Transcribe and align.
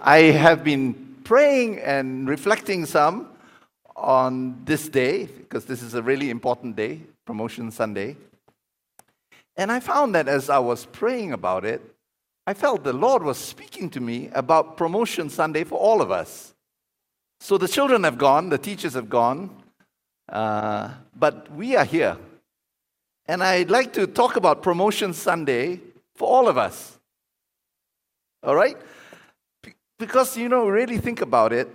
I 0.00 0.18
have 0.30 0.62
been 0.62 1.16
praying 1.24 1.80
and 1.80 2.28
reflecting 2.28 2.86
some 2.86 3.30
on 3.96 4.62
this 4.64 4.88
day, 4.88 5.26
because 5.26 5.64
this 5.64 5.82
is 5.82 5.94
a 5.94 6.02
really 6.02 6.30
important 6.30 6.76
day, 6.76 7.00
Promotion 7.26 7.72
Sunday. 7.72 8.16
And 9.56 9.72
I 9.72 9.80
found 9.80 10.14
that 10.14 10.28
as 10.28 10.48
I 10.48 10.58
was 10.58 10.86
praying 10.86 11.32
about 11.32 11.64
it, 11.64 11.82
I 12.46 12.54
felt 12.54 12.84
the 12.84 12.92
Lord 12.92 13.24
was 13.24 13.38
speaking 13.38 13.90
to 13.90 14.00
me 14.00 14.30
about 14.32 14.76
Promotion 14.76 15.28
Sunday 15.28 15.64
for 15.64 15.78
all 15.78 16.00
of 16.00 16.12
us. 16.12 16.54
So 17.40 17.58
the 17.58 17.68
children 17.68 18.04
have 18.04 18.18
gone, 18.18 18.50
the 18.50 18.58
teachers 18.58 18.94
have 18.94 19.10
gone, 19.10 19.50
uh, 20.28 20.90
but 21.16 21.50
we 21.52 21.74
are 21.74 21.84
here. 21.84 22.16
And 23.26 23.42
I'd 23.42 23.70
like 23.70 23.92
to 23.94 24.06
talk 24.06 24.36
about 24.36 24.62
Promotion 24.62 25.12
Sunday 25.12 25.80
for 26.14 26.28
all 26.28 26.46
of 26.46 26.56
us. 26.56 26.98
All 28.44 28.54
right? 28.54 28.76
Because, 29.98 30.36
you 30.36 30.48
know, 30.48 30.68
really 30.68 30.98
think 30.98 31.20
about 31.20 31.52
it. 31.52 31.68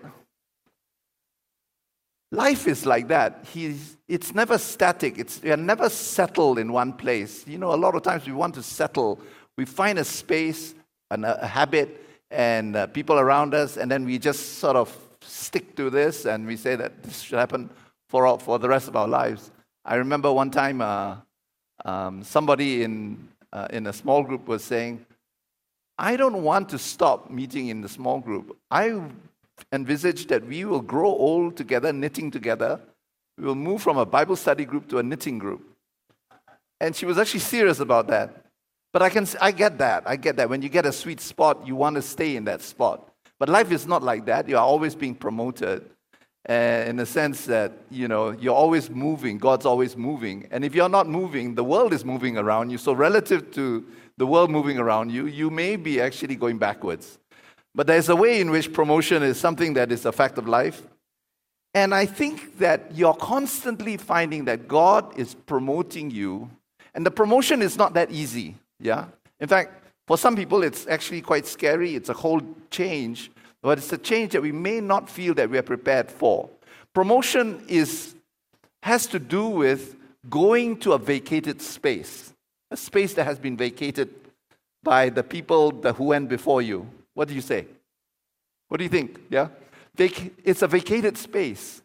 Life 2.31 2.67
is 2.67 2.85
like 2.85 3.09
that. 3.09 3.45
He's, 3.53 3.97
it's 4.07 4.33
never 4.33 4.57
static. 4.57 5.19
It's, 5.19 5.41
we 5.41 5.51
are 5.51 5.57
never 5.57 5.89
settled 5.89 6.57
in 6.57 6.71
one 6.71 6.93
place. 6.93 7.45
You 7.45 7.57
know, 7.57 7.73
a 7.73 7.75
lot 7.75 7.95
of 7.95 8.01
times 8.01 8.25
we 8.25 8.33
want 8.33 8.55
to 8.55 8.63
settle. 8.63 9.19
We 9.57 9.65
find 9.65 9.99
a 9.99 10.03
space, 10.03 10.73
and 11.11 11.25
a, 11.25 11.45
habit, 11.45 12.01
and 12.31 12.75
uh, 12.75 12.87
people 12.87 13.19
around 13.19 13.53
us, 13.53 13.77
and 13.77 13.89
then 13.91 14.03
we 14.03 14.17
just 14.17 14.57
sort 14.57 14.75
of 14.75 14.97
stick 15.21 15.75
to 15.75 15.89
this 15.89 16.25
and 16.25 16.45
we 16.45 16.57
say 16.57 16.75
that 16.75 17.03
this 17.03 17.21
should 17.21 17.37
happen 17.37 17.69
for, 18.09 18.25
all, 18.25 18.37
for 18.37 18.59
the 18.59 18.67
rest 18.67 18.87
of 18.87 18.95
our 18.95 19.07
lives. 19.07 19.51
I 19.85 19.95
remember 19.95 20.33
one 20.33 20.49
time 20.49 20.81
uh, 20.81 21.17
um, 21.85 22.23
somebody 22.23 22.83
in, 22.83 23.27
uh, 23.51 23.67
in 23.69 23.87
a 23.87 23.93
small 23.93 24.23
group 24.23 24.47
was 24.47 24.63
saying, 24.63 25.05
I 25.97 26.15
don't 26.15 26.43
want 26.43 26.69
to 26.69 26.79
stop 26.79 27.29
meeting 27.29 27.67
in 27.67 27.81
the 27.81 27.89
small 27.89 28.19
group. 28.19 28.57
I 28.71 29.01
envisage 29.71 30.27
that 30.27 30.45
we 30.45 30.65
will 30.65 30.81
grow 30.81 31.09
old 31.09 31.55
together, 31.55 31.93
knitting 31.93 32.31
together. 32.31 32.79
We 33.37 33.45
will 33.45 33.55
move 33.55 33.81
from 33.81 33.97
a 33.97 34.05
Bible 34.05 34.35
study 34.35 34.65
group 34.65 34.87
to 34.89 34.99
a 34.99 35.03
knitting 35.03 35.37
group. 35.37 35.61
And 36.79 36.95
she 36.95 37.05
was 37.05 37.17
actually 37.17 37.41
serious 37.41 37.79
about 37.79 38.07
that. 38.07 38.43
But 38.91 39.01
I, 39.01 39.09
can, 39.09 39.27
I 39.41 39.51
get 39.51 39.77
that. 39.79 40.03
I 40.05 40.15
get 40.15 40.35
that. 40.37 40.49
When 40.49 40.61
you 40.61 40.69
get 40.69 40.85
a 40.85 40.91
sweet 40.91 41.19
spot, 41.19 41.65
you 41.65 41.75
want 41.75 41.95
to 41.95 42.01
stay 42.01 42.35
in 42.35 42.45
that 42.45 42.61
spot. 42.61 43.09
But 43.39 43.49
life 43.49 43.71
is 43.71 43.87
not 43.87 44.03
like 44.03 44.25
that. 44.25 44.47
You 44.47 44.57
are 44.57 44.63
always 44.63 44.95
being 44.95 45.15
promoted 45.15 45.89
uh, 46.47 46.53
in 46.53 46.97
the 46.97 47.05
sense 47.05 47.45
that, 47.45 47.71
you 47.89 48.07
know, 48.07 48.31
you're 48.31 48.53
always 48.53 48.89
moving. 48.89 49.37
God's 49.37 49.65
always 49.65 49.97
moving. 49.97 50.47
And 50.51 50.63
if 50.63 50.75
you're 50.75 50.89
not 50.89 51.07
moving, 51.07 51.55
the 51.55 51.63
world 51.63 51.93
is 51.93 52.05
moving 52.05 52.37
around 52.37 52.69
you. 52.69 52.77
So, 52.77 52.93
relative 52.93 53.51
to 53.53 53.85
the 54.17 54.27
world 54.27 54.51
moving 54.51 54.77
around 54.77 55.11
you, 55.11 55.25
you 55.25 55.49
may 55.49 55.75
be 55.75 55.99
actually 55.99 56.35
going 56.35 56.57
backwards. 56.57 57.17
But 57.75 57.87
there's 57.87 58.09
a 58.09 58.15
way 58.15 58.39
in 58.39 58.51
which 58.51 58.71
promotion 58.71 59.23
is 59.23 59.39
something 59.39 59.73
that 59.73 59.91
is 59.91 60.05
a 60.05 60.11
fact 60.11 60.37
of 60.37 60.47
life. 60.47 60.83
And 61.73 61.95
I 61.95 62.05
think 62.05 62.59
that 62.59 62.95
you're 62.95 63.15
constantly 63.15 63.97
finding 63.97 64.45
that 64.45 64.67
God 64.67 65.17
is 65.17 65.33
promoting 65.33 66.11
you. 66.11 66.51
And 66.93 67.03
the 67.03 67.11
promotion 67.11 67.63
is 67.63 67.77
not 67.77 67.95
that 67.95 68.11
easy. 68.11 68.55
Yeah? 68.79 69.05
In 69.39 69.47
fact, 69.47 69.83
for 70.05 70.17
some 70.17 70.35
people, 70.35 70.61
it's 70.61 70.85
actually 70.85 71.21
quite 71.21 71.47
scary. 71.47 71.95
It's 71.95 72.09
a 72.09 72.13
whole 72.13 72.41
change, 72.69 73.31
but 73.63 73.79
it's 73.79 73.91
a 73.91 73.97
change 73.97 74.33
that 74.33 74.41
we 74.41 74.51
may 74.51 74.79
not 74.79 75.09
feel 75.09 75.33
that 75.33 75.49
we 75.49 75.57
are 75.57 75.63
prepared 75.63 76.11
for. 76.11 76.49
Promotion 76.93 77.63
is, 77.67 78.13
has 78.83 79.07
to 79.07 79.17
do 79.17 79.47
with 79.47 79.95
going 80.29 80.77
to 80.77 80.93
a 80.93 80.99
vacated 80.99 81.61
space 81.61 82.32
a 82.73 82.77
space 82.77 83.13
that 83.13 83.25
has 83.25 83.37
been 83.37 83.55
vacated 83.55 84.09
by 84.81 85.07
the 85.09 85.23
people 85.23 85.71
that 85.71 85.95
who 85.95 86.05
went 86.05 86.27
before 86.27 86.61
you. 86.61 86.89
What 87.13 87.27
do 87.27 87.35
you 87.35 87.41
say? 87.41 87.67
What 88.67 88.79
do 88.79 88.83
you 88.83 88.89
think? 88.89 89.19
Yeah? 89.29 89.49
It's 89.95 90.63
a 90.63 90.67
vacated 90.67 91.15
space. 91.15 91.83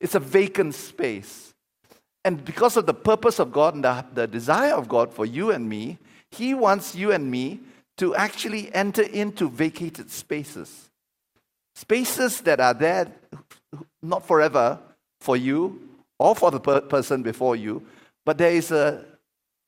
It's 0.00 0.14
a 0.14 0.20
vacant 0.20 0.74
space. 0.74 1.52
And 2.24 2.42
because 2.42 2.78
of 2.78 2.86
the 2.86 2.94
purpose 2.94 3.38
of 3.38 3.52
God 3.52 3.74
and 3.74 3.84
the, 3.84 4.04
the 4.14 4.26
desire 4.26 4.72
of 4.72 4.88
God 4.88 5.12
for 5.12 5.26
you 5.26 5.50
and 5.50 5.68
me, 5.68 5.98
He 6.30 6.54
wants 6.54 6.94
you 6.94 7.12
and 7.12 7.30
me 7.30 7.60
to 7.98 8.14
actually 8.14 8.74
enter 8.74 9.02
into 9.02 9.50
vacated 9.50 10.10
spaces. 10.10 10.88
Spaces 11.74 12.40
that 12.42 12.60
are 12.60 12.74
there 12.74 13.12
not 14.02 14.26
forever 14.26 14.78
for 15.20 15.36
you 15.36 15.80
or 16.18 16.34
for 16.34 16.50
the 16.50 16.60
per- 16.60 16.80
person 16.80 17.22
before 17.22 17.56
you, 17.56 17.84
but 18.24 18.38
there 18.38 18.52
is 18.52 18.70
a, 18.70 19.04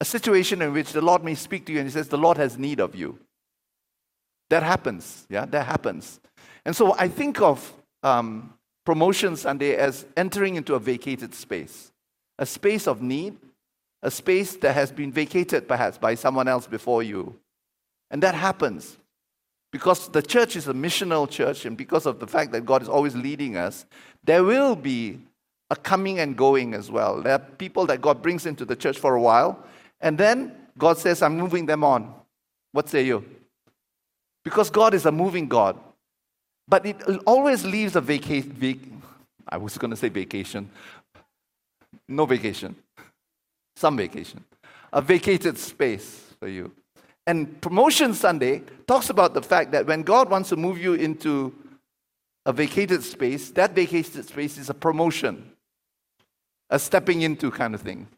a 0.01 0.05
situation 0.05 0.63
in 0.63 0.73
which 0.73 0.93
the 0.93 1.01
Lord 1.01 1.23
may 1.23 1.35
speak 1.35 1.67
to 1.67 1.73
you 1.73 1.79
and 1.79 1.89
He 1.89 1.93
says, 1.93 2.09
The 2.09 2.19
Lord 2.19 2.39
has 2.39 2.59
need 2.59 2.81
of 2.81 2.95
you. 2.95 3.19
That 4.49 4.63
happens. 4.63 5.27
Yeah, 5.29 5.45
that 5.47 5.67
happens. 5.67 6.21
And 6.65 6.75
so 6.75 6.95
I 6.99 7.09
think 7.09 7.41
of 7.41 7.73
um, 8.03 8.55
Promotion 8.85 9.37
Sunday 9.37 9.77
as 9.77 10.07
entering 10.17 10.57
into 10.57 10.75
a 10.75 10.79
vacated 10.81 11.35
space, 11.35 11.93
a 12.39 12.47
space 12.47 12.89
of 12.89 13.03
need, 13.03 13.37
a 14.03 14.11
space 14.11 14.57
that 14.57 14.75
has 14.75 14.91
been 14.91 15.13
vacated 15.13 15.69
perhaps 15.69 15.99
by 15.99 16.15
someone 16.15 16.49
else 16.49 16.67
before 16.67 17.03
you. 17.03 17.39
And 18.11 18.23
that 18.23 18.35
happens 18.35 18.97
because 19.71 20.09
the 20.09 20.23
church 20.23 20.57
is 20.57 20.67
a 20.67 20.75
missional 20.75 21.31
church, 21.31 21.65
and 21.65 21.77
because 21.77 22.07
of 22.07 22.19
the 22.19 22.27
fact 22.27 22.51
that 22.53 22.67
God 22.67 22.83
is 22.83 22.89
always 22.89 23.15
leading 23.15 23.57
us, 23.57 23.87
there 24.25 24.43
will 24.43 24.75
be 24.75 25.21
a 25.71 25.77
coming 25.77 26.19
and 26.19 26.37
going 26.37 26.75
as 26.75 26.91
well. 26.91 27.23
There 27.23 27.35
are 27.35 27.39
people 27.39 27.87
that 27.87 28.01
God 28.01 28.21
brings 28.21 28.47
into 28.47 28.65
the 28.65 28.75
church 28.75 28.99
for 28.99 29.15
a 29.15 29.21
while, 29.21 29.65
and 30.01 30.17
then 30.17 30.53
God 30.79 30.99
says, 30.99 31.23
I'm 31.23 31.37
moving 31.37 31.67
them 31.67 31.85
on. 31.85 32.15
What 32.73 32.89
say 32.89 33.05
you? 33.05 33.25
Because 34.45 34.71
God 34.71 34.95
is 34.95 35.07
a 35.07 35.13
moving 35.13 35.49
God. 35.49 35.79
But 36.67 36.87
it 36.87 36.97
always 37.27 37.65
leaves 37.65 37.97
a 37.97 38.01
vacation. 38.01 38.53
Vac- 38.53 38.79
I 39.49 39.57
was 39.57 39.77
going 39.77 39.91
to 39.91 39.97
say 39.97 40.09
vacation. 40.09 40.71
No 42.09 42.27
vacation. 42.27 42.77
Some 43.77 43.97
vacation. 43.97 44.45
A 44.93 45.03
vacated 45.03 45.59
space 45.59 46.35
for 46.39 46.49
you. 46.49 46.73
And 47.27 47.61
Promotion 47.61 48.15
Sunday 48.15 48.63
talks 48.87 49.11
about 49.11 49.35
the 49.35 49.43
fact 49.43 49.73
that 49.73 49.87
when 49.87 50.03
God 50.03 50.31
wants 50.31 50.49
to 50.49 50.57
move 50.57 50.79
you 50.79 50.95
into 50.95 51.55
a 52.47 52.53
vacated 52.53 53.03
space, 53.05 53.51
that 53.51 53.75
vacated 53.75 54.27
space 54.27 54.57
is 54.57 54.71
a 54.71 54.75
promotion, 54.75 55.53
a 56.71 56.79
stepping 56.79 57.23
into 57.23 57.51
kind 57.51 57.75
of 57.75 57.83
thing. 57.83 58.09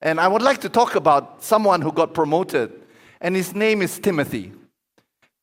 And 0.00 0.20
I 0.20 0.28
would 0.28 0.42
like 0.42 0.60
to 0.60 0.68
talk 0.68 0.94
about 0.94 1.42
someone 1.42 1.82
who 1.82 1.92
got 1.92 2.14
promoted, 2.14 2.72
and 3.20 3.34
his 3.34 3.54
name 3.54 3.82
is 3.82 3.98
Timothy. 3.98 4.52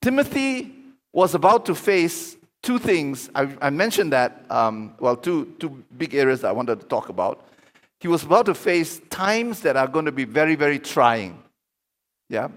Timothy 0.02 0.72
was 1.12 1.36
about 1.36 1.66
to 1.66 1.76
face 1.76 2.38
two 2.62 2.80
things. 2.80 3.30
I, 3.36 3.50
I 3.62 3.70
mentioned 3.70 4.14
that, 4.14 4.46
um, 4.50 4.96
well, 5.00 5.16
two, 5.16 5.54
two 5.60 5.84
big 5.98 6.16
areas 6.16 6.42
that 6.42 6.50
I 6.50 6.52
wanted 6.52 6.80
to 6.80 6.86
talk 6.88 7.10
about. 7.10 7.48
He 8.00 8.08
was 8.08 8.24
about 8.24 8.46
to 8.48 8.54
face 8.54 9.02
times 9.10 9.62
that 9.62 9.76
are 9.76 9.88
going 9.88 10.06
to 10.06 10.12
be 10.12 10.26
very, 10.26 10.56
very 10.56 10.80
trying. 10.80 11.42
Yeah? 12.30 12.50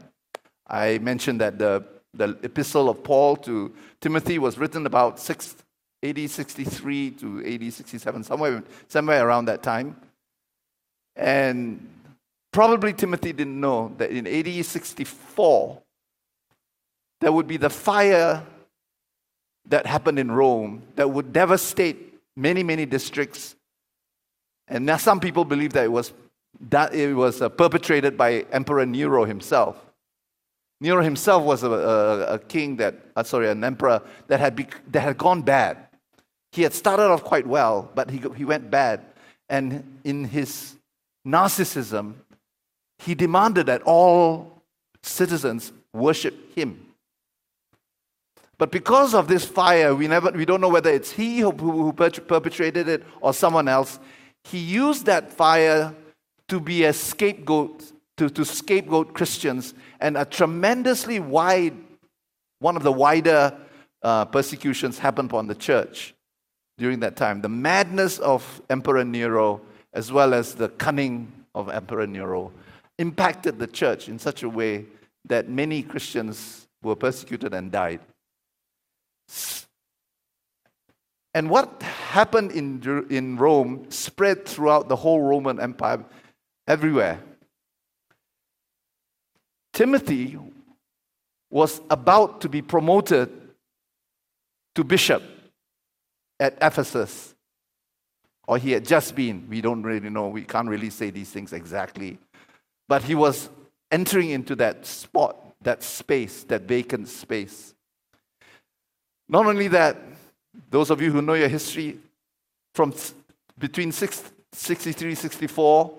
I 0.67 0.99
mentioned 0.99 1.41
that 1.41 1.59
the, 1.59 1.85
the 2.15 2.39
epistle 2.43 2.89
of 2.89 3.03
Paul 3.03 3.37
to 3.37 3.73
Timothy 4.01 4.39
was 4.39 4.59
written 4.59 4.87
about 4.87 5.19
6, 5.19 5.57
AD 6.03 6.31
63 6.31 7.11
to 7.13 7.45
AD 7.47 7.73
67, 7.73 8.25
somewhere, 8.25 8.63
somewhere 8.89 9.27
around 9.27 9.47
that 9.47 9.63
time. 9.63 9.97
And 11.19 11.87
probably 12.53 12.93
Timothy 12.93 13.33
didn't 13.33 13.61
know 13.61 13.93
that 13.99 14.11
in 14.11 14.27
AD 14.27 14.65
64, 14.65 15.83
there 17.21 17.33
would 17.33 17.49
be 17.49 17.57
the 17.57 17.69
fire 17.69 18.45
that 19.67 19.85
happened 19.85 20.19
in 20.19 20.31
Rome 20.31 20.83
that 20.95 21.11
would 21.11 21.33
devastate 21.33 22.15
many, 22.37 22.63
many 22.63 22.87
districts. 22.87 23.57
And 24.69 24.87
now 24.87 24.97
some 24.97 25.19
people 25.19 25.45
believe 25.45 25.73
that 25.73 25.85
it 25.85 25.93
was, 25.93 26.13
that 26.71 26.95
it 26.95 27.13
was 27.15 27.43
uh, 27.43 27.49
perpetrated 27.49 28.17
by 28.17 28.47
Emperor 28.53 28.87
Nero 28.87 29.25
himself. 29.25 29.77
Nero 30.81 31.03
himself 31.03 31.43
was 31.43 31.65
a, 31.65 31.71
a, 31.71 32.35
a 32.35 32.39
king 32.39 32.77
that, 32.77 32.95
uh, 33.17 33.25
sorry, 33.25 33.51
an 33.51 33.65
emperor 33.65 34.01
that 34.29 34.39
had, 34.39 34.57
that 34.93 35.01
had 35.01 35.19
gone 35.19 35.43
bad. 35.43 35.77
He 36.53 36.63
had 36.63 36.73
started 36.73 37.11
off 37.11 37.25
quite 37.25 37.47
well, 37.47 37.91
but 37.95 38.11
he, 38.11 38.23
he 38.37 38.45
went 38.45 38.71
bad. 38.71 39.01
And 39.49 39.99
in 40.05 40.25
his 40.25 40.78
narcissism, 41.27 42.15
he 42.99 43.15
demanded 43.15 43.67
that 43.67 43.83
all 43.83 44.63
citizens 45.03 45.73
worship 45.93 46.55
him. 46.55 46.85
But 48.59 48.73
because 48.73 49.15
of 49.15 49.29
this 49.29 49.45
fire, 49.45 49.95
we, 49.95 50.09
never, 50.09 50.33
we 50.33 50.45
don't 50.45 50.61
know 50.61 50.69
whether 50.69 50.91
it's 50.91 51.13
he 51.13 51.39
who, 51.39 51.53
who 51.53 51.93
perpetrated 51.93 52.89
it 52.89 53.05
or 53.21 53.33
someone 53.33 53.69
else. 53.69 54.01
He 54.45 54.59
used 54.59 55.07
that 55.07 55.33
fire 55.33 55.95
to 56.49 56.61
be 56.61 56.85
a 56.85 56.93
scapegoat, 56.93 57.93
to, 58.17 58.29
to 58.29 58.45
scapegoat 58.45 59.15
Christians, 59.15 59.75
and 60.01 60.17
a 60.17 60.25
tremendously 60.25 61.21
wide, 61.21 61.77
one 62.59 62.77
of 62.77 62.83
the 62.83 62.91
wider 62.91 63.57
uh, 64.03 64.25
persecutions 64.25 64.99
happened 64.99 65.31
upon 65.31 65.47
the 65.47 65.55
church 65.55 66.15
during 66.79 67.01
that 67.01 67.15
time. 67.15 67.43
The 67.43 67.49
madness 67.49 68.19
of 68.19 68.61
Emperor 68.71 69.05
Nero, 69.05 69.61
as 69.93 70.13
well 70.13 70.35
as 70.35 70.55
the 70.55 70.69
cunning 70.69 71.33
of 71.55 71.69
Emperor 71.69 72.07
Nero 72.07 72.53
impacted 72.99 73.59
the 73.59 73.67
church 73.67 74.09
in 74.09 74.19
such 74.19 74.43
a 74.43 74.49
way 74.49 74.87
that 75.25 75.49
many 75.49 75.83
Christians 75.83 76.67
were 76.83 76.97
persecuted 76.97 77.55
and 77.55 77.71
died. 77.71 78.01
And 81.35 81.51
what 81.51 81.83
happened 81.83 82.53
in, 82.53 83.07
in 83.11 83.37
Rome 83.37 83.91
spread 83.91 84.47
throughout 84.47 84.89
the 84.89 84.97
whole 84.97 85.21
Roman 85.21 85.61
Empire, 85.61 86.05
everywhere. 86.69 87.19
Timothy 89.73 90.39
was 91.51 91.81
about 91.91 92.43
to 92.43 92.49
be 92.49 92.61
promoted 92.61 93.31
to 94.75 94.85
bishop 94.85 95.23
at 96.39 96.57
Ephesus. 96.61 97.35
Or 98.49 98.57
he 98.57 98.73
had 98.73 98.87
just 98.87 99.15
been. 99.15 99.47
We 99.47 99.61
don't 99.61 99.83
really 99.83 100.09
know. 100.09 100.29
We 100.29 100.43
can't 100.43 100.71
really 100.71 100.89
say 100.89 101.11
these 101.11 101.31
things 101.31 101.53
exactly. 101.53 102.17
But 102.89 103.03
he 103.03 103.15
was 103.15 103.51
entering 103.93 104.31
into 104.31 104.57
that 104.57 104.87
spot, 104.87 105.37
that 105.61 105.83
space, 105.83 106.45
that 106.45 106.63
vacant 106.63 107.09
space. 107.09 107.75
Not 109.29 109.45
only 109.45 109.69
that, 109.69 109.99
those 110.71 110.89
of 110.89 111.03
you 111.03 111.13
who 111.13 111.21
know 111.21 111.35
your 111.35 111.49
history, 111.49 111.99
from 112.75 112.95
between 113.59 113.93
63, 113.93 115.15
64, 115.15 115.95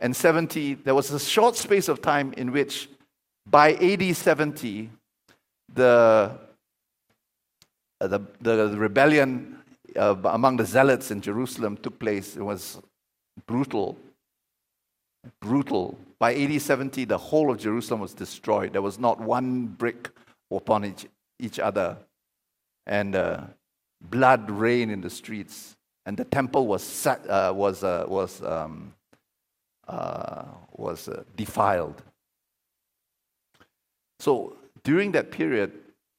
and 0.00 0.16
70, 0.16 0.74
there 0.74 0.94
was 0.94 1.10
a 1.10 1.20
short 1.20 1.54
space 1.54 1.88
of 1.88 2.00
time 2.00 2.32
in 2.38 2.50
which, 2.50 2.88
by 3.46 3.74
AD 3.74 4.16
70, 4.16 4.88
the, 5.74 6.32
the, 8.00 8.20
the 8.40 8.68
rebellion 8.78 9.53
uh, 9.96 10.16
among 10.24 10.56
the 10.56 10.64
zealots 10.64 11.10
in 11.10 11.20
Jerusalem 11.20 11.76
took 11.76 11.98
place. 11.98 12.36
It 12.36 12.42
was 12.42 12.80
brutal. 13.46 13.96
Brutal. 15.40 15.98
By 16.18 16.34
AD 16.34 16.60
70, 16.60 17.04
the 17.04 17.18
whole 17.18 17.50
of 17.50 17.58
Jerusalem 17.58 18.00
was 18.00 18.14
destroyed. 18.14 18.72
There 18.72 18.82
was 18.82 18.98
not 18.98 19.20
one 19.20 19.66
brick 19.66 20.10
upon 20.50 20.84
each, 20.84 21.06
each 21.38 21.58
other. 21.58 21.96
And 22.86 23.16
uh, 23.16 23.44
blood 24.00 24.50
rained 24.50 24.92
in 24.92 25.00
the 25.00 25.10
streets. 25.10 25.76
And 26.06 26.16
the 26.16 26.24
temple 26.24 26.66
was, 26.66 26.82
set, 26.82 27.28
uh, 27.28 27.52
was, 27.54 27.82
uh, 27.82 28.04
was, 28.06 28.42
um, 28.42 28.94
uh, 29.88 30.44
was 30.72 31.08
uh, 31.08 31.24
defiled. 31.36 32.02
So 34.20 34.56
during 34.82 35.12
that 35.12 35.30
period, 35.30 35.72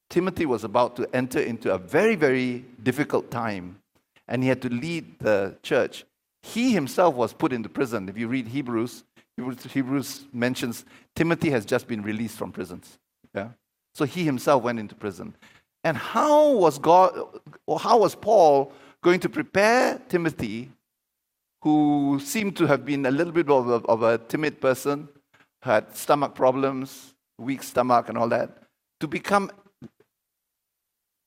Timothy 0.10 0.46
was 0.46 0.64
about 0.64 0.96
to 0.98 1.16
enter 1.16 1.40
into 1.40 1.74
a 1.74 1.78
very, 1.78 2.16
very 2.16 2.66
difficult 2.84 3.32
time, 3.32 3.80
and 4.28 4.44
he 4.44 4.50
had 4.50 4.62
to 4.62 4.70
lead 4.70 5.20
the 5.20 5.58
church. 5.64 6.06
He 6.44 6.74
himself 6.74 7.16
was 7.16 7.34
put 7.34 7.52
into 7.52 7.70
prison. 7.70 8.08
If 8.08 8.18
you 8.18 8.28
read 8.28 8.48
Hebrews, 8.48 9.04
Hebrews 9.38 10.26
mentions 10.32 10.86
Timothy 11.16 11.50
has 11.50 11.66
just 11.66 11.88
been 11.88 12.02
released 12.02 12.38
from 12.38 12.52
prisons. 12.52 12.98
Yeah? 13.34 13.50
So 13.94 14.06
he 14.06 14.24
himself 14.24 14.64
went 14.64 14.80
into 14.80 14.96
prison. 14.96 15.36
And 15.84 15.98
how 15.98 16.52
was 16.52 16.80
God, 16.80 17.20
or 17.66 17.80
how 17.80 18.00
was 18.00 18.16
Paul 18.16 18.72
going 19.02 19.20
to 19.22 19.30
prepare 19.30 20.00
Timothy, 20.10 20.72
who 21.62 22.20
seemed 22.24 22.56
to 22.58 22.68
have 22.68 22.86
been 22.86 23.06
a 23.06 23.12
little 23.12 23.34
bit 23.34 23.50
of 23.50 23.70
a, 23.70 23.88
of 23.88 24.04
a 24.04 24.18
timid 24.18 24.62
person, 24.62 25.10
had 25.62 25.96
stomach 25.96 26.36
problems, 26.36 27.14
weak 27.38 27.64
stomach, 27.64 28.08
and 28.10 28.18
all 28.18 28.30
that, 28.30 28.64
to 29.00 29.08
become 29.08 29.52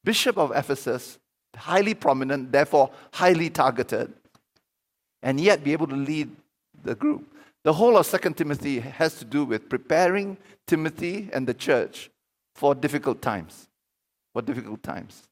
bishop 0.09 0.39
of 0.39 0.51
Ephesus, 0.57 1.19
highly 1.55 1.93
prominent, 1.93 2.51
therefore 2.51 2.91
highly 3.13 3.51
targeted, 3.51 4.11
and 5.23 5.39
yet 5.39 5.63
be 5.63 5.75
able 5.75 5.87
to 5.87 6.01
lead 6.11 6.31
the 6.83 6.95
group. 6.95 7.25
The 7.63 7.75
whole 7.75 7.95
of 7.99 8.07
Second 8.07 8.35
Timothy 8.39 8.81
has 8.81 9.19
to 9.19 9.27
do 9.27 9.45
with 9.45 9.69
preparing 9.69 10.39
Timothy 10.67 11.29
and 11.35 11.47
the 11.47 11.53
church 11.53 12.11
for 12.55 12.75
difficult 12.75 13.21
times. 13.21 13.69
For 14.33 14.41
difficult 14.41 14.83
times. 14.83 15.25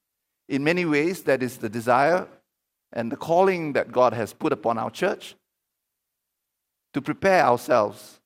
In 0.47 0.63
many 0.63 0.85
ways, 0.85 1.23
that 1.23 1.43
is 1.43 1.57
the 1.57 1.71
desire 1.71 2.29
and 2.93 3.11
the 3.11 3.17
calling 3.17 3.73
that 3.73 3.91
God 3.91 4.13
has 4.13 4.35
put 4.35 4.53
upon 4.53 4.77
our 4.77 4.91
church 4.91 5.37
to 6.93 7.01
prepare 7.01 7.43
ourselves 7.47 8.21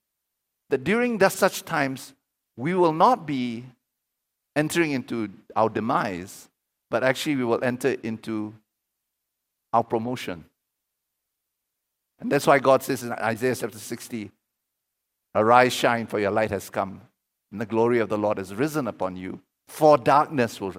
that 0.69 0.83
during 0.83 1.21
such 1.29 1.65
times 1.65 2.13
we 2.57 2.75
will 2.75 2.97
not 3.07 3.25
be 3.25 3.67
entering 4.61 4.91
into 4.91 5.31
our 5.57 5.71
demise, 5.71 6.51
but 6.91 7.03
actually 7.03 7.37
we 7.37 7.45
will 7.45 7.65
enter 7.65 7.97
into 8.03 8.55
our 9.73 9.83
promotion. 9.83 10.45
And 12.21 12.31
that's 12.31 12.47
why 12.47 12.59
God 12.59 12.83
says 12.83 13.03
in 13.03 13.13
Isaiah 13.13 13.57
chapter 13.57 13.79
60 13.79 14.31
Arise, 15.35 15.73
shine, 15.73 16.07
for 16.07 16.19
your 16.19 16.33
light 16.33 16.51
has 16.51 16.69
come, 16.69 17.01
and 17.51 17.61
the 17.61 17.67
glory 17.75 18.01
of 18.01 18.09
the 18.11 18.19
Lord 18.19 18.37
has 18.37 18.55
risen 18.55 18.87
upon 18.87 19.17
you. 19.17 19.41
For 19.69 19.97
darkness 19.97 20.61
will 20.61 20.75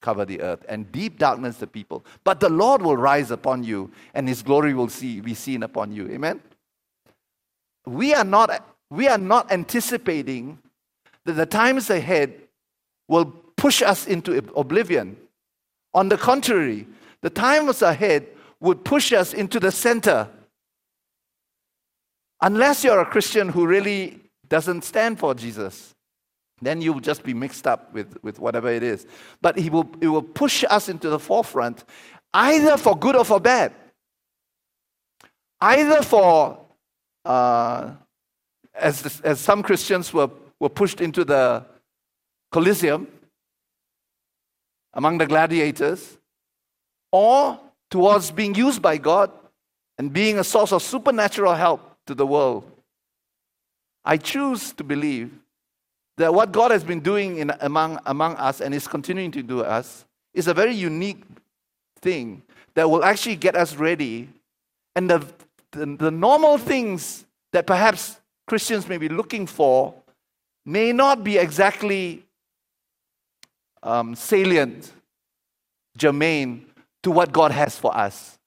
cover 0.00 0.24
the 0.24 0.40
earth, 0.40 0.64
and 0.68 0.90
deep 0.90 1.18
darkness 1.18 1.58
the 1.58 1.66
people. 1.68 2.04
But 2.24 2.40
the 2.40 2.48
Lord 2.48 2.82
will 2.82 2.96
rise 2.96 3.30
upon 3.30 3.62
you, 3.62 3.92
and 4.14 4.26
his 4.26 4.42
glory 4.42 4.74
will 4.74 4.88
see, 4.88 5.20
be 5.20 5.34
seen 5.34 5.62
upon 5.62 5.92
you. 5.92 6.08
Amen? 6.08 6.40
We 7.86 8.14
are 8.14 8.24
not, 8.24 8.66
we 8.90 9.06
are 9.06 9.18
not 9.18 9.52
anticipating 9.52 10.58
that 11.24 11.34
the 11.34 11.46
times 11.46 11.88
ahead 11.90 12.41
will 13.08 13.26
push 13.56 13.82
us 13.82 14.06
into 14.06 14.36
oblivion. 14.56 15.16
On 15.94 16.08
the 16.08 16.16
contrary, 16.16 16.86
the 17.20 17.30
times 17.30 17.82
ahead 17.82 18.26
would 18.60 18.84
push 18.84 19.12
us 19.12 19.34
into 19.34 19.60
the 19.60 19.70
center 19.70 20.28
Unless 22.42 22.82
you're 22.82 23.00
a 23.00 23.06
Christian 23.06 23.48
who 23.48 23.66
really 23.66 24.20
doesn't 24.48 24.82
stand 24.82 25.20
for 25.20 25.32
Jesus, 25.32 25.94
then 26.60 26.82
you'll 26.82 27.00
just 27.00 27.22
be 27.22 27.32
mixed 27.32 27.68
up 27.68 27.94
with, 27.94 28.18
with 28.24 28.40
whatever 28.40 28.68
it 28.68 28.82
is. 28.82 29.06
But 29.40 29.56
he 29.56 29.70
will, 29.70 29.88
it 30.00 30.08
will 30.08 30.22
push 30.22 30.64
us 30.68 30.88
into 30.88 31.08
the 31.08 31.20
forefront, 31.20 31.84
either 32.34 32.76
for 32.76 32.98
good 32.98 33.14
or 33.14 33.24
for 33.24 33.38
bad. 33.38 33.72
Either 35.60 36.02
for, 36.02 36.58
uh, 37.24 37.92
as, 38.74 39.20
as 39.22 39.38
some 39.38 39.62
Christians 39.62 40.12
were, 40.12 40.30
were 40.58 40.68
pushed 40.68 41.00
into 41.00 41.24
the 41.24 41.64
Colosseum 42.52 43.08
among 44.94 45.18
the 45.18 45.26
gladiators, 45.26 46.18
or 47.10 47.58
towards 47.90 48.30
being 48.30 48.54
used 48.54 48.82
by 48.82 48.98
God 48.98 49.30
and 49.98 50.12
being 50.12 50.38
a 50.38 50.44
source 50.44 50.72
of 50.72 50.82
supernatural 50.82 51.54
help 51.54 51.96
to 52.06 52.14
the 52.14 52.26
world. 52.26 52.64
I 54.04 54.16
choose 54.16 54.72
to 54.74 54.84
believe 54.84 55.30
that 56.18 56.34
what 56.34 56.52
God 56.52 56.70
has 56.70 56.84
been 56.84 57.00
doing 57.00 57.38
in, 57.38 57.52
among, 57.60 57.98
among 58.06 58.36
us 58.36 58.60
and 58.60 58.74
is 58.74 58.86
continuing 58.86 59.30
to 59.32 59.42
do 59.42 59.62
us 59.62 60.04
is 60.34 60.48
a 60.48 60.54
very 60.54 60.74
unique 60.74 61.22
thing 62.00 62.42
that 62.74 62.90
will 62.90 63.04
actually 63.04 63.36
get 63.36 63.54
us 63.54 63.76
ready. 63.76 64.28
And 64.94 65.08
the, 65.08 65.26
the, 65.72 65.86
the 65.86 66.10
normal 66.10 66.58
things 66.58 67.24
that 67.52 67.66
perhaps 67.66 68.20
Christians 68.46 68.88
may 68.88 68.98
be 68.98 69.08
looking 69.08 69.46
for 69.46 69.94
may 70.66 70.92
not 70.92 71.24
be 71.24 71.38
exactly 71.38 72.24
um, 73.82 74.14
salient, 74.14 74.92
germane 75.96 76.66
to 77.02 77.10
what 77.10 77.32
God 77.32 77.50
has 77.50 77.76
for 77.76 77.96
us. 77.96 78.38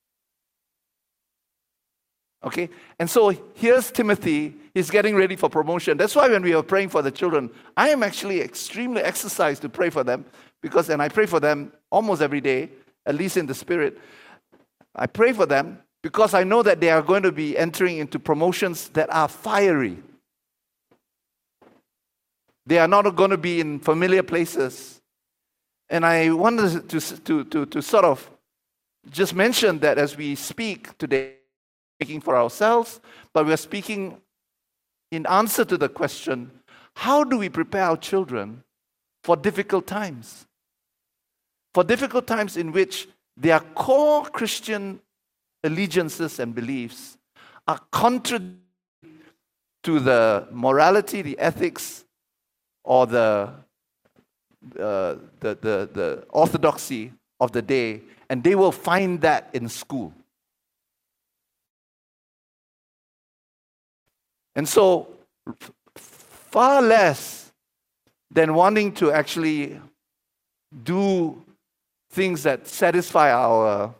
Okay? 2.44 2.70
And 3.00 3.10
so 3.10 3.36
here's 3.56 3.92
Timothy. 3.92 4.56
He's 4.74 4.90
getting 4.90 5.16
ready 5.16 5.36
for 5.36 5.50
promotion. 5.50 5.98
That's 5.98 6.16
why 6.16 6.30
when 6.30 6.44
we 6.44 6.54
are 6.54 6.64
praying 6.64 6.90
for 6.90 7.02
the 7.02 7.12
children, 7.12 7.50
I 7.76 7.90
am 7.90 8.04
actually 8.04 8.42
extremely 8.42 9.02
exercised 9.02 9.62
to 9.64 9.70
pray 9.70 9.90
for 9.90 10.04
them 10.04 10.26
because, 10.62 10.90
and 10.90 11.02
I 11.02 11.10
pray 11.10 11.26
for 11.26 11.40
them 11.40 11.72
almost 11.90 12.22
every 12.22 12.42
day, 12.42 12.70
at 13.06 13.16
least 13.16 13.38
in 13.38 13.48
the 13.48 13.56
spirit. 13.56 13.98
I 14.96 15.08
pray 15.08 15.34
for 15.34 15.46
them 15.46 15.80
because 16.04 16.34
I 16.34 16.44
know 16.44 16.62
that 16.62 16.80
they 16.80 16.92
are 16.92 17.02
going 17.02 17.24
to 17.24 17.32
be 17.32 17.58
entering 17.58 17.98
into 17.98 18.20
promotions 18.20 18.90
that 18.90 19.12
are 19.12 19.28
fiery. 19.28 19.98
They 22.68 22.78
are 22.78 22.88
not 22.88 23.16
going 23.16 23.32
to 23.32 23.38
be 23.38 23.60
in 23.60 23.80
familiar 23.80 24.24
places. 24.24 24.95
And 25.90 26.06
I 26.06 26.32
wanted 26.32 26.90
to, 26.90 27.00
to, 27.00 27.44
to, 27.46 27.66
to 27.66 27.82
sort 27.82 28.06
of 28.06 28.30
just 29.10 29.36
mention 29.36 29.80
that 29.80 29.98
as 29.98 30.18
we 30.18 30.36
speak 30.36 30.98
today, 30.98 31.36
speaking 32.00 32.22
for 32.22 32.36
ourselves, 32.36 33.00
but 33.34 33.46
we're 33.46 33.58
speaking 33.58 34.18
in 35.12 35.26
answer 35.28 35.64
to 35.66 35.78
the 35.78 35.90
question 35.90 36.52
how 36.98 37.24
do 37.24 37.38
we 37.38 37.50
prepare 37.50 37.84
our 37.84 37.98
children 37.98 38.64
for 39.24 39.36
difficult 39.36 39.86
times? 39.86 40.48
For 41.74 41.84
difficult 41.84 42.26
times 42.26 42.56
in 42.56 42.72
which 42.72 43.08
their 43.36 43.60
core 43.60 44.24
Christian 44.24 45.02
allegiances 45.64 46.40
and 46.40 46.56
beliefs 46.56 47.18
are 47.68 47.80
contrary 47.92 48.54
to 49.84 50.00
the 50.00 50.48
morality, 50.52 51.22
the 51.22 51.38
ethics, 51.38 52.06
or 52.84 53.08
the, 53.08 53.52
uh, 54.80 55.16
the, 55.40 55.58
the, 55.62 55.90
the 55.94 56.26
orthodoxy 56.30 57.12
of 57.40 57.52
the 57.52 57.62
day, 57.62 58.02
and 58.30 58.44
they 58.44 58.56
will 58.56 58.72
find 58.72 59.22
that 59.22 59.50
in 59.54 59.70
school. 59.70 60.14
And 64.56 64.68
so, 64.68 65.08
far 65.96 66.82
less 66.82 67.52
than 68.32 68.54
wanting 68.54 68.94
to 68.94 69.12
actually 69.12 69.80
do 70.84 71.42
things 72.12 72.44
that 72.44 72.68
satisfy 72.68 73.32
our, 73.32 73.94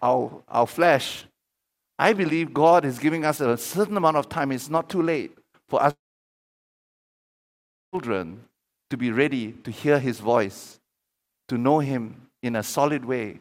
our, 0.00 0.42
our 0.48 0.66
flesh, 0.66 1.24
I 1.98 2.12
believe 2.12 2.52
God 2.52 2.84
is 2.84 2.98
giving 2.98 3.24
us 3.24 3.40
a 3.40 3.56
certain 3.56 3.96
amount 3.96 4.16
of 4.16 4.28
time. 4.28 4.52
It's 4.52 4.68
not 4.68 4.88
too 4.88 5.02
late 5.02 5.36
for 5.68 5.82
us 5.82 5.94
children 7.92 8.47
to 8.90 8.96
be 8.96 9.10
ready 9.10 9.52
to 9.52 9.70
hear 9.70 9.98
His 9.98 10.20
voice, 10.20 10.80
to 11.48 11.58
know 11.58 11.78
Him 11.78 12.28
in 12.42 12.56
a 12.56 12.62
solid 12.62 13.04
way, 13.04 13.40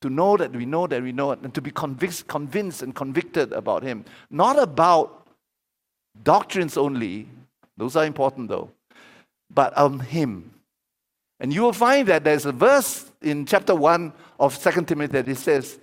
to 0.00 0.10
know 0.10 0.36
that 0.36 0.52
we 0.52 0.66
know 0.66 0.86
that 0.86 1.02
we 1.02 1.12
know 1.12 1.32
it, 1.32 1.40
and 1.42 1.54
to 1.54 1.60
be 1.60 1.70
convinced, 1.70 2.26
convinced 2.26 2.82
and 2.82 2.94
convicted 2.94 3.52
about 3.52 3.82
Him. 3.82 4.04
Not 4.30 4.58
about 4.58 5.26
doctrines 6.22 6.76
only, 6.76 7.28
those 7.76 7.96
are 7.96 8.04
important 8.04 8.48
though, 8.48 8.70
but 9.52 9.76
on 9.76 10.00
Him. 10.00 10.52
And 11.42 11.52
you 11.52 11.62
will 11.62 11.72
find 11.72 12.06
that 12.06 12.22
there's 12.22 12.46
a 12.46 12.52
verse 12.52 13.10
in 13.20 13.46
chapter 13.46 13.74
1 13.74 14.12
of 14.38 14.56
Second 14.56 14.86
Timothy 14.86 15.12
that 15.12 15.26
he 15.26 15.34
says 15.34 15.76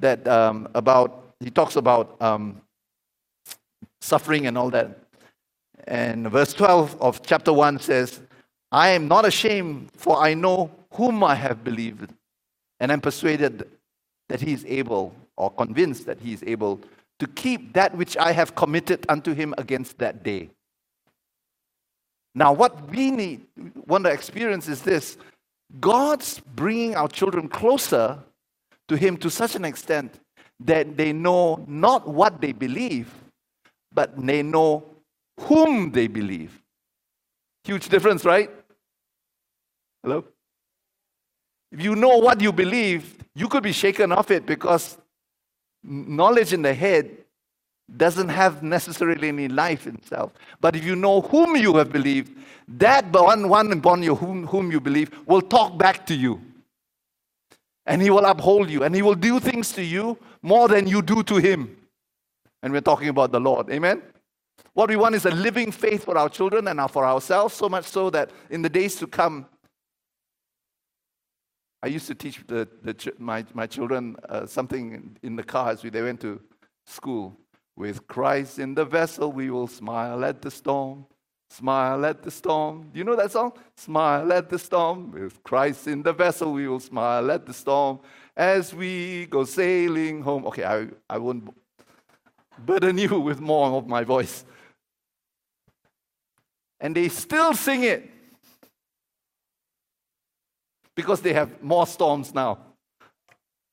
that 0.00 0.26
um, 0.26 0.68
about, 0.74 1.32
he 1.38 1.48
talks 1.48 1.76
about 1.76 2.20
um, 2.20 2.60
suffering 4.00 4.48
and 4.48 4.58
all 4.58 4.68
that. 4.70 4.98
And 5.88 6.30
verse 6.30 6.52
12 6.52 7.00
of 7.00 7.22
chapter 7.22 7.50
1 7.50 7.80
says, 7.80 8.20
I 8.70 8.90
am 8.90 9.08
not 9.08 9.24
ashamed, 9.24 9.88
for 9.96 10.22
I 10.22 10.34
know 10.34 10.70
whom 10.92 11.24
I 11.24 11.34
have 11.34 11.64
believed, 11.64 12.12
and 12.78 12.92
am 12.92 13.00
persuaded 13.00 13.66
that 14.28 14.42
he 14.42 14.52
is 14.52 14.66
able, 14.66 15.14
or 15.36 15.50
convinced 15.50 16.04
that 16.04 16.20
he 16.20 16.34
is 16.34 16.44
able, 16.46 16.78
to 17.18 17.26
keep 17.26 17.72
that 17.72 17.96
which 17.96 18.18
I 18.18 18.32
have 18.32 18.54
committed 18.54 19.06
unto 19.08 19.32
him 19.32 19.54
against 19.56 19.96
that 19.98 20.22
day. 20.22 20.50
Now, 22.34 22.52
what 22.52 22.90
we 22.90 23.10
need, 23.10 23.46
want 23.86 24.04
to 24.04 24.10
experience 24.10 24.68
is 24.68 24.82
this 24.82 25.16
God's 25.80 26.40
bringing 26.54 26.96
our 26.96 27.08
children 27.08 27.48
closer 27.48 28.18
to 28.88 28.96
Him 28.96 29.16
to 29.16 29.30
such 29.30 29.54
an 29.54 29.64
extent 29.64 30.20
that 30.60 30.96
they 30.98 31.12
know 31.12 31.64
not 31.66 32.06
what 32.06 32.40
they 32.42 32.52
believe, 32.52 33.12
but 33.92 34.14
they 34.16 34.42
know 34.42 34.84
whom 35.38 35.90
they 35.90 36.06
believe. 36.06 36.62
Huge 37.64 37.88
difference, 37.88 38.24
right? 38.24 38.50
Hello? 40.02 40.24
If 41.70 41.82
you 41.82 41.94
know 41.94 42.18
what 42.18 42.40
you 42.40 42.52
believe, 42.52 43.16
you 43.34 43.48
could 43.48 43.62
be 43.62 43.72
shaken 43.72 44.12
off 44.12 44.30
it 44.30 44.46
because 44.46 44.98
knowledge 45.82 46.52
in 46.52 46.62
the 46.62 46.74
head 46.74 47.10
doesn't 47.96 48.28
have 48.28 48.62
necessarily 48.62 49.28
any 49.28 49.48
life 49.48 49.86
in 49.86 49.94
itself. 49.96 50.32
But 50.60 50.76
if 50.76 50.84
you 50.84 50.96
know 50.96 51.22
whom 51.22 51.56
you 51.56 51.76
have 51.76 51.90
believed, 51.90 52.36
that 52.68 53.10
one, 53.12 53.48
one 53.48 53.72
upon 53.72 54.02
you 54.02 54.14
whom, 54.14 54.46
whom 54.46 54.70
you 54.70 54.80
believe 54.80 55.10
will 55.26 55.40
talk 55.40 55.78
back 55.78 56.06
to 56.06 56.14
you. 56.14 56.40
And 57.86 58.02
he 58.02 58.10
will 58.10 58.26
uphold 58.26 58.68
you. 58.68 58.84
And 58.84 58.94
he 58.94 59.00
will 59.00 59.14
do 59.14 59.40
things 59.40 59.72
to 59.72 59.82
you 59.82 60.18
more 60.42 60.68
than 60.68 60.86
you 60.86 61.00
do 61.00 61.22
to 61.22 61.36
him. 61.36 61.74
And 62.62 62.72
we're 62.72 62.82
talking 62.82 63.08
about 63.08 63.32
the 63.32 63.40
Lord. 63.40 63.70
Amen? 63.70 64.02
What 64.78 64.90
we 64.90 64.94
want 64.94 65.16
is 65.16 65.26
a 65.26 65.32
living 65.32 65.72
faith 65.72 66.04
for 66.04 66.16
our 66.16 66.28
children 66.28 66.68
and 66.68 66.88
for 66.88 67.04
ourselves, 67.04 67.52
so 67.54 67.68
much 67.68 67.84
so 67.86 68.10
that 68.10 68.30
in 68.48 68.62
the 68.62 68.68
days 68.68 68.94
to 69.00 69.08
come, 69.08 69.46
I 71.82 71.88
used 71.88 72.06
to 72.06 72.14
teach 72.14 72.44
the, 72.46 72.68
the, 72.82 73.12
my, 73.18 73.44
my 73.54 73.66
children 73.66 74.14
uh, 74.28 74.46
something 74.46 75.16
in 75.20 75.34
the 75.34 75.42
car 75.42 75.70
as 75.70 75.82
we, 75.82 75.90
they 75.90 76.00
went 76.00 76.20
to 76.20 76.40
school. 76.86 77.36
With 77.74 78.06
Christ 78.06 78.60
in 78.60 78.76
the 78.76 78.84
vessel, 78.84 79.32
we 79.32 79.50
will 79.50 79.66
smile 79.66 80.24
at 80.24 80.42
the 80.42 80.50
storm. 80.52 81.06
Smile 81.50 82.06
at 82.06 82.22
the 82.22 82.30
storm. 82.30 82.90
Do 82.92 83.00
you 83.00 83.04
know 83.04 83.16
that 83.16 83.32
song? 83.32 83.54
Smile 83.76 84.32
at 84.32 84.48
the 84.48 84.60
storm. 84.60 85.10
With 85.10 85.42
Christ 85.42 85.88
in 85.88 86.04
the 86.04 86.12
vessel, 86.12 86.52
we 86.52 86.68
will 86.68 86.78
smile 86.78 87.32
at 87.32 87.46
the 87.46 87.52
storm 87.52 87.98
as 88.36 88.72
we 88.72 89.26
go 89.26 89.42
sailing 89.42 90.22
home. 90.22 90.46
Okay, 90.46 90.62
I, 90.62 90.86
I 91.10 91.18
won't 91.18 91.52
burden 92.64 92.96
you 93.06 93.18
with 93.18 93.40
more 93.40 93.76
of 93.76 93.88
my 93.88 94.04
voice. 94.04 94.44
And 96.80 96.94
they 96.94 97.08
still 97.08 97.54
sing 97.54 97.82
it 97.82 98.08
because 100.94 101.20
they 101.20 101.32
have 101.32 101.62
more 101.62 101.86
storms 101.86 102.34
now. 102.34 102.58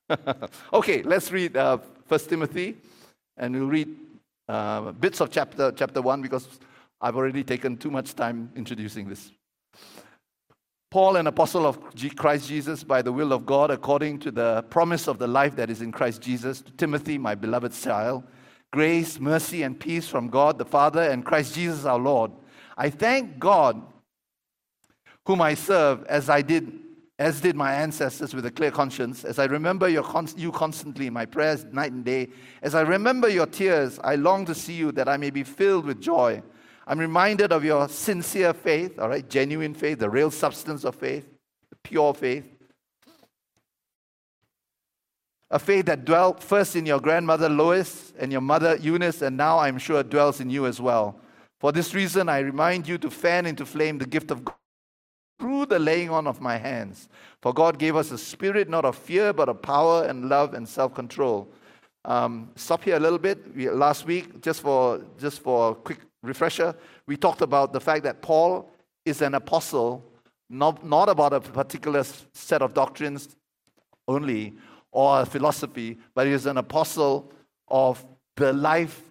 okay, 0.73 1.01
let's 1.03 1.31
read 1.31 1.57
uh, 1.57 1.77
1 2.07 2.19
Timothy 2.21 2.77
and 3.37 3.55
we'll 3.55 3.67
read 3.67 3.89
uh, 4.47 4.91
bits 4.91 5.21
of 5.21 5.31
chapter, 5.31 5.71
chapter 5.71 6.01
1 6.01 6.21
because 6.21 6.47
I've 7.01 7.15
already 7.15 7.43
taken 7.43 7.77
too 7.77 7.91
much 7.91 8.15
time 8.15 8.51
introducing 8.55 9.09
this. 9.09 9.31
Paul, 10.91 11.17
an 11.17 11.27
apostle 11.27 11.65
of 11.65 11.79
Christ 12.15 12.47
Jesus, 12.47 12.83
by 12.83 13.01
the 13.01 13.11
will 13.11 13.33
of 13.33 13.45
God, 13.45 13.69
according 13.69 14.19
to 14.19 14.31
the 14.31 14.63
promise 14.69 15.07
of 15.07 15.17
the 15.17 15.27
life 15.27 15.55
that 15.57 15.69
is 15.69 15.81
in 15.81 15.91
Christ 15.91 16.21
Jesus, 16.21 16.61
to 16.61 16.71
Timothy, 16.71 17.17
my 17.17 17.35
beloved 17.35 17.73
child, 17.73 18.23
grace, 18.71 19.19
mercy, 19.19 19.63
and 19.63 19.77
peace 19.77 20.07
from 20.07 20.29
God 20.29 20.57
the 20.57 20.63
Father 20.63 21.01
and 21.01 21.25
Christ 21.25 21.55
Jesus 21.55 21.85
our 21.85 21.99
Lord. 21.99 22.31
I 22.77 22.89
thank 22.89 23.39
God, 23.39 23.81
whom 25.25 25.41
I 25.41 25.53
serve, 25.53 26.03
as 26.05 26.29
I 26.29 26.41
did 26.41 26.71
as 27.17 27.39
did 27.39 27.55
my 27.55 27.73
ancestors 27.73 28.33
with 28.33 28.45
a 28.45 28.51
clear 28.51 28.71
conscience, 28.71 29.23
as 29.23 29.39
I 29.39 29.45
remember 29.45 29.87
your 29.87 30.03
you 30.35 30.51
constantly 30.51 31.07
in 31.07 31.13
my 31.13 31.25
prayers 31.25 31.63
night 31.71 31.93
and 31.93 32.03
day, 32.03 32.27
as 32.61 32.75
I 32.75 32.81
remember 32.81 33.29
your 33.29 33.45
tears, 33.45 33.99
I 34.03 34.15
long 34.15 34.45
to 34.45 34.55
see 34.55 34.73
you 34.73 34.91
that 34.93 35.07
I 35.07 35.15
may 35.15 35.29
be 35.29 35.43
filled 35.43 35.85
with 35.85 36.01
joy. 36.01 36.43
I'm 36.87 36.99
reminded 36.99 37.53
of 37.53 37.63
your 37.63 37.87
sincere 37.87 38.53
faith, 38.53 38.99
all 38.99 39.09
right, 39.09 39.27
genuine 39.27 39.73
faith, 39.73 39.99
the 39.99 40.09
real 40.09 40.29
substance 40.29 40.83
of 40.83 40.95
faith, 40.95 41.25
the 41.69 41.77
pure 41.83 42.13
faith. 42.13 42.45
A 45.51 45.59
faith 45.59 45.85
that 45.85 46.03
dwelt 46.03 46.43
first 46.43 46.75
in 46.75 46.85
your 46.85 46.99
grandmother 46.99 47.47
Lois 47.47 48.11
and 48.19 48.29
your 48.29 48.41
mother 48.41 48.75
Eunice, 48.75 49.21
and 49.21 49.37
now 49.37 49.59
I'm 49.59 49.77
sure 49.77 50.03
dwells 50.03 50.41
in 50.41 50.49
you 50.49 50.65
as 50.65 50.81
well. 50.81 51.21
For 51.65 51.71
this 51.71 51.95
reason, 51.95 52.29
I 52.29 52.41
remind 52.41 52.87
you 52.87 52.99
to 52.99 53.09
fan 53.09 53.47
into 53.47 53.65
flame 53.65 53.97
the 53.97 54.05
gift 54.05 54.29
of 54.29 54.45
God 54.45 54.53
through 55.39 55.65
the 55.65 55.79
laying 55.79 56.11
on 56.11 56.27
of 56.27 56.39
my 56.39 56.57
hands. 56.57 57.09
For 57.41 57.55
God 57.55 57.79
gave 57.79 57.95
us 57.95 58.11
a 58.11 58.19
spirit 58.19 58.69
not 58.69 58.85
of 58.85 58.95
fear, 58.95 59.33
but 59.33 59.49
of 59.49 59.63
power 59.63 60.03
and 60.03 60.29
love 60.29 60.53
and 60.53 60.69
self 60.69 60.93
control. 60.93 61.47
Um, 62.03 62.51
stop 62.55 62.83
here 62.83 62.97
a 62.97 62.99
little 62.99 63.17
bit. 63.17 63.55
We, 63.55 63.67
last 63.67 64.05
week, 64.05 64.43
just 64.43 64.61
for, 64.61 65.01
just 65.17 65.39
for 65.39 65.71
a 65.71 65.73
quick 65.73 66.01
refresher, 66.21 66.75
we 67.07 67.17
talked 67.17 67.41
about 67.41 67.73
the 67.73 67.79
fact 67.79 68.03
that 68.03 68.21
Paul 68.21 68.69
is 69.03 69.23
an 69.23 69.33
apostle, 69.33 70.05
not, 70.51 70.85
not 70.85 71.09
about 71.09 71.33
a 71.33 71.39
particular 71.39 72.03
set 72.35 72.61
of 72.61 72.75
doctrines 72.75 73.35
only 74.07 74.53
or 74.91 75.21
a 75.21 75.25
philosophy, 75.25 75.97
but 76.13 76.27
he 76.27 76.33
is 76.33 76.45
an 76.45 76.57
apostle 76.57 77.31
of 77.67 78.05
the 78.35 78.53
life 78.53 79.01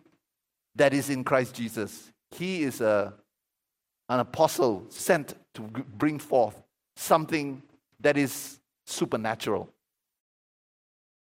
that 0.77 0.95
is 0.95 1.11
in 1.11 1.25
Christ 1.25 1.57
Jesus. 1.57 2.13
He 2.39 2.63
is 2.63 2.81
a, 2.81 3.15
an 4.09 4.21
apostle 4.21 4.87
sent 4.89 5.35
to 5.55 5.63
bring 5.63 6.19
forth 6.19 6.61
something 6.97 7.63
that 8.01 8.17
is 8.17 8.59
supernatural, 8.87 9.69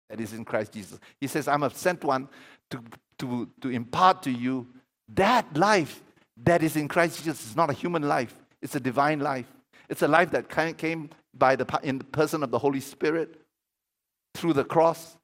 that 0.08 0.20
is 0.20 0.32
in 0.32 0.44
Christ 0.44 0.72
Jesus. 0.72 0.98
He 1.20 1.26
says, 1.26 1.48
I'm 1.48 1.62
a 1.62 1.70
sent 1.70 2.04
one 2.04 2.28
to, 2.70 2.82
to, 3.18 3.48
to 3.60 3.68
impart 3.68 4.22
to 4.22 4.30
you 4.30 4.66
that 5.14 5.56
life 5.56 6.02
that 6.44 6.62
is 6.62 6.76
in 6.76 6.88
Christ 6.88 7.18
Jesus. 7.18 7.44
It's 7.46 7.56
not 7.56 7.70
a 7.70 7.74
human 7.74 8.02
life, 8.02 8.34
it's 8.62 8.74
a 8.76 8.80
divine 8.80 9.20
life. 9.20 9.46
It's 9.88 10.02
a 10.02 10.08
life 10.08 10.30
that 10.30 10.48
came 10.78 11.10
by 11.34 11.56
the, 11.56 11.66
in 11.82 11.98
the 11.98 12.04
person 12.04 12.44
of 12.44 12.52
the 12.52 12.58
Holy 12.60 12.78
Spirit 12.78 13.40
through 14.36 14.52
the 14.52 14.64
cross. 14.64 15.16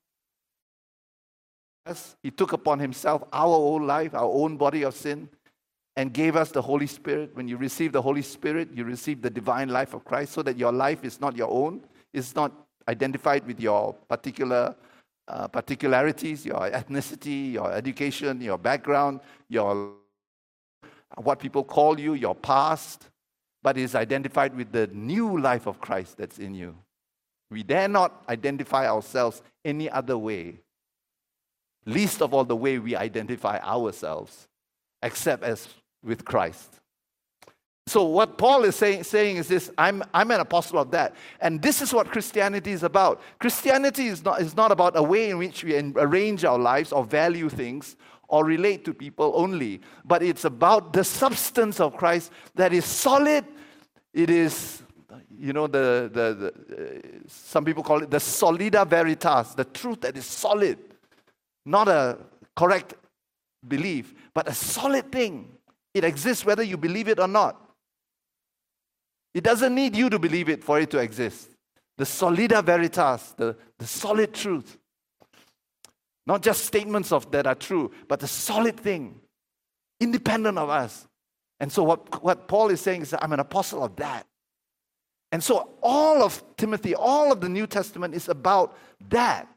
Yes, 1.86 2.16
he 2.20 2.32
took 2.32 2.52
upon 2.52 2.80
himself 2.80 3.22
our 3.32 3.54
own 3.54 3.86
life, 3.86 4.12
our 4.12 4.28
own 4.28 4.56
body 4.56 4.82
of 4.82 4.92
sin, 4.96 5.28
and 5.96 6.12
gave 6.12 6.36
us 6.36 6.50
the 6.50 6.62
Holy 6.62 6.86
Spirit. 6.86 7.30
When 7.34 7.48
you 7.48 7.56
receive 7.56 7.92
the 7.92 8.02
Holy 8.02 8.22
Spirit, 8.22 8.68
you 8.74 8.84
receive 8.84 9.22
the 9.22 9.30
divine 9.30 9.70
life 9.70 9.94
of 9.94 10.04
Christ 10.04 10.32
so 10.32 10.42
that 10.42 10.56
your 10.58 10.72
life 10.72 11.04
is 11.04 11.20
not 11.20 11.36
your 11.36 11.50
own, 11.50 11.82
it's 12.12 12.34
not 12.34 12.52
identified 12.88 13.46
with 13.46 13.60
your 13.60 13.94
particular 14.08 14.74
uh, 15.28 15.48
particularities, 15.48 16.46
your 16.46 16.70
ethnicity, 16.70 17.52
your 17.52 17.72
education, 17.72 18.40
your 18.40 18.58
background, 18.58 19.20
your 19.48 19.94
what 21.16 21.38
people 21.38 21.64
call 21.64 21.98
you, 21.98 22.14
your 22.14 22.34
past, 22.34 23.08
but 23.62 23.76
is 23.76 23.94
identified 23.94 24.54
with 24.54 24.70
the 24.70 24.86
new 24.88 25.40
life 25.40 25.66
of 25.66 25.80
Christ 25.80 26.18
that's 26.18 26.38
in 26.38 26.54
you. 26.54 26.76
We 27.50 27.62
dare 27.62 27.88
not 27.88 28.22
identify 28.28 28.88
ourselves 28.88 29.42
any 29.64 29.90
other 29.90 30.18
way, 30.18 30.60
least 31.84 32.22
of 32.22 32.34
all 32.34 32.44
the 32.44 32.56
way 32.56 32.78
we 32.78 32.94
identify 32.94 33.58
ourselves, 33.58 34.46
except 35.02 35.42
as 35.42 35.68
with 36.06 36.25
Christ. 36.25 36.80
So, 37.88 38.02
what 38.02 38.36
Paul 38.36 38.64
is 38.64 38.75
saying, 38.75 39.04
saying 39.04 39.36
is 39.36 39.46
this 39.46 39.70
I'm, 39.78 40.02
I'm 40.12 40.30
an 40.30 40.40
apostle 40.40 40.78
of 40.78 40.90
that. 40.90 41.14
And 41.40 41.62
this 41.62 41.80
is 41.80 41.92
what 41.92 42.10
Christianity 42.10 42.72
is 42.72 42.82
about. 42.82 43.20
Christianity 43.38 44.06
is 44.06 44.25
not, 44.25 44.40
is 44.40 44.56
not 44.56 44.72
about 44.72 44.96
a 44.96 45.02
way 45.02 45.30
in 45.30 45.38
which 45.38 45.62
we 45.62 45.76
arrange 45.96 46.44
our 46.44 46.58
lives 46.58 46.92
or 46.92 47.04
value 47.04 47.48
things 47.48 47.96
or 48.28 48.44
relate 48.44 48.84
to 48.84 48.92
people 48.92 49.32
only, 49.36 49.80
but 50.04 50.20
it's 50.20 50.44
about 50.44 50.92
the 50.92 51.04
substance 51.04 51.78
of 51.78 51.96
Christ 51.96 52.32
that 52.56 52.72
is 52.72 52.84
solid, 52.84 53.44
it 54.12 54.30
is 54.30 54.82
you 55.38 55.52
know, 55.52 55.66
the, 55.66 56.10
the, 56.12 56.34
the 56.34 57.28
some 57.28 57.64
people 57.64 57.82
call 57.82 58.02
it 58.02 58.10
the 58.10 58.18
solida 58.18 58.86
veritas, 58.86 59.54
the 59.54 59.64
truth 59.64 60.00
that 60.00 60.16
is 60.16 60.25
solid, 60.25 60.78
not 61.64 61.88
a 61.88 62.18
correct 62.54 62.94
belief, 63.66 64.14
but 64.34 64.48
a 64.48 64.54
solid 64.54 65.12
thing. 65.12 65.55
It 65.96 66.04
exists 66.04 66.44
whether 66.44 66.62
you 66.62 66.76
believe 66.76 67.08
it 67.08 67.18
or 67.18 67.26
not. 67.26 67.58
It 69.32 69.42
doesn't 69.42 69.74
need 69.74 69.96
you 69.96 70.10
to 70.10 70.18
believe 70.18 70.50
it 70.50 70.62
for 70.62 70.78
it 70.78 70.90
to 70.90 70.98
exist. 70.98 71.48
The 71.96 72.04
solida 72.04 72.62
veritas, 72.62 73.32
the, 73.38 73.56
the 73.78 73.86
solid 73.86 74.34
truth. 74.34 74.76
Not 76.26 76.42
just 76.42 76.66
statements 76.66 77.12
of 77.12 77.30
that 77.30 77.46
are 77.46 77.54
true, 77.54 77.92
but 78.08 78.20
the 78.20 78.28
solid 78.28 78.78
thing, 78.78 79.18
independent 79.98 80.58
of 80.58 80.68
us. 80.68 81.08
And 81.60 81.72
so 81.72 81.82
what, 81.82 82.22
what 82.22 82.46
Paul 82.46 82.68
is 82.68 82.82
saying 82.82 83.00
is 83.00 83.10
that 83.10 83.24
I'm 83.24 83.32
an 83.32 83.40
apostle 83.40 83.82
of 83.82 83.96
that. 83.96 84.26
And 85.32 85.42
so 85.42 85.70
all 85.80 86.22
of 86.22 86.44
Timothy, 86.58 86.94
all 86.94 87.32
of 87.32 87.40
the 87.40 87.48
New 87.48 87.66
Testament 87.66 88.14
is 88.14 88.28
about 88.28 88.76
that. 89.08 89.48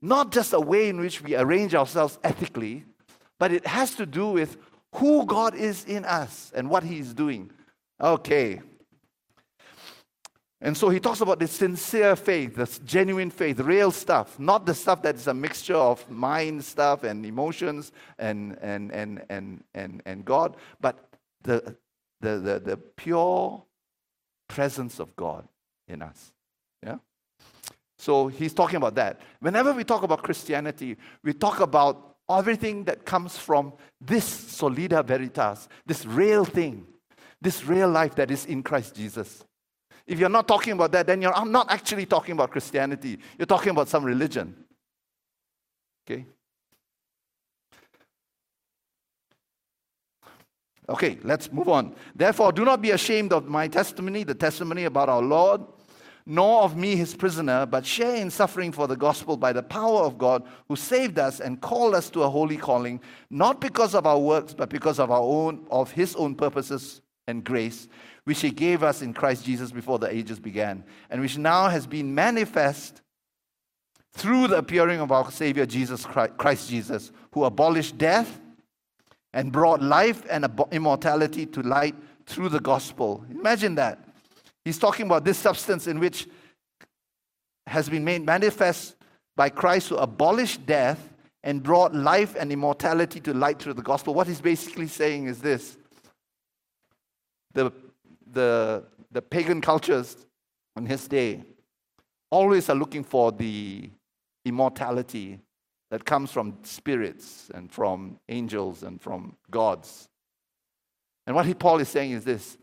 Not 0.00 0.30
just 0.30 0.52
a 0.52 0.60
way 0.60 0.90
in 0.90 1.00
which 1.00 1.22
we 1.22 1.34
arrange 1.34 1.74
ourselves 1.74 2.20
ethically, 2.22 2.84
but 3.40 3.50
it 3.50 3.66
has 3.66 3.96
to 3.96 4.06
do 4.06 4.28
with 4.28 4.58
who 4.94 5.26
God 5.26 5.54
is 5.54 5.84
in 5.84 6.04
us 6.04 6.52
and 6.54 6.70
what 6.70 6.82
He 6.82 6.98
is 6.98 7.14
doing. 7.14 7.50
Okay. 8.00 8.60
And 10.64 10.74
so 10.74 10.88
he 10.88 10.98
talks 10.98 11.20
about 11.20 11.38
the 11.40 11.46
sincere 11.46 12.16
faith, 12.16 12.56
the 12.56 12.80
genuine 12.86 13.30
faith, 13.30 13.60
real 13.60 13.90
stuff, 13.90 14.38
not 14.38 14.64
the 14.64 14.72
stuff 14.72 15.02
that 15.02 15.14
is 15.14 15.26
a 15.26 15.34
mixture 15.34 15.76
of 15.76 16.08
mind 16.10 16.64
stuff 16.64 17.04
and 17.04 17.26
emotions 17.26 17.92
and, 18.18 18.56
and, 18.62 18.90
and, 18.90 19.22
and, 19.28 19.62
and, 19.74 20.02
and 20.06 20.24
God, 20.24 20.56
but 20.80 21.06
the, 21.42 21.76
the, 22.22 22.38
the, 22.38 22.62
the 22.64 22.76
pure 22.96 23.62
presence 24.48 25.00
of 25.00 25.14
God 25.16 25.46
in 25.86 26.00
us. 26.00 26.32
Yeah? 26.82 26.96
So 27.98 28.28
he's 28.28 28.54
talking 28.54 28.76
about 28.76 28.94
that. 28.94 29.20
Whenever 29.40 29.74
we 29.74 29.84
talk 29.84 30.02
about 30.02 30.22
Christianity, 30.22 30.96
we 31.22 31.34
talk 31.34 31.60
about 31.60 32.13
everything 32.30 32.84
that 32.84 33.04
comes 33.04 33.36
from 33.36 33.72
this 34.00 34.24
solida 34.58 35.04
veritas, 35.04 35.68
this 35.86 36.06
real 36.06 36.44
thing, 36.44 36.86
this 37.40 37.64
real 37.64 37.88
life 37.88 38.14
that 38.14 38.30
is 38.30 38.46
in 38.46 38.62
Christ 38.62 38.94
Jesus. 38.94 39.44
If 40.06 40.18
you're 40.18 40.28
not 40.28 40.48
talking 40.48 40.72
about 40.72 40.92
that, 40.92 41.06
then 41.06 41.22
you're 41.22 41.34
I'm 41.34 41.52
not 41.52 41.70
actually 41.70 42.06
talking 42.06 42.32
about 42.32 42.50
Christianity. 42.50 43.18
You're 43.38 43.46
talking 43.46 43.70
about 43.70 43.88
some 43.88 44.04
religion. 44.04 44.54
Okay? 46.06 46.26
Okay, 50.86 51.18
let's 51.22 51.50
move 51.50 51.68
on. 51.70 51.94
Therefore, 52.14 52.52
do 52.52 52.64
not 52.64 52.82
be 52.82 52.90
ashamed 52.90 53.32
of 53.32 53.46
my 53.46 53.68
testimony, 53.68 54.22
the 54.22 54.34
testimony 54.34 54.84
about 54.84 55.08
our 55.08 55.22
Lord, 55.22 55.62
nor 56.26 56.62
of 56.62 56.76
me, 56.76 56.96
his 56.96 57.14
prisoner, 57.14 57.66
but 57.66 57.84
share 57.84 58.16
in 58.16 58.30
suffering 58.30 58.72
for 58.72 58.86
the 58.88 58.96
gospel 58.96 59.36
by 59.36 59.52
the 59.52 59.62
power 59.62 60.02
of 60.02 60.16
God, 60.16 60.42
who 60.68 60.76
saved 60.76 61.18
us 61.18 61.40
and 61.40 61.60
called 61.60 61.94
us 61.94 62.08
to 62.10 62.22
a 62.22 62.30
holy 62.30 62.56
calling, 62.56 63.00
not 63.30 63.60
because 63.60 63.94
of 63.94 64.06
our 64.06 64.18
works, 64.18 64.54
but 64.54 64.70
because 64.70 64.98
of 64.98 65.10
our 65.10 65.20
own, 65.20 65.66
of 65.70 65.90
his 65.90 66.16
own 66.16 66.34
purposes 66.34 67.02
and 67.26 67.44
grace, 67.44 67.88
which 68.24 68.40
he 68.40 68.50
gave 68.50 68.82
us 68.82 69.02
in 69.02 69.12
Christ 69.12 69.44
Jesus 69.44 69.70
before 69.70 69.98
the 69.98 70.14
ages 70.14 70.40
began, 70.40 70.84
and 71.10 71.20
which 71.20 71.36
now 71.36 71.68
has 71.68 71.86
been 71.86 72.14
manifest 72.14 73.02
through 74.14 74.46
the 74.46 74.58
appearing 74.58 75.00
of 75.00 75.12
our 75.12 75.30
Savior 75.30 75.66
Jesus 75.66 76.06
Christ, 76.06 76.36
Christ 76.38 76.70
Jesus, 76.70 77.12
who 77.32 77.44
abolished 77.44 77.98
death 77.98 78.40
and 79.34 79.52
brought 79.52 79.82
life 79.82 80.22
and 80.30 80.46
immortality 80.70 81.44
to 81.46 81.62
light 81.62 81.96
through 82.24 82.48
the 82.48 82.60
gospel. 82.60 83.24
Imagine 83.30 83.74
that. 83.74 84.08
He's 84.64 84.78
talking 84.78 85.06
about 85.06 85.24
this 85.24 85.38
substance 85.38 85.86
in 85.86 86.00
which 86.00 86.26
has 87.66 87.88
been 87.88 88.04
made 88.04 88.24
manifest 88.24 88.96
by 89.36 89.48
Christ 89.48 89.88
who 89.88 89.96
abolished 89.96 90.64
death 90.66 91.12
and 91.42 91.62
brought 91.62 91.94
life 91.94 92.34
and 92.38 92.50
immortality 92.50 93.20
to 93.20 93.34
light 93.34 93.60
through 93.60 93.74
the 93.74 93.82
gospel. 93.82 94.14
What 94.14 94.26
he's 94.26 94.40
basically 94.40 94.86
saying 94.86 95.26
is 95.26 95.40
this 95.40 95.76
the, 97.52 97.72
the, 98.32 98.84
the 99.12 99.22
pagan 99.22 99.60
cultures 99.60 100.16
in 100.76 100.86
his 100.86 101.06
day 101.06 101.42
always 102.30 102.68
are 102.68 102.74
looking 102.74 103.04
for 103.04 103.30
the 103.30 103.90
immortality 104.44 105.40
that 105.90 106.04
comes 106.04 106.32
from 106.32 106.56
spirits 106.62 107.50
and 107.54 107.70
from 107.70 108.18
angels 108.28 108.82
and 108.82 109.00
from 109.00 109.36
gods. 109.50 110.08
And 111.26 111.36
what 111.36 111.46
he, 111.46 111.54
Paul 111.54 111.78
is 111.78 111.88
saying 111.88 112.10
is 112.10 112.24
this 112.24 112.58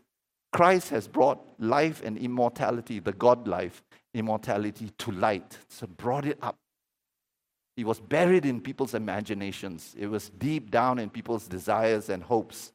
Christ 0.52 0.90
has 0.90 1.08
brought 1.08 1.40
life 1.58 2.02
and 2.04 2.18
immortality, 2.18 2.98
the 2.98 3.12
God 3.12 3.48
life, 3.48 3.82
immortality 4.14 4.90
to 4.98 5.12
light. 5.12 5.58
So 5.68 5.86
brought 5.86 6.26
it 6.26 6.38
up. 6.42 6.56
It 7.76 7.86
was 7.86 8.00
buried 8.00 8.44
in 8.44 8.60
people's 8.60 8.94
imaginations. 8.94 9.94
It 9.98 10.06
was 10.06 10.28
deep 10.28 10.70
down 10.70 10.98
in 10.98 11.08
people's 11.08 11.48
desires 11.48 12.10
and 12.10 12.22
hopes. 12.22 12.72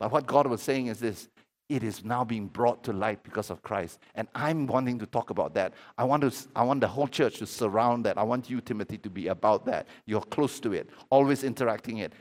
But 0.00 0.10
what 0.10 0.26
God 0.26 0.48
was 0.48 0.60
saying 0.60 0.88
is 0.88 0.98
this 0.98 1.28
it 1.68 1.82
is 1.82 2.04
now 2.04 2.22
being 2.22 2.48
brought 2.48 2.84
to 2.84 2.92
light 2.92 3.22
because 3.22 3.48
of 3.48 3.62
Christ. 3.62 3.98
And 4.14 4.28
I'm 4.34 4.66
wanting 4.66 4.98
to 4.98 5.06
talk 5.06 5.30
about 5.30 5.54
that. 5.54 5.72
I 5.96 6.04
want, 6.04 6.22
to, 6.22 6.48
I 6.54 6.64
want 6.64 6.80
the 6.82 6.88
whole 6.88 7.08
church 7.08 7.38
to 7.38 7.46
surround 7.46 8.04
that. 8.04 8.18
I 8.18 8.22
want 8.24 8.50
you, 8.50 8.60
Timothy, 8.60 8.98
to 8.98 9.08
be 9.08 9.28
about 9.28 9.64
that. 9.66 9.86
You're 10.04 10.20
close 10.20 10.60
to 10.60 10.72
it, 10.74 10.90
always 11.08 11.44
interacting 11.44 11.98
it, 11.98 12.12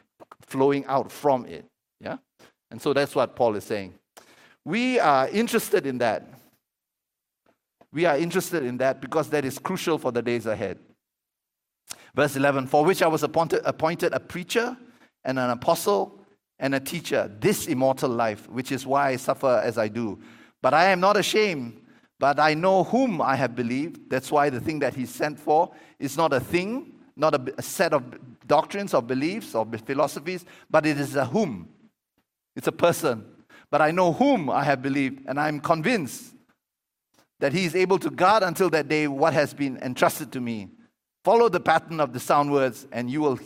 flowing 0.45 0.85
out 0.85 1.11
from 1.11 1.45
it. 1.47 1.65
Yeah? 1.99 2.17
And 2.69 2.81
so 2.81 2.93
that's 2.93 3.13
what 3.13 3.35
Paul 3.35 3.55
is 3.57 3.65
saying. 3.65 3.93
We 4.65 4.99
are 4.99 5.27
interested 5.29 5.85
in 5.85 5.97
that. 5.99 6.27
We 7.91 8.05
are 8.05 8.17
interested 8.17 8.63
in 8.63 8.77
that 8.77 9.01
because 9.01 9.29
that 9.29 9.43
is 9.43 9.59
crucial 9.59 9.97
for 9.97 10.11
the 10.11 10.21
days 10.21 10.45
ahead. 10.45 10.79
Verse 12.15 12.35
11 12.35 12.67
For 12.67 12.85
which 12.85 13.01
I 13.01 13.07
was 13.07 13.23
appointed, 13.23 13.61
appointed 13.65 14.13
a 14.13 14.19
preacher 14.19 14.77
and 15.23 15.39
an 15.39 15.49
apostle 15.49 16.19
and 16.59 16.75
a 16.75 16.79
teacher, 16.79 17.29
this 17.39 17.67
immortal 17.67 18.09
life, 18.09 18.47
which 18.49 18.71
is 18.71 18.85
why 18.85 19.09
I 19.09 19.15
suffer 19.15 19.61
as 19.63 19.77
I 19.77 19.87
do. 19.87 20.19
But 20.61 20.73
I 20.75 20.85
am 20.85 20.99
not 20.99 21.17
ashamed, 21.17 21.81
but 22.19 22.39
I 22.39 22.53
know 22.53 22.83
whom 22.83 23.19
I 23.19 23.35
have 23.35 23.55
believed. 23.55 24.09
That's 24.09 24.31
why 24.31 24.51
the 24.51 24.61
thing 24.61 24.79
that 24.79 24.93
he 24.93 25.07
sent 25.07 25.39
for 25.39 25.71
is 25.97 26.15
not 26.15 26.33
a 26.33 26.39
thing, 26.39 26.93
not 27.15 27.33
a, 27.33 27.53
a 27.57 27.63
set 27.63 27.93
of 27.93 28.03
doctrines 28.45 28.93
or 28.93 29.01
beliefs 29.01 29.55
or 29.55 29.65
philosophies, 29.85 30.45
but 30.69 30.85
it 30.85 30.99
is 30.99 31.15
a 31.15 31.25
whom. 31.25 31.67
It's 32.55 32.67
a 32.67 32.71
person. 32.71 33.25
But 33.71 33.81
I 33.81 33.91
know 33.91 34.11
whom 34.11 34.49
I 34.49 34.65
have 34.65 34.81
believed, 34.81 35.23
and 35.27 35.39
I'm 35.39 35.61
convinced 35.61 36.35
that 37.39 37.53
he 37.53 37.65
is 37.65 37.73
able 37.73 37.97
to 37.99 38.09
guard 38.09 38.43
until 38.43 38.69
that 38.69 38.87
day 38.87 39.07
what 39.07 39.33
has 39.33 39.53
been 39.53 39.77
entrusted 39.77 40.31
to 40.33 40.41
me. 40.41 40.69
Follow 41.23 41.49
the 41.49 41.59
pattern 41.59 41.99
of 41.99 42.13
the 42.13 42.19
sound 42.19 42.51
words, 42.51 42.85
and 42.91 43.09
you 43.09 43.21
will 43.21 43.39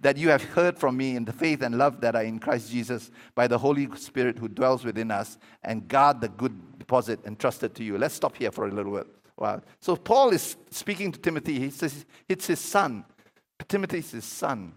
that 0.00 0.18
you 0.18 0.28
have 0.28 0.42
heard 0.42 0.78
from 0.78 0.98
me 0.98 1.16
in 1.16 1.24
the 1.24 1.32
faith 1.32 1.62
and 1.62 1.78
love 1.78 2.02
that 2.02 2.14
are 2.14 2.24
in 2.24 2.38
Christ 2.38 2.70
Jesus 2.70 3.10
by 3.34 3.46
the 3.46 3.56
Holy 3.56 3.88
Spirit 3.96 4.38
who 4.38 4.48
dwells 4.48 4.84
within 4.84 5.10
us, 5.10 5.38
and 5.62 5.88
guard 5.88 6.20
the 6.20 6.28
good 6.28 6.78
deposit 6.78 7.18
entrusted 7.24 7.74
to 7.76 7.84
you. 7.84 7.96
Let's 7.96 8.14
stop 8.14 8.36
here 8.36 8.50
for 8.50 8.66
a 8.66 8.70
little 8.70 9.02
while. 9.36 9.62
So, 9.80 9.96
Paul 9.96 10.30
is 10.30 10.56
speaking 10.70 11.10
to 11.12 11.18
Timothy. 11.18 11.58
He 11.58 11.70
says 11.70 12.04
it's 12.28 12.46
his 12.46 12.60
son. 12.60 13.04
Timothy 13.66 13.98
is 13.98 14.10
his 14.10 14.24
son. 14.26 14.74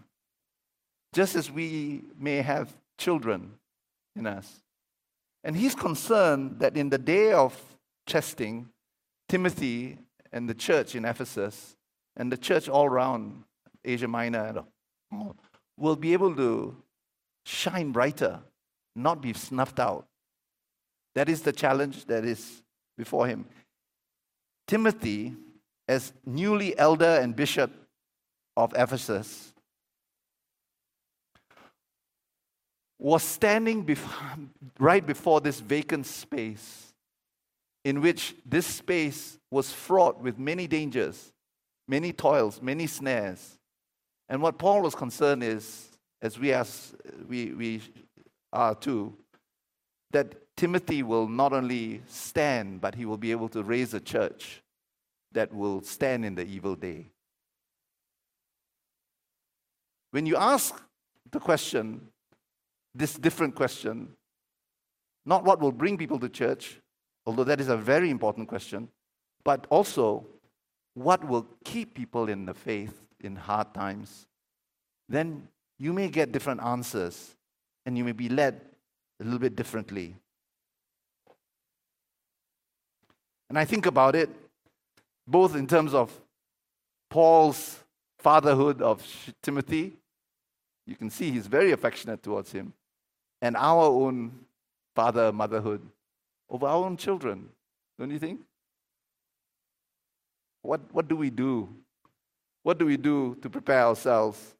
Just 1.12 1.36
as 1.36 1.50
we 1.50 2.04
may 2.18 2.36
have 2.36 2.72
children 2.96 3.52
in 4.16 4.26
us. 4.26 4.62
And 5.44 5.56
he's 5.56 5.74
concerned 5.74 6.60
that 6.60 6.76
in 6.76 6.90
the 6.90 6.98
day 6.98 7.32
of 7.32 7.58
testing, 8.06 8.68
Timothy 9.28 9.98
and 10.32 10.48
the 10.48 10.54
church 10.54 10.94
in 10.94 11.04
Ephesus 11.04 11.76
and 12.16 12.32
the 12.32 12.36
church 12.36 12.68
all 12.68 12.86
around 12.86 13.44
Asia 13.84 14.08
Minor 14.08 14.64
will 15.76 15.96
be 15.96 16.12
able 16.12 16.34
to 16.36 16.76
shine 17.44 17.92
brighter, 17.92 18.40
not 18.96 19.22
be 19.22 19.32
snuffed 19.32 19.78
out. 19.78 20.06
That 21.14 21.28
is 21.28 21.42
the 21.42 21.52
challenge 21.52 22.04
that 22.06 22.24
is 22.24 22.62
before 22.96 23.26
him. 23.26 23.46
Timothy, 24.66 25.34
as 25.86 26.12
newly 26.26 26.78
elder 26.78 27.18
and 27.22 27.34
bishop 27.34 27.72
of 28.56 28.74
Ephesus, 28.76 29.54
was 32.98 33.22
standing 33.22 33.82
before, 33.82 34.36
right 34.78 35.06
before 35.06 35.40
this 35.40 35.60
vacant 35.60 36.06
space, 36.06 36.92
in 37.84 38.00
which 38.00 38.34
this 38.44 38.66
space 38.66 39.38
was 39.50 39.72
fraught 39.72 40.20
with 40.20 40.38
many 40.38 40.66
dangers, 40.66 41.32
many 41.86 42.12
toils, 42.12 42.60
many 42.60 42.86
snares. 42.86 43.58
And 44.28 44.42
what 44.42 44.58
Paul 44.58 44.82
was 44.82 44.94
concerned 44.94 45.42
is, 45.42 45.88
as 46.20 46.38
we, 46.38 46.52
as 46.52 46.94
we, 47.28 47.54
we 47.54 47.82
are 48.52 48.74
too, 48.74 49.16
that 50.10 50.34
Timothy 50.56 51.02
will 51.02 51.28
not 51.28 51.52
only 51.52 52.02
stand, 52.08 52.80
but 52.80 52.94
he 52.94 53.04
will 53.04 53.16
be 53.16 53.30
able 53.30 53.48
to 53.50 53.62
raise 53.62 53.94
a 53.94 54.00
church 54.00 54.60
that 55.32 55.54
will 55.54 55.82
stand 55.82 56.24
in 56.24 56.34
the 56.34 56.44
evil 56.44 56.74
day. 56.74 57.06
When 60.10 60.26
you 60.26 60.36
ask 60.36 60.74
the 61.30 61.38
question, 61.38 62.08
this 62.94 63.14
different 63.14 63.54
question, 63.54 64.16
not 65.24 65.44
what 65.44 65.60
will 65.60 65.72
bring 65.72 65.96
people 65.98 66.18
to 66.18 66.28
church 66.28 66.80
although 67.28 67.44
that 67.44 67.60
is 67.60 67.68
a 67.68 67.76
very 67.76 68.08
important 68.08 68.48
question, 68.48 68.88
but 69.44 69.66
also 69.68 70.24
what 70.94 71.22
will 71.22 71.46
keep 71.62 71.94
people 71.94 72.26
in 72.30 72.46
the 72.46 72.54
faith 72.54 73.02
in 73.20 73.36
hard 73.36 73.74
times, 73.74 74.26
then 75.10 75.46
you 75.78 75.92
may 75.92 76.08
get 76.08 76.32
different 76.32 76.62
answers 76.62 77.36
and 77.84 77.98
you 77.98 78.02
may 78.02 78.12
be 78.12 78.30
led 78.30 78.62
a 79.20 79.24
little 79.24 79.38
bit 79.38 79.54
differently. 79.54 80.16
And 83.50 83.58
I 83.58 83.66
think 83.66 83.84
about 83.84 84.16
it 84.16 84.30
both 85.26 85.54
in 85.54 85.66
terms 85.66 85.92
of 85.92 86.10
Paul's 87.10 87.78
fatherhood 88.18 88.80
of 88.80 89.06
Timothy. 89.42 89.98
You 90.86 90.96
can 90.96 91.10
see 91.10 91.30
he's 91.30 91.46
very 91.46 91.72
affectionate 91.72 92.22
towards 92.22 92.52
him. 92.52 92.72
And 93.40 93.56
our 93.56 93.84
own 93.84 94.32
father 94.94 95.32
motherhood 95.32 95.80
over 96.50 96.66
our 96.66 96.84
own 96.84 96.96
children, 96.96 97.48
don't 97.98 98.10
you 98.10 98.18
think? 98.18 98.40
What, 100.62 100.80
what 100.92 101.08
do 101.08 101.16
we 101.16 101.30
do? 101.30 101.68
What 102.62 102.78
do 102.78 102.86
we 102.86 102.96
do 102.96 103.36
to 103.42 103.48
prepare 103.48 103.84
ourselves? 103.84 104.54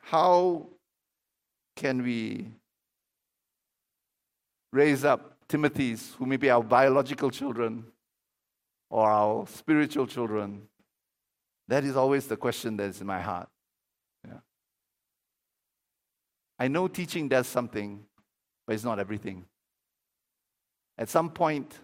How 0.00 0.66
can 1.76 2.02
we 2.02 2.46
raise 4.72 5.04
up 5.04 5.36
Timothy's, 5.48 6.14
who 6.18 6.26
may 6.26 6.36
be 6.36 6.50
our 6.50 6.62
biological 6.62 7.30
children 7.30 7.84
or 8.90 9.08
our 9.08 9.46
spiritual 9.46 10.06
children? 10.06 10.62
That 11.68 11.84
is 11.84 11.96
always 11.96 12.26
the 12.26 12.36
question 12.36 12.76
that 12.78 12.84
is 12.84 13.00
in 13.00 13.06
my 13.06 13.20
heart. 13.20 13.48
Yeah. 14.26 14.38
I 16.58 16.68
know 16.68 16.88
teaching 16.88 17.28
does 17.28 17.46
something, 17.46 18.04
but 18.66 18.74
it's 18.74 18.84
not 18.84 18.98
everything. 18.98 19.44
At 20.96 21.08
some 21.08 21.30
point, 21.30 21.78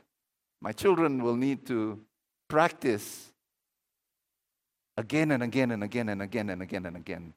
my 0.61 0.73
children 0.73 1.23
will 1.23 1.37
need 1.37 1.67
to 1.67 2.01
practice 2.49 3.31
again 4.97 5.31
and 5.31 5.43
again 5.43 5.71
and 5.71 5.85
again 5.85 6.09
and 6.09 6.23
again 6.23 6.51
and 6.51 6.63
again 6.63 6.87
and 6.87 6.97
again 6.97 7.35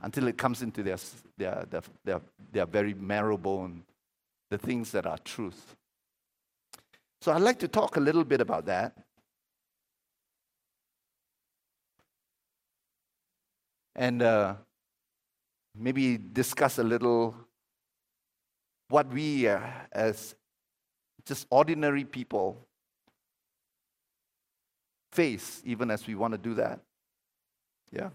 until 0.00 0.28
it 0.28 0.38
comes 0.38 0.62
into 0.62 0.82
their, 0.82 0.96
their, 1.36 1.66
their, 1.68 1.82
their, 2.04 2.20
their 2.52 2.66
very 2.66 2.94
marrow 2.94 3.36
bone, 3.36 3.82
the 4.50 4.56
things 4.56 4.92
that 4.92 5.06
are 5.06 5.18
truth. 5.18 5.76
So 7.20 7.32
I'd 7.32 7.42
like 7.42 7.58
to 7.58 7.68
talk 7.68 7.96
a 7.96 8.00
little 8.00 8.24
bit 8.24 8.40
about 8.40 8.64
that. 8.66 8.96
And 13.94 14.22
uh, 14.22 14.54
maybe 15.74 16.18
discuss 16.18 16.78
a 16.78 16.84
little 16.84 17.34
what 18.88 19.08
we, 19.08 19.46
uh, 19.46 19.60
as 19.92 20.34
just 21.24 21.46
ordinary 21.50 22.04
people, 22.04 22.66
face, 25.12 25.62
even 25.64 25.90
as 25.90 26.06
we 26.06 26.14
want 26.14 26.32
to 26.32 26.38
do 26.38 26.54
that. 26.54 26.80
Yeah? 27.92 28.10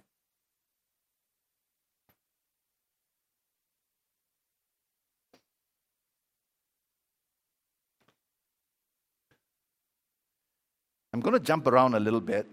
I'm 11.13 11.21
going 11.21 11.33
to 11.33 11.39
jump 11.39 11.65
around 11.67 11.93
a 11.93 11.99
little 11.99 12.19
bit 12.19 12.45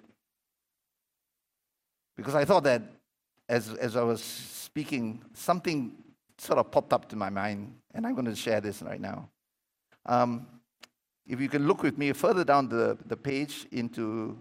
because 2.17 2.37
I 2.37 2.45
thought 2.45 2.63
that 2.63 2.83
as, 3.49 3.75
as 3.75 3.97
I 3.97 4.03
was 4.03 4.62
speaking, 4.73 5.23
something 5.35 5.93
sort 6.39 6.59
of 6.59 6.71
popped 6.71 6.93
up 6.93 7.09
to 7.11 7.17
my 7.17 7.29
mind, 7.29 7.75
and 7.95 8.07
I'm 8.07 8.15
going 8.15 8.25
to 8.25 8.35
share 8.35 8.61
this 8.61 8.81
right 8.81 9.01
now. 9.01 9.29
Um, 10.07 10.47
if 11.27 11.41
you 11.41 11.49
can 11.49 11.67
look 11.69 11.83
with 11.83 11.99
me 11.99 12.13
further 12.13 12.43
down 12.43 12.69
the, 12.69 12.97
the 13.07 13.17
page 13.17 13.67
into 13.71 14.37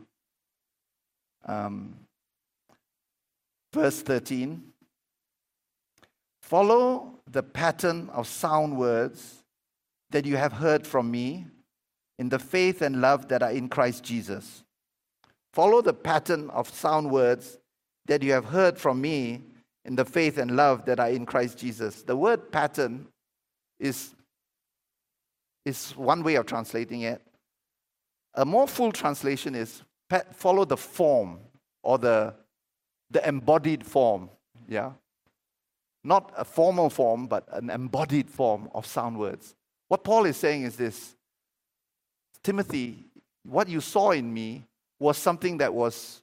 um, 1.45 1.95
verse 3.73 4.01
13. 4.01 4.63
Follow 6.41 7.19
the 7.29 7.43
pattern 7.43 8.09
of 8.13 8.27
sound 8.27 8.77
words 8.77 9.43
that 10.11 10.25
you 10.25 10.37
have 10.37 10.53
heard 10.53 10.85
from 10.85 11.09
me 11.09 11.45
in 12.19 12.29
the 12.29 12.39
faith 12.39 12.81
and 12.81 13.01
love 13.01 13.27
that 13.29 13.41
are 13.41 13.51
in 13.51 13.69
Christ 13.69 14.03
Jesus. 14.03 14.63
Follow 15.53 15.81
the 15.81 15.93
pattern 15.93 16.49
of 16.49 16.69
sound 16.69 17.11
words 17.11 17.57
that 18.05 18.23
you 18.23 18.31
have 18.31 18.45
heard 18.45 18.77
from 18.77 19.01
me 19.01 19.41
in 19.85 19.95
the 19.95 20.05
faith 20.05 20.37
and 20.37 20.55
love 20.55 20.85
that 20.85 20.99
are 20.99 21.09
in 21.09 21.25
Christ 21.25 21.57
Jesus. 21.57 22.03
The 22.03 22.15
word 22.15 22.51
pattern 22.51 23.07
is, 23.79 24.13
is 25.65 25.91
one 25.97 26.23
way 26.23 26.35
of 26.35 26.45
translating 26.45 27.01
it. 27.01 27.21
A 28.35 28.45
more 28.45 28.67
full 28.67 28.91
translation 28.91 29.55
is 29.55 29.81
follow 30.33 30.65
the 30.65 30.77
form 30.77 31.39
or 31.83 31.97
the, 31.97 32.33
the 33.09 33.27
embodied 33.27 33.85
form. 33.85 34.29
Yeah? 34.67 34.91
Not 36.03 36.31
a 36.35 36.45
formal 36.45 36.89
form, 36.89 37.27
but 37.27 37.47
an 37.51 37.69
embodied 37.69 38.29
form 38.29 38.69
of 38.73 38.85
sound 38.85 39.17
words. 39.17 39.55
What 39.87 40.03
Paul 40.03 40.25
is 40.25 40.37
saying 40.37 40.63
is 40.63 40.75
this 40.75 41.15
Timothy, 42.43 43.05
what 43.43 43.67
you 43.67 43.81
saw 43.81 44.11
in 44.11 44.33
me 44.33 44.65
was 44.99 45.17
something 45.17 45.57
that 45.57 45.73
was 45.73 46.20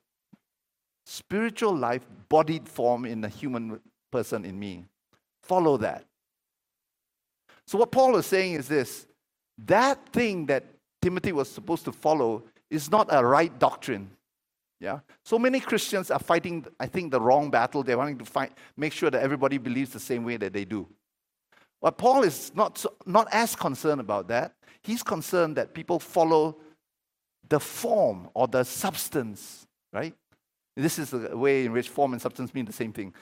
spiritual 1.09 1.75
life 1.75 2.07
bodied 2.29 2.69
form 2.69 3.07
in 3.07 3.25
a 3.25 3.29
human 3.29 3.81
person 4.13 4.45
in 4.45 4.59
me. 4.59 4.85
Follow 5.43 5.79
that. 5.79 6.05
So, 7.67 7.79
what 7.79 7.91
Paul 7.91 8.17
is 8.17 8.27
saying 8.27 8.55
is 8.55 8.69
this 8.69 9.07
that 9.65 10.07
thing 10.11 10.47
that 10.47 10.65
Timothy 11.01 11.33
was 11.33 11.51
supposed 11.51 11.85
to 11.87 11.93
follow 11.93 12.45
is 12.71 12.91
not 12.91 13.09
a 13.11 13.25
right 13.25 13.57
doctrine. 13.59 14.11
Yeah. 14.81 15.01
So 15.25 15.39
many 15.39 15.59
Christians 15.59 16.11
are 16.11 16.21
fighting, 16.21 16.65
I 16.79 16.87
think, 16.87 17.11
the 17.11 17.21
wrong 17.21 17.51
battle. 17.51 17.83
They're 17.83 17.99
wanting 17.99 18.19
to 18.19 18.25
fight, 18.25 18.53
make 18.77 18.93
sure 18.93 19.11
that 19.11 19.23
everybody 19.23 19.59
believes 19.59 19.91
the 19.91 19.99
same 19.99 20.25
way 20.25 20.37
that 20.37 20.53
they 20.53 20.65
do. 20.65 20.87
But 21.81 21.99
Paul 21.99 22.23
is 22.23 22.53
not, 22.55 22.79
so, 22.79 22.93
not 23.05 23.29
as 23.33 23.57
concerned 23.57 24.01
about 24.01 24.29
that. 24.29 24.53
He's 24.83 25.03
concerned 25.03 25.57
that 25.57 25.75
people 25.75 25.99
follow 25.99 26.59
the 27.49 27.59
form 27.59 28.29
or 28.35 28.47
the 28.47 28.63
substance, 28.63 29.67
right? 29.93 30.15
This 30.79 30.99
is 30.99 31.11
the 31.11 31.37
way 31.37 31.65
in 31.65 31.73
which 31.73 31.89
form 31.89 32.13
and 32.13 32.23
substance 32.23 32.55
mean 32.55 32.65
the 32.65 32.73
same 32.73 32.93
thing. 32.93 33.13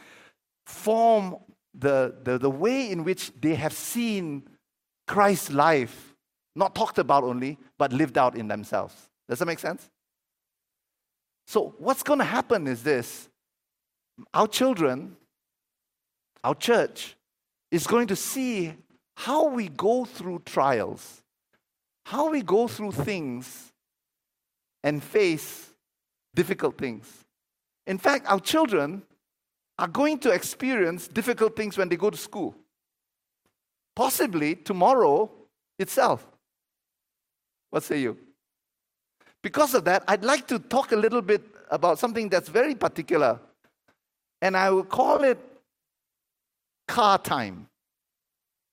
Form, 0.67 1.37
the, 1.73 2.15
the, 2.23 2.37
the 2.37 2.51
way 2.51 2.91
in 2.91 3.03
which 3.03 3.33
they 3.41 3.55
have 3.55 3.73
seen 3.73 4.47
Christ's 5.07 5.51
life, 5.53 6.15
not 6.55 6.75
talked 6.75 6.99
about 6.99 7.25
only, 7.25 7.59
but 7.79 7.95
lived 7.95 8.19
out 8.19 8.37
in 8.37 8.49
themselves. 8.49 8.95
Does 9.29 9.39
that 9.39 9.47
make 9.47 9.59
sense? 9.59 9.89
So, 11.47 11.75
what's 11.79 12.03
going 12.03 12.19
to 12.19 12.25
happen 12.25 12.67
is 12.67 12.83
this 12.83 13.29
our 14.35 14.49
children, 14.49 15.17
our 16.45 16.55
church, 16.55 17.17
is 17.71 17.87
going 17.87 18.09
to 18.09 18.17
see 18.17 18.75
how 19.17 19.49
we 19.49 19.69
go 19.69 20.05
through 20.05 20.43
trials, 20.45 21.23
how 22.05 22.31
we 22.31 22.43
go 22.43 22.69
through 22.69 22.93
things 22.93 23.73
and 24.83 25.03
face 25.03 25.71
difficult 26.35 26.77
things. 26.77 27.26
In 27.87 27.99
fact, 27.99 28.27
our 28.27 28.41
children 28.41 29.03
are 29.79 29.89
going 29.89 30.19
to 30.21 30.31
experience 30.31 31.07
difficult 31.07 31.57
things 31.57 31.77
when 31.77 31.89
they 31.89 31.97
go 31.97 32.11
to 32.11 32.17
school. 32.17 32.55
Possibly 33.95 34.55
tomorrow 34.57 35.31
itself. 35.79 36.27
What 37.71 37.83
say 37.83 38.01
you? 38.01 38.19
Because 39.43 39.75
of 39.75 39.85
that, 39.85 40.03
I'd 40.09 40.25
like 40.25 40.47
to 40.49 40.59
talk 40.59 40.93
a 40.93 40.97
little 40.97 41.23
bit 41.23 41.43
about 41.71 41.99
something 41.99 42.29
that's 42.29 42.49
very 42.49 42.75
particular. 42.75 43.39
And 44.43 44.57
I 44.57 44.71
will 44.71 44.85
call 44.85 45.23
it 45.25 45.39
car 46.89 47.19
time. 47.19 47.69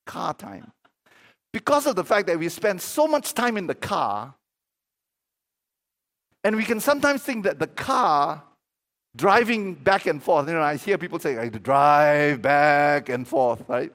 Car 0.05 0.33
time. 0.33 0.71
Because 1.51 1.85
of 1.85 1.95
the 1.95 2.03
fact 2.03 2.27
that 2.27 2.39
we 2.39 2.49
spend 2.49 2.81
so 2.81 3.07
much 3.07 3.33
time 3.33 3.57
in 3.57 3.67
the 3.67 3.75
car, 3.75 4.33
and 6.43 6.55
we 6.55 6.63
can 6.63 6.79
sometimes 6.79 7.21
think 7.21 7.43
that 7.43 7.59
the 7.59 7.67
car 7.67 8.43
driving 9.15 9.75
back 9.75 10.05
and 10.05 10.21
forth, 10.21 10.47
you 10.47 10.53
know, 10.53 10.61
I 10.61 10.77
hear 10.77 10.97
people 10.97 11.19
say, 11.19 11.37
I 11.37 11.49
drive 11.49 12.41
back 12.41 13.09
and 13.09 13.27
forth, 13.27 13.63
right? 13.67 13.91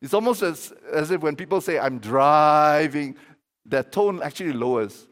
It's 0.00 0.14
almost 0.14 0.42
as, 0.42 0.72
as 0.92 1.10
if 1.10 1.20
when 1.20 1.36
people 1.36 1.60
say, 1.60 1.78
I'm 1.78 1.98
driving, 1.98 3.16
their 3.64 3.82
tone 3.82 4.22
actually 4.22 4.52
lowers. 4.52 5.06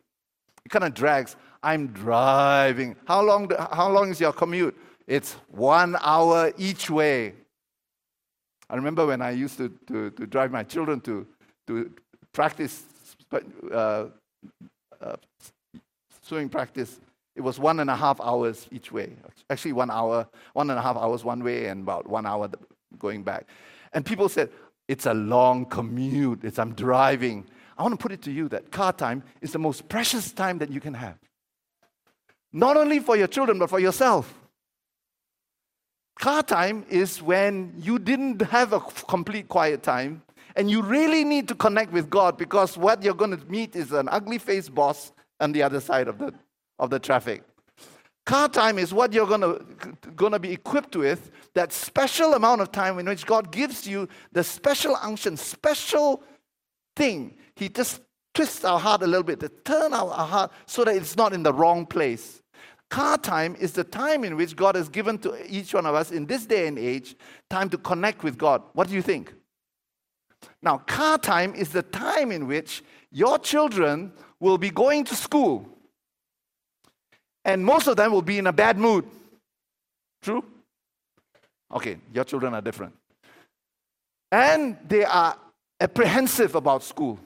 It 0.64 0.70
kind 0.70 0.85
of 0.85 0.94
drags. 0.94 1.37
I'm 1.62 1.88
driving. 1.88 2.94
How 3.07 3.22
long, 3.22 3.50
how 3.72 3.90
long 3.90 4.11
is 4.11 4.20
your 4.20 4.33
commute? 4.33 4.76
It's 5.07 5.33
one 5.48 5.96
hour 6.00 6.52
each 6.57 6.90
way. 6.90 7.35
I 8.68 8.76
remember 8.76 9.07
when 9.07 9.20
I 9.22 9.30
used 9.30 9.57
to, 9.59 9.72
to, 9.88 10.11
to 10.11 10.26
drive 10.26 10.50
my 10.50 10.62
children 10.62 11.00
to, 11.02 11.26
to 11.66 11.90
practice 12.33 12.85
uh, 13.72 14.07
uh, 15.00 15.16
swimming 16.22 16.48
practice. 16.48 17.00
It 17.37 17.40
was 17.40 17.59
one 17.59 17.81
and 17.81 17.90
a 17.90 17.97
half 17.97 18.20
hours 18.20 18.68
each 18.70 18.92
way. 18.92 19.16
Actually, 19.51 19.73
one 19.73 19.90
hour, 19.90 20.29
one 20.53 20.70
and 20.70 20.79
a 20.79 20.83
half 20.83 20.97
hours 20.97 21.25
one 21.25 21.42
way, 21.42 21.66
and 21.66 21.83
about 21.83 22.09
one 22.09 22.27
hour 22.27 22.49
going 22.99 23.25
back. 23.25 23.49
And 23.92 24.07
people 24.07 24.29
said, 24.29 24.51
It's 24.87 25.07
a 25.07 25.14
long 25.14 25.66
commute. 25.66 26.44
It's 26.44 26.59
I'm 26.59 26.75
driving. 26.75 27.47
I 27.77 27.83
want 27.83 27.99
to 27.99 28.03
put 28.03 28.12
it 28.12 28.23
to 28.23 28.31
you 28.31 28.49
that 28.51 28.70
car 28.70 28.92
time 28.92 29.25
is 29.40 29.53
the 29.53 29.59
most 29.59 29.88
precious 29.88 30.33
time 30.33 30.59
that 30.59 30.70
you 30.70 30.81
can 30.81 30.94
have. 30.94 31.18
Not 32.53 32.77
only 32.77 33.01
for 33.01 33.16
your 33.16 33.27
children, 33.27 33.59
but 33.59 33.68
for 33.68 33.81
yourself. 33.81 34.33
Car 36.20 36.44
time 36.44 36.87
is 36.88 37.20
when 37.20 37.75
you 37.77 37.99
didn't 37.99 38.40
have 38.42 38.73
a 38.73 38.79
complete 38.79 39.49
quiet 39.49 39.83
time 39.83 40.23
and 40.55 40.70
you 40.70 40.83
really 40.83 41.25
need 41.25 41.49
to 41.49 41.55
connect 41.57 41.92
with 41.92 42.09
God 42.09 42.38
because 42.38 42.79
what 42.79 43.03
you're 43.03 43.14
going 43.14 43.37
to 43.37 43.44
meet 43.47 43.75
is 43.75 43.92
an 43.92 44.09
ugly 44.09 44.38
faced 44.38 44.73
boss 44.73 45.12
on 45.40 45.51
the 45.51 45.62
other 45.64 45.81
side 45.81 46.07
of 46.07 46.18
the, 46.18 46.33
of 46.78 46.90
the 46.90 46.98
traffic. 46.98 47.42
Car 48.26 48.48
time 48.48 48.78
is 48.78 48.94
what 48.94 49.12
you're 49.12 49.26
gonna, 49.26 49.58
gonna 50.16 50.38
be 50.38 50.52
equipped 50.52 50.96
with, 50.96 51.30
that 51.54 51.72
special 51.72 52.34
amount 52.34 52.62
of 52.62 52.72
time 52.72 52.98
in 52.98 53.06
which 53.06 53.26
God 53.26 53.52
gives 53.52 53.87
you 53.87 54.08
the 54.32 54.42
special 54.42 54.96
unction, 55.02 55.37
special 55.37 56.22
thing. 56.96 57.37
He 57.54 57.68
just 57.68 58.00
twists 58.32 58.64
our 58.64 58.80
heart 58.80 59.02
a 59.02 59.06
little 59.06 59.22
bit 59.22 59.40
to 59.40 59.48
turn 59.48 59.92
our, 59.92 60.10
our 60.10 60.26
heart 60.26 60.52
so 60.66 60.84
that 60.84 60.96
it's 60.96 61.16
not 61.16 61.34
in 61.34 61.42
the 61.42 61.52
wrong 61.52 61.84
place. 61.84 62.40
Car 62.90 63.18
time 63.18 63.56
is 63.58 63.72
the 63.72 63.84
time 63.84 64.24
in 64.24 64.37
which 64.37 64.56
God 64.56 64.74
has 64.74 64.88
given 64.88 65.18
to 65.18 65.37
each 65.46 65.74
one 65.74 65.84
of 65.84 65.94
us 65.94 66.10
in 66.10 66.26
this 66.26 66.46
day 66.46 66.66
and 66.66 66.78
age 66.78 67.16
time 67.50 67.68
to 67.70 67.78
connect 67.78 68.22
with 68.22 68.38
God. 68.38 68.62
What 68.72 68.88
do 68.88 68.94
you 68.94 69.02
think? 69.02 69.34
Now, 70.62 70.78
car 70.78 71.18
time 71.18 71.54
is 71.54 71.70
the 71.70 71.82
time 71.82 72.32
in 72.32 72.46
which 72.46 72.82
your 73.10 73.38
children 73.38 74.12
will 74.40 74.58
be 74.58 74.70
going 74.70 75.04
to 75.04 75.14
school 75.14 75.73
and 77.44 77.64
most 77.64 77.87
of 77.87 77.96
them 77.96 78.12
will 78.12 78.22
be 78.22 78.38
in 78.38 78.46
a 78.46 78.52
bad 78.52 78.78
mood. 78.78 79.04
True? 80.22 80.44
Okay, 81.72 81.98
your 82.12 82.24
children 82.24 82.54
are 82.54 82.62
different. 82.62 82.94
And 84.33 84.76
they 84.87 85.04
are 85.04 85.37
apprehensive 85.80 86.54
about 86.54 86.83
school. 86.83 87.18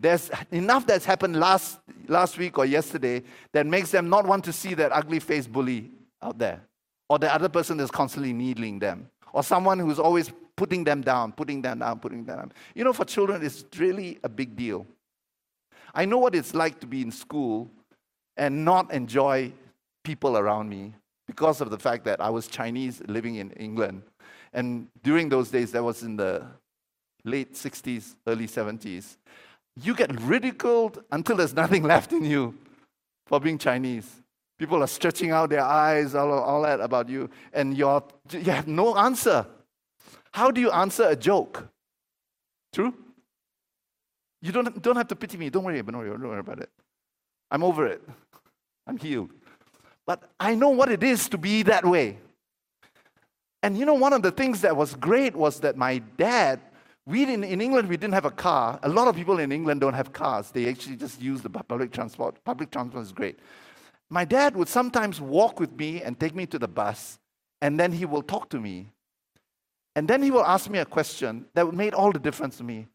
There's 0.00 0.30
enough 0.52 0.86
that's 0.86 1.04
happened 1.04 1.36
last, 1.36 1.80
last 2.06 2.38
week 2.38 2.56
or 2.56 2.64
yesterday 2.64 3.22
that 3.52 3.66
makes 3.66 3.90
them 3.90 4.08
not 4.08 4.26
want 4.26 4.44
to 4.44 4.52
see 4.52 4.74
that 4.74 4.92
ugly 4.92 5.18
faced 5.18 5.50
bully 5.50 5.90
out 6.22 6.38
there, 6.38 6.60
or 7.08 7.18
the 7.18 7.32
other 7.32 7.48
person 7.48 7.76
that's 7.76 7.90
constantly 7.90 8.32
needling 8.32 8.78
them, 8.78 9.08
or 9.32 9.42
someone 9.42 9.78
who's 9.78 9.98
always 9.98 10.30
putting 10.56 10.84
them 10.84 11.00
down, 11.00 11.32
putting 11.32 11.62
them 11.62 11.80
down, 11.80 11.98
putting 11.98 12.24
them 12.24 12.36
down. 12.36 12.52
You 12.74 12.84
know, 12.84 12.92
for 12.92 13.04
children, 13.04 13.44
it's 13.44 13.64
really 13.76 14.18
a 14.22 14.28
big 14.28 14.54
deal. 14.54 14.86
I 15.94 16.04
know 16.04 16.18
what 16.18 16.34
it's 16.34 16.54
like 16.54 16.80
to 16.80 16.86
be 16.86 17.02
in 17.02 17.10
school 17.10 17.70
and 18.38 18.64
not 18.64 18.92
enjoy 18.92 19.52
people 20.04 20.38
around 20.38 20.70
me 20.70 20.94
because 21.26 21.60
of 21.60 21.70
the 21.70 21.78
fact 21.78 22.04
that 22.04 22.20
I 22.20 22.30
was 22.30 22.46
Chinese 22.46 23.02
living 23.06 23.34
in 23.34 23.50
England. 23.52 24.02
And 24.54 24.88
during 25.02 25.28
those 25.28 25.50
days, 25.50 25.72
that 25.72 25.82
was 25.82 26.02
in 26.02 26.16
the 26.16 26.46
late 27.24 27.54
60s, 27.54 28.14
early 28.26 28.46
70s, 28.46 29.18
you 29.76 29.94
get 29.94 30.18
ridiculed 30.22 31.04
until 31.10 31.36
there's 31.36 31.52
nothing 31.52 31.82
left 31.94 32.12
in 32.12 32.24
you 32.24 32.54
for 33.26 33.38
being 33.40 33.58
Chinese. 33.58 34.22
People 34.58 34.82
are 34.82 34.88
stretching 34.88 35.30
out 35.30 35.50
their 35.50 35.62
eyes, 35.62 36.14
all, 36.14 36.32
all 36.32 36.62
that 36.62 36.80
about 36.80 37.08
you, 37.08 37.28
and 37.52 37.76
you're, 37.76 38.02
you 38.32 38.50
have 38.50 38.66
no 38.66 38.96
answer. 38.96 39.46
How 40.32 40.50
do 40.50 40.60
you 40.60 40.70
answer 40.70 41.04
a 41.08 41.16
joke? 41.16 41.68
True? 42.72 42.94
You 44.40 44.52
don't, 44.52 44.80
don't 44.82 44.96
have 44.96 45.08
to 45.08 45.16
pity 45.16 45.36
me. 45.36 45.50
Don't 45.50 45.64
worry, 45.64 45.82
don't 45.82 45.96
worry, 45.96 46.10
don't 46.10 46.22
worry 46.22 46.40
about 46.40 46.60
it. 46.60 46.70
I'm 47.50 47.62
over 47.62 47.86
it. 47.86 48.02
I'm 48.86 48.96
healed. 48.96 49.30
But 50.06 50.22
I 50.40 50.54
know 50.54 50.70
what 50.70 50.90
it 50.90 51.02
is 51.02 51.28
to 51.30 51.38
be 51.38 51.62
that 51.64 51.84
way. 51.84 52.18
And 53.62 53.76
you 53.76 53.84
know, 53.84 53.94
one 53.94 54.12
of 54.12 54.22
the 54.22 54.30
things 54.30 54.60
that 54.62 54.76
was 54.76 54.94
great 54.94 55.34
was 55.34 55.60
that 55.60 55.76
my 55.76 55.98
dad, 56.16 56.60
we 57.06 57.24
in, 57.24 57.42
in 57.42 57.60
England, 57.60 57.88
we 57.88 57.96
didn't 57.96 58.14
have 58.14 58.24
a 58.24 58.30
car. 58.30 58.78
A 58.82 58.88
lot 58.88 59.08
of 59.08 59.16
people 59.16 59.38
in 59.38 59.52
England 59.52 59.80
don't 59.80 59.94
have 59.94 60.12
cars. 60.12 60.50
They 60.50 60.68
actually 60.68 60.96
just 60.96 61.20
use 61.20 61.42
the 61.42 61.50
public 61.50 61.92
transport. 61.92 62.42
Public 62.44 62.70
transport 62.70 63.02
is 63.04 63.12
great. 63.12 63.38
My 64.10 64.24
dad 64.24 64.56
would 64.56 64.68
sometimes 64.68 65.20
walk 65.20 65.60
with 65.60 65.76
me 65.76 66.02
and 66.02 66.18
take 66.18 66.34
me 66.34 66.46
to 66.46 66.58
the 66.58 66.68
bus, 66.68 67.18
and 67.60 67.78
then 67.78 67.92
he 67.92 68.06
will 68.06 68.22
talk 68.22 68.48
to 68.50 68.60
me. 68.60 68.90
And 69.94 70.06
then 70.08 70.22
he 70.22 70.30
will 70.30 70.44
ask 70.44 70.70
me 70.70 70.78
a 70.78 70.86
question 70.86 71.46
that 71.54 71.70
made 71.74 71.92
all 71.92 72.12
the 72.12 72.18
difference 72.18 72.56
to 72.58 72.64
me. 72.64 72.86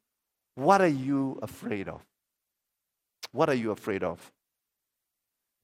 What 0.56 0.82
are 0.82 0.88
you 0.88 1.38
afraid 1.42 1.90
of? 1.90 2.02
What 3.32 3.50
are 3.50 3.56
you 3.56 3.72
afraid 3.72 4.04
of? 4.04 4.32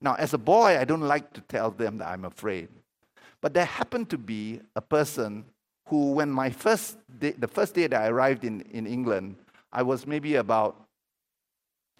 Now, 0.00 0.14
as 0.14 0.32
a 0.32 0.38
boy, 0.38 0.78
I 0.78 0.84
don't 0.84 1.02
like 1.02 1.32
to 1.34 1.40
tell 1.42 1.70
them 1.70 1.98
that 1.98 2.08
I'm 2.08 2.24
afraid. 2.24 2.68
But 3.40 3.54
there 3.54 3.64
happened 3.64 4.08
to 4.10 4.18
be 4.18 4.60
a 4.74 4.80
person 4.80 5.44
who, 5.86 6.12
when 6.12 6.30
my 6.30 6.50
first 6.50 6.98
day, 7.18 7.32
the 7.32 7.48
first 7.48 7.74
day 7.74 7.86
that 7.86 8.00
I 8.00 8.08
arrived 8.08 8.44
in, 8.44 8.62
in 8.62 8.86
England, 8.86 9.36
I 9.72 9.82
was 9.82 10.06
maybe 10.06 10.36
about 10.36 10.76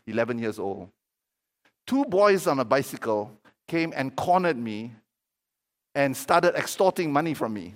11 0.06 0.38
years 0.38 0.58
old. 0.58 0.88
Two 1.86 2.04
boys 2.04 2.46
on 2.46 2.58
a 2.58 2.64
bicycle 2.64 3.30
came 3.68 3.92
and 3.94 4.14
cornered 4.16 4.56
me 4.56 4.92
and 5.94 6.16
started 6.16 6.54
extorting 6.54 7.12
money 7.12 7.34
from 7.34 7.52
me. 7.52 7.74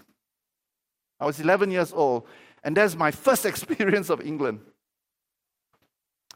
I 1.20 1.26
was 1.26 1.40
11 1.40 1.70
years 1.70 1.92
old, 1.92 2.26
and 2.62 2.76
that's 2.76 2.96
my 2.96 3.10
first 3.10 3.44
experience 3.52 4.10
of 4.10 4.20
England. 4.20 4.60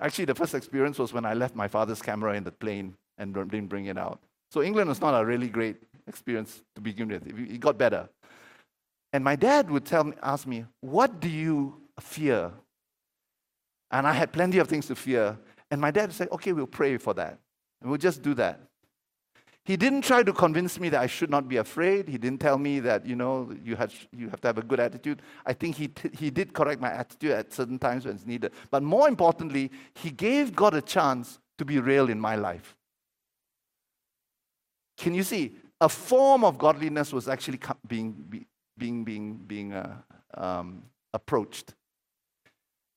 Actually, 0.01 0.27
the 0.27 0.35
first 0.35 0.55
experience 0.55 0.99
was 0.99 1.13
when 1.13 1.25
I 1.25 1.35
left 1.35 1.57
my 1.57 1.69
father's 1.69 2.03
camera 2.03 2.35
in 2.35 2.45
the 2.45 2.53
plane 2.53 2.97
and 3.19 3.35
didn't 3.35 3.67
bring 3.67 3.87
it 3.87 3.99
out. 3.99 4.21
So 4.51 4.63
England 4.63 4.89
was 4.89 5.01
not 5.01 5.21
a 5.21 5.25
really 5.25 5.49
great 5.49 5.77
experience 6.07 6.63
to 6.75 6.81
begin 6.81 7.09
with. 7.09 7.27
It 7.27 7.61
got 7.61 7.77
better. 7.77 8.09
And 9.13 9.25
my 9.25 9.37
dad 9.37 9.71
would 9.71 9.85
tell 9.85 10.05
me, 10.05 10.13
ask 10.23 10.47
me, 10.47 10.65
What 10.81 11.21
do 11.21 11.29
you 11.29 11.81
fear? 12.01 12.53
And 13.91 14.07
I 14.07 14.13
had 14.13 14.33
plenty 14.33 14.59
of 14.59 14.69
things 14.69 14.87
to 14.87 14.95
fear. 14.95 15.39
And 15.71 15.81
my 15.81 15.91
dad 15.91 16.13
said, 16.13 16.29
Okay, 16.33 16.53
we'll 16.53 16.67
pray 16.67 16.97
for 16.97 17.15
that. 17.15 17.39
We'll 17.83 17.99
just 17.99 18.23
do 18.23 18.35
that. 18.35 18.61
He 19.65 19.77
didn't 19.77 20.01
try 20.01 20.23
to 20.23 20.33
convince 20.33 20.81
me 20.81 20.89
that 20.89 21.01
I 21.03 21.07
should 21.07 21.29
not 21.29 21.47
be 21.47 21.59
afraid. 21.59 22.09
He 22.09 22.17
didn't 22.17 22.41
tell 22.41 22.57
me 22.57 22.81
that, 22.81 23.05
you 23.05 23.15
know, 23.15 23.55
you 23.63 23.77
have, 23.77 23.95
you 24.17 24.31
have 24.31 24.41
to 24.41 24.49
have 24.49 24.57
a 24.57 24.63
good 24.63 24.81
attitude. 24.81 25.21
I 25.45 25.53
think 25.53 25.77
he, 25.77 25.89
t- 25.89 26.11
he 26.19 26.31
did 26.31 26.55
correct 26.55 26.81
my 26.81 26.91
attitude 26.91 27.33
at 27.33 27.53
certain 27.53 27.79
times 27.79 28.07
when 28.07 28.15
it's 28.15 28.25
needed. 28.25 28.53
But 28.71 28.83
more 28.83 29.07
importantly, 29.09 29.71
he 29.95 30.11
gave 30.11 30.57
God 30.57 30.73
a 30.73 30.81
chance 30.81 31.39
to 31.59 31.67
be 31.67 31.81
real 31.81 32.09
in 32.09 32.19
my 32.19 32.35
life. 32.35 32.78
Can 34.99 35.15
you 35.15 35.23
see? 35.23 35.55
A 35.81 35.89
form 35.89 36.45
of 36.45 36.59
godliness 36.59 37.13
was 37.13 37.29
actually 37.29 37.61
being, 37.87 38.47
being, 38.77 39.05
being, 39.05 39.35
being 39.47 39.73
uh, 39.73 39.95
um, 40.35 40.83
approached. 41.15 41.75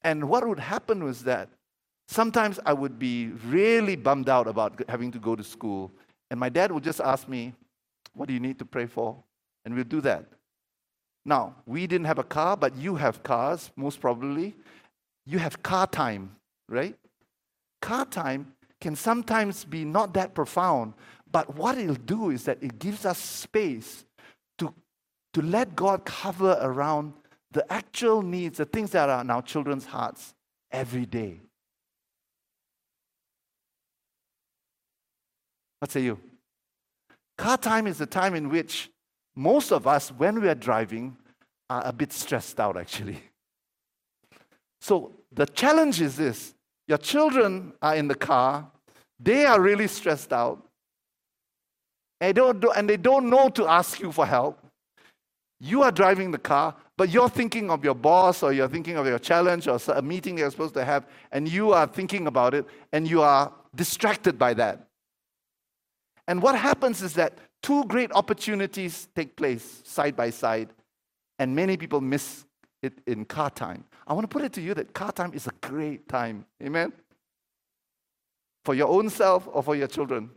And 0.03 0.27
what 0.27 0.47
would 0.47 0.59
happen 0.59 1.03
was 1.03 1.23
that 1.25 1.49
sometimes 2.07 2.59
I 2.65 2.73
would 2.73 2.97
be 2.97 3.27
really 3.45 3.95
bummed 3.95 4.29
out 4.29 4.47
about 4.47 4.81
having 4.89 5.11
to 5.11 5.19
go 5.19 5.35
to 5.35 5.43
school. 5.43 5.91
And 6.31 6.39
my 6.39 6.49
dad 6.49 6.71
would 6.71 6.83
just 6.83 6.99
ask 6.99 7.29
me, 7.29 7.53
What 8.15 8.27
do 8.27 8.33
you 8.33 8.39
need 8.39 8.57
to 8.59 8.65
pray 8.65 8.87
for? 8.87 9.23
And 9.63 9.75
we'll 9.75 9.83
do 9.83 10.01
that. 10.01 10.25
Now, 11.23 11.55
we 11.67 11.85
didn't 11.85 12.07
have 12.07 12.17
a 12.17 12.23
car, 12.23 12.57
but 12.57 12.75
you 12.75 12.95
have 12.95 13.21
cars, 13.21 13.69
most 13.75 14.01
probably. 14.01 14.55
You 15.27 15.37
have 15.37 15.61
car 15.61 15.85
time, 15.85 16.35
right? 16.67 16.95
Car 17.79 18.05
time 18.05 18.55
can 18.79 18.95
sometimes 18.95 19.63
be 19.63 19.85
not 19.85 20.15
that 20.15 20.33
profound, 20.33 20.93
but 21.31 21.55
what 21.55 21.77
it'll 21.77 21.95
do 21.95 22.29
is 22.29 22.43
that 22.45 22.61
it 22.61 22.79
gives 22.79 23.05
us 23.05 23.17
space 23.17 24.05
to, 24.57 24.73
to 25.33 25.41
let 25.41 25.75
God 25.75 26.05
cover 26.05 26.57
around 26.61 27.13
the 27.51 27.71
actual 27.71 28.21
needs, 28.21 28.57
the 28.57 28.65
things 28.65 28.91
that 28.91 29.09
are 29.09 29.21
in 29.21 29.29
our 29.29 29.41
children's 29.41 29.85
hearts 29.85 30.33
every 30.71 31.05
day. 31.05 31.39
What 35.79 35.91
say 35.91 36.01
you? 36.01 36.19
Car 37.37 37.57
time 37.57 37.87
is 37.87 37.97
the 37.97 38.05
time 38.05 38.35
in 38.35 38.49
which 38.49 38.89
most 39.35 39.71
of 39.71 39.87
us, 39.87 40.09
when 40.09 40.41
we 40.41 40.47
are 40.47 40.55
driving, 40.55 41.17
are 41.69 41.81
a 41.85 41.93
bit 41.93 42.13
stressed 42.13 42.59
out 42.59 42.77
actually. 42.77 43.21
So 44.79 45.11
the 45.31 45.45
challenge 45.45 46.01
is 46.01 46.17
this 46.17 46.53
your 46.87 46.97
children 46.97 47.73
are 47.81 47.95
in 47.95 48.07
the 48.07 48.15
car, 48.15 48.69
they 49.19 49.45
are 49.45 49.61
really 49.61 49.87
stressed 49.87 50.33
out, 50.33 50.67
and 52.21 52.29
they, 52.29 52.33
don't, 52.33 52.63
and 52.77 52.89
they 52.89 52.97
don't 52.97 53.29
know 53.29 53.49
to 53.49 53.67
ask 53.67 53.99
you 53.99 54.11
for 54.11 54.25
help. 54.25 54.59
You 55.59 55.81
are 55.81 55.91
driving 55.91 56.31
the 56.31 56.37
car, 56.37 56.75
but 56.97 57.09
you're 57.09 57.29
thinking 57.29 57.71
of 57.71 57.83
your 57.83 57.95
boss 57.95 58.43
or 58.43 58.53
you're 58.53 58.67
thinking 58.67 58.95
of 58.95 59.07
your 59.07 59.19
challenge 59.19 59.67
or 59.67 59.79
a 59.87 60.01
meeting 60.01 60.37
you're 60.37 60.51
supposed 60.51 60.75
to 60.75 60.85
have, 60.85 61.07
and 61.31 61.49
you 61.49 61.73
are 61.73 61.87
thinking 61.87 62.27
about 62.27 62.53
it 62.53 62.65
and 62.93 63.09
you 63.09 63.21
are 63.23 63.51
distracted 63.75 64.37
by 64.37 64.53
that. 64.53 64.87
And 66.27 66.41
what 66.41 66.55
happens 66.55 67.01
is 67.01 67.15
that 67.15 67.39
two 67.63 67.83
great 67.85 68.11
opportunities 68.13 69.07
take 69.15 69.35
place 69.35 69.81
side 69.83 70.15
by 70.15 70.29
side, 70.29 70.69
and 71.39 71.55
many 71.55 71.75
people 71.75 72.01
miss 72.01 72.45
it 72.83 72.93
in 73.07 73.25
car 73.25 73.49
time. 73.49 73.83
I 74.07 74.13
want 74.13 74.23
to 74.23 74.27
put 74.27 74.43
it 74.43 74.53
to 74.53 74.61
you 74.61 74.73
that 74.75 74.93
car 74.93 75.11
time 75.11 75.33
is 75.33 75.47
a 75.47 75.53
great 75.61 76.07
time. 76.07 76.45
Amen? 76.61 76.93
For 78.63 78.75
your 78.75 78.89
own 78.89 79.09
self 79.09 79.47
or 79.51 79.63
for 79.63 79.75
your 79.75 79.87
children. 79.87 80.29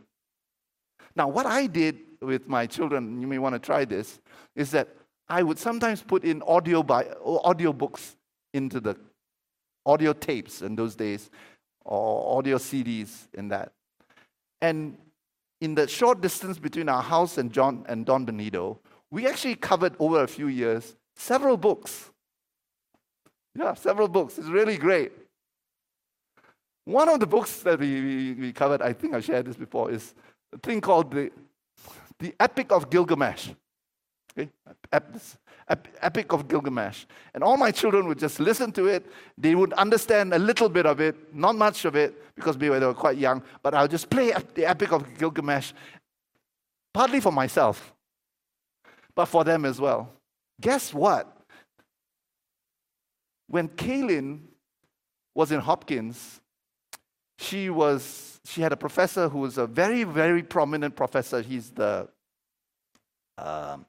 Now, 1.15 1.27
what 1.27 1.45
I 1.45 1.67
did 1.67 1.97
with 2.21 2.47
my 2.47 2.65
children, 2.67 3.21
you 3.21 3.27
may 3.27 3.37
want 3.37 3.53
to 3.53 3.59
try 3.59 3.85
this, 3.85 4.19
is 4.55 4.71
that 4.71 4.89
I 5.27 5.43
would 5.43 5.57
sometimes 5.57 6.01
put 6.01 6.23
in 6.23 6.41
audio 6.43 6.85
audio 7.23 7.73
books 7.73 8.15
into 8.53 8.79
the 8.79 8.95
audio 9.85 10.13
tapes 10.13 10.61
in 10.61 10.75
those 10.75 10.95
days, 10.95 11.29
or 11.83 12.37
audio 12.37 12.57
CDs 12.57 13.27
in 13.33 13.49
that. 13.49 13.71
And 14.61 14.97
in 15.61 15.75
the 15.75 15.87
short 15.87 16.21
distance 16.21 16.57
between 16.57 16.89
our 16.89 17.01
house 17.01 17.37
and 17.37 17.51
John 17.51 17.85
and 17.87 18.05
Don 18.05 18.25
Benito, 18.25 18.79
we 19.11 19.27
actually 19.27 19.55
covered 19.55 19.95
over 19.99 20.23
a 20.23 20.27
few 20.27 20.47
years 20.47 20.95
several 21.15 21.57
books. 21.57 22.11
Yeah, 23.57 23.73
several 23.73 24.07
books. 24.07 24.37
It's 24.37 24.47
really 24.47 24.77
great. 24.77 25.13
One 26.83 27.09
of 27.09 27.19
the 27.19 27.25
books 27.25 27.59
that 27.61 27.79
we, 27.79 28.01
we, 28.01 28.33
we 28.33 28.53
covered, 28.53 28.81
I 28.81 28.93
think 28.93 29.13
I 29.13 29.21
shared 29.21 29.45
this 29.45 29.55
before, 29.55 29.89
is 29.91 30.13
a 30.55 30.57
thing 30.59 30.81
called 30.81 31.11
the, 31.11 31.31
the 32.19 32.33
Epic 32.39 32.71
of 32.71 32.89
Gilgamesh. 32.89 33.49
Okay? 34.37 34.49
Epic 36.01 36.31
of 36.33 36.47
Gilgamesh. 36.47 37.05
And 37.33 37.43
all 37.43 37.57
my 37.57 37.71
children 37.71 38.07
would 38.07 38.19
just 38.19 38.39
listen 38.39 38.71
to 38.73 38.87
it. 38.87 39.05
They 39.37 39.55
would 39.55 39.73
understand 39.73 40.33
a 40.33 40.39
little 40.39 40.69
bit 40.69 40.85
of 40.85 40.99
it, 40.99 41.33
not 41.33 41.55
much 41.55 41.85
of 41.85 41.95
it, 41.95 42.35
because 42.35 42.57
they 42.57 42.69
were 42.69 42.93
quite 42.93 43.17
young. 43.17 43.43
But 43.61 43.73
I'll 43.73 43.87
just 43.87 44.09
play 44.09 44.33
the 44.53 44.65
Epic 44.65 44.91
of 44.91 45.17
Gilgamesh, 45.17 45.73
partly 46.93 47.19
for 47.19 47.31
myself, 47.31 47.93
but 49.13 49.25
for 49.25 49.43
them 49.43 49.65
as 49.65 49.79
well. 49.79 50.11
Guess 50.61 50.93
what? 50.93 51.31
When 53.47 53.67
Kaylin 53.69 54.39
was 55.33 55.51
in 55.51 55.59
Hopkins, 55.59 56.39
she 57.37 57.69
was 57.69 58.34
she 58.45 58.61
had 58.61 58.71
a 58.71 58.77
professor 58.77 59.27
who 59.27 59.39
was 59.39 59.57
a 59.57 59.67
very 59.67 60.03
very 60.03 60.43
prominent 60.43 60.95
professor. 60.95 61.41
He's 61.41 61.71
the 61.71 62.07
um, 63.37 63.85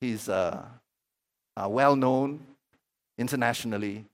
he's 0.00 0.28
uh, 0.28 0.64
uh, 1.56 1.68
well 1.68 1.96
known 1.96 2.44
internationally, 3.16 4.04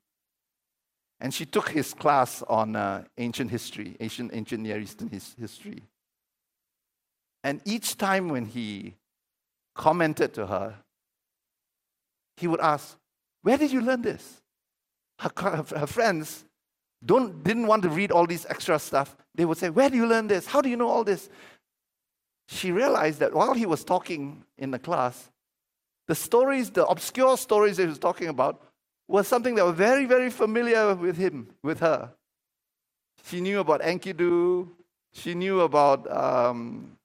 and 1.21 1.33
she 1.33 1.47
took 1.47 1.71
his 1.71 1.95
class 1.95 2.43
on 2.43 2.77
uh, 2.77 3.05
ancient 3.19 3.51
history, 3.51 3.97
ancient 3.99 4.31
ancient 4.35 4.63
Near 4.63 4.79
Eastern 4.79 5.09
his, 5.09 5.35
history. 5.41 5.83
And 7.43 7.61
each 7.65 7.97
time 7.97 8.29
when 8.29 8.45
he 8.45 8.95
commented 9.75 10.35
to 10.35 10.47
her, 10.47 10.75
he 12.37 12.47
would 12.47 12.61
ask, 12.61 12.97
"Where 13.43 13.57
did 13.57 13.73
you 13.73 13.81
learn 13.81 14.03
this?" 14.03 14.43
Her, 15.19 15.65
her 15.77 15.87
friends 15.87 16.45
don't, 17.05 17.43
didn't 17.43 17.67
want 17.67 17.83
to 17.83 17.89
read 17.89 18.13
all 18.13 18.27
these 18.27 18.47
extra 18.47 18.79
stuff. 18.79 19.17
They 19.35 19.45
would 19.45 19.59
say, 19.59 19.71
Where 19.71 19.91
do 19.91 19.97
you 19.97 20.07
learn 20.07 20.29
this? 20.29 20.47
How 20.47 20.61
do 20.61 20.69
you 20.69 20.77
know 20.77 20.89
all 20.89 21.05
this? 21.05 21.29
She 22.49 22.71
realized 22.71 23.21
that 23.21 23.33
while 23.33 23.55
he 23.55 23.67
was 23.67 23.85
talking 23.85 24.45
in 24.59 24.71
the 24.71 24.79
class, 24.79 25.31
the 26.07 26.15
stories, 26.15 26.71
the 26.71 26.87
obscure 26.87 27.37
stories 27.37 27.77
that 27.77 27.85
he 27.85 27.89
was 27.89 27.99
talking 27.99 28.29
about, 28.29 28.63
was 29.09 29.27
something 29.27 29.55
that 29.57 29.65
was 29.65 29.75
very, 29.75 30.07
very 30.07 30.31
familiar 30.31 30.95
with 30.95 31.17
him, 31.17 31.49
with 31.63 31.81
her. 31.81 32.11
She 33.25 33.41
knew 33.41 33.61
about 33.61 33.83
Enkidu. 33.83 34.69
She 35.13 35.35
knew 35.35 35.61
about 35.61 36.11
um, 36.11 36.97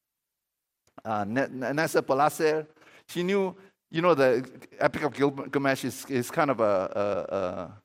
uh, 1.04 1.26
Nasser 1.26 2.02
Palacer. 2.02 2.66
She 3.08 3.24
knew, 3.24 3.56
you 3.92 4.02
know, 4.02 4.14
the 4.14 4.50
Epic 4.80 5.04
of 5.04 5.14
Gilgamesh 5.14 5.86
is, 5.86 6.06
is 6.10 6.32
kind 6.32 6.52
of 6.52 6.60
a, 6.60 6.64
a, 6.64 7.36
a 7.36 7.82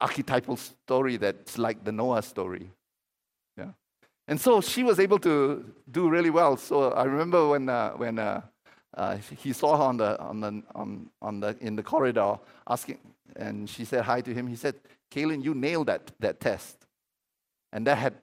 archetypal 0.00 0.56
story 0.56 1.16
that's 1.16 1.58
like 1.58 1.84
the 1.84 1.92
Noah 1.92 2.22
story. 2.22 2.70
Yeah. 3.56 3.70
And 4.28 4.40
so 4.40 4.60
she 4.60 4.82
was 4.82 4.98
able 4.98 5.18
to 5.20 5.64
do 5.90 6.08
really 6.08 6.30
well. 6.30 6.56
So 6.56 6.92
I 6.92 7.04
remember 7.04 7.48
when, 7.48 7.68
uh, 7.68 7.90
when 7.92 8.18
uh, 8.18 8.42
uh, 8.96 9.16
he 9.16 9.52
saw 9.52 9.76
her 9.76 9.84
on 9.84 9.96
the, 9.96 10.20
on 10.20 10.40
the, 10.40 10.62
on, 10.74 11.10
on 11.20 11.40
the, 11.40 11.56
in 11.60 11.76
the 11.76 11.82
corridor 11.82 12.38
asking, 12.66 12.98
and 13.36 13.68
she 13.68 13.84
said 13.84 14.04
hi 14.04 14.20
to 14.20 14.32
him. 14.32 14.46
He 14.46 14.56
said, 14.56 14.76
Kaylin, 15.10 15.44
you 15.44 15.54
nailed 15.54 15.88
that, 15.88 16.10
that 16.20 16.40
test. 16.40 16.76
And 17.72 17.86
that 17.86 17.98
had, 17.98 18.14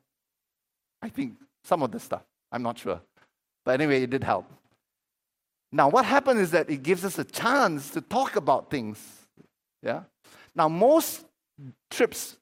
I 1.02 1.10
think, 1.10 1.36
some 1.64 1.84
of 1.84 1.92
the 1.92 2.00
stuff. 2.00 2.24
I'm 2.52 2.64
not 2.64 2.80
sure. 2.80 3.00
But 3.64 3.80
anyway, 3.80 4.04
it 4.04 4.10
did 4.10 4.24
help. 4.24 4.46
Now, 5.72 5.90
what 5.90 6.06
happened 6.06 6.40
is 6.40 6.52
that 6.52 6.70
it 6.70 6.84
gives 6.84 7.04
us 7.04 7.18
a 7.18 7.24
chance 7.24 7.90
to 7.92 8.02
talk 8.02 8.36
about 8.36 8.70
things. 8.70 8.98
Yeah? 9.82 10.04
Now, 10.56 10.70
most 10.70 11.26
trips 11.90 12.38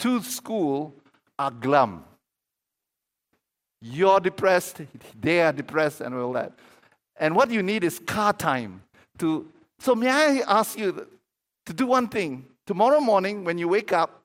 to 0.00 0.22
school 0.22 0.94
are 1.38 1.50
glum. 1.50 2.04
You're 3.80 4.20
depressed, 4.20 4.80
they 5.20 5.40
are 5.40 5.52
depressed, 5.52 6.00
and 6.00 6.14
all 6.14 6.32
that. 6.32 6.52
And 7.18 7.34
what 7.34 7.50
you 7.50 7.62
need 7.62 7.84
is 7.84 7.98
car 7.98 8.32
time 8.32 8.82
to. 9.18 9.48
So, 9.78 9.94
may 9.94 10.10
I 10.10 10.42
ask 10.46 10.76
you 10.78 11.06
to 11.66 11.72
do 11.72 11.86
one 11.86 12.08
thing? 12.08 12.46
Tomorrow 12.66 13.00
morning, 13.00 13.44
when 13.44 13.56
you 13.56 13.68
wake 13.68 13.92
up, 13.92 14.22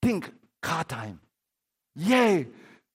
think 0.00 0.32
car 0.62 0.84
time. 0.84 1.20
Yay, 1.96 2.46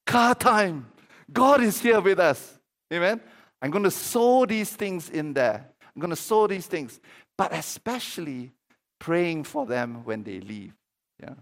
car 0.06 0.34
time. 0.34 0.88
God 1.32 1.62
is 1.62 1.82
here 1.82 2.00
with 2.00 2.20
us. 2.20 2.58
Amen. 2.94 3.20
I'm 3.62 3.72
going 3.72 3.84
to 3.84 3.91
sow 3.91 4.46
these 4.46 4.70
things 4.70 5.10
in 5.10 5.34
there. 5.34 5.65
I'm 5.82 6.00
going 6.00 6.12
to 6.12 6.15
sow 6.15 6.48
these 6.48 6.68
things. 6.68 7.00
But 7.38 7.54
especially 7.54 8.52
praying 9.00 9.44
for 9.44 9.66
them 9.66 10.04
when 10.04 10.24
they 10.24 10.40
leave. 10.40 10.74
Yeah. 11.22 11.36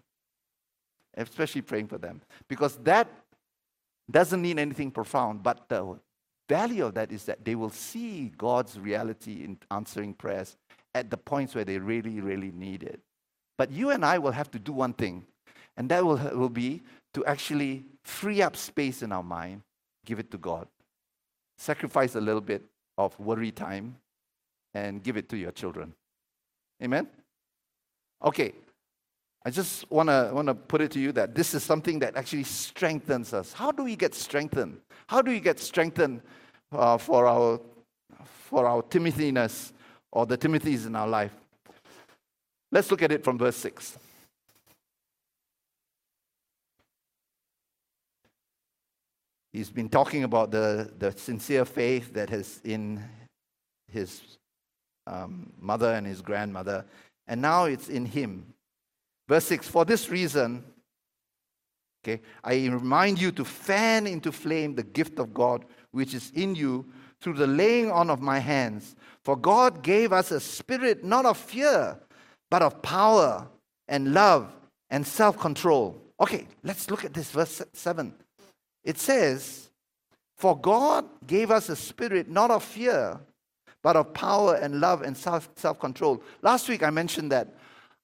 Especially 1.16 1.62
praying 1.62 1.88
for 1.88 1.98
them. 1.98 2.22
Because 2.48 2.78
that 2.84 3.08
doesn't 4.10 4.42
mean 4.42 4.60
anything 4.60 4.92
profound, 4.92 5.44
but 5.44 5.70
the 5.70 5.98
value 6.50 6.86
of 6.86 6.94
that 6.96 7.12
is 7.12 7.26
that 7.26 7.46
they 7.46 7.56
will 7.56 7.70
see 7.70 8.32
God's 8.38 8.78
reality 8.80 9.44
in 9.44 9.58
answering 9.72 10.14
prayers 10.14 10.58
at 10.94 11.10
the 11.10 11.18
points 11.18 11.56
where 11.56 11.66
they 11.66 11.78
really, 11.78 12.20
really 12.20 12.52
need 12.52 12.84
it. 12.84 13.00
But 13.58 13.72
you 13.72 13.92
and 13.92 14.04
I 14.04 14.18
will 14.18 14.32
have 14.32 14.52
to 14.52 14.60
do 14.60 14.74
one 14.74 14.94
thing, 14.94 15.26
and 15.78 15.90
that 15.90 16.04
will, 16.04 16.18
will 16.18 16.50
be 16.50 16.82
to 17.14 17.26
actually 17.26 17.86
free 18.04 18.42
up 18.42 18.56
space 18.56 19.02
in 19.02 19.12
our 19.12 19.24
mind, 19.24 19.62
give 20.06 20.20
it 20.20 20.32
to 20.32 20.38
God. 20.38 20.68
Sacrifice 21.58 22.16
a 22.16 22.22
little 22.22 22.42
bit 22.42 22.64
of 22.98 23.18
worry 23.20 23.52
time 23.52 23.96
and 24.74 25.04
give 25.04 25.18
it 25.18 25.30
to 25.30 25.38
your 25.38 25.52
children. 25.52 25.94
Amen? 26.84 27.08
Okay, 28.24 28.54
I 29.46 29.50
just 29.50 29.90
want 29.92 30.08
to 30.10 30.32
want 30.34 30.48
to 30.48 30.54
put 30.54 30.82
it 30.82 30.92
to 30.92 31.00
you 31.00 31.12
that 31.12 31.36
this 31.36 31.54
is 31.54 31.64
something 31.64 32.00
that 32.00 32.16
actually 32.16 32.44
strengthens 32.44 33.34
us. 33.34 33.52
How 33.52 33.72
do 33.72 33.84
we 33.84 33.96
get 33.96 34.16
strengthened? 34.16 34.80
How 35.08 35.22
do 35.22 35.32
we 35.32 35.42
get 35.42 35.60
strengthened 35.60 36.22
uh, 36.72 36.98
for 36.98 37.28
our 37.28 37.60
for 38.50 38.66
our 38.66 38.82
Timothyness 38.84 39.74
or 40.12 40.26
the 40.26 40.38
Timothys 40.38 40.88
in 40.88 40.96
our 40.96 41.08
life? 41.08 41.34
Let's 42.72 42.90
look 42.90 43.02
at 43.02 43.12
it 43.12 43.24
from 43.24 43.38
verse 43.38 43.58
six. 43.58 43.98
He's 49.52 49.70
been 49.70 49.90
talking 49.90 50.24
about 50.24 50.50
the, 50.50 50.92
the 50.98 51.12
sincere 51.12 51.64
faith 51.64 52.12
that 52.16 52.32
is 52.32 52.60
in 52.64 53.04
his 53.92 54.22
um, 55.06 55.54
mother 55.60 55.94
and 55.94 56.08
his 56.08 56.24
grandmother 56.24 56.86
and 57.28 57.42
now 57.42 57.66
it's 57.66 57.90
in 57.90 58.06
him. 58.06 58.54
Verse 59.28 59.46
6 59.46 59.68
For 59.68 59.86
this 59.86 60.10
reason, 60.10 60.64
okay, 62.04 62.22
I 62.44 62.68
remind 62.68 63.22
you 63.22 63.32
to 63.34 63.46
fan 63.46 64.08
into 64.08 64.32
flame 64.32 64.76
the 64.76 64.84
gift 64.84 65.20
of 65.20 65.34
God 65.34 65.66
which 65.92 66.14
is 66.14 66.32
in 66.36 66.56
you 66.56 66.86
through 67.22 67.36
the 67.36 67.48
laying 67.48 67.90
on 67.90 68.10
of 68.10 68.22
my 68.22 68.40
hands. 68.40 68.96
For 69.24 69.38
God 69.38 69.82
gave 69.82 70.12
us 70.12 70.32
a 70.32 70.40
spirit 70.40 71.04
not 71.04 71.26
of 71.26 71.38
fear, 71.38 71.98
but 72.52 72.62
of 72.62 72.82
power 72.82 73.48
and 73.88 74.14
love 74.14 74.54
and 74.90 75.08
self 75.08 75.40
control. 75.40 76.02
Okay, 76.20 76.48
let's 76.64 76.90
look 76.92 77.06
at 77.06 77.14
this, 77.14 77.32
verse 77.32 77.62
7. 77.72 78.14
It 78.84 79.00
says, 79.00 79.70
For 80.36 80.58
God 80.58 81.06
gave 81.26 81.52
us 81.52 81.70
a 81.70 81.76
spirit 81.76 82.30
not 82.30 82.52
of 82.52 82.64
fear, 82.64 83.20
but 83.84 83.96
of 83.96 84.14
power 84.14 84.56
and 84.56 84.80
love 84.80 85.04
and 85.04 85.16
self 85.16 85.80
control. 85.80 86.24
Last 86.42 86.68
week 86.70 86.82
I 86.82 86.90
mentioned 86.90 87.32
that 87.32 87.54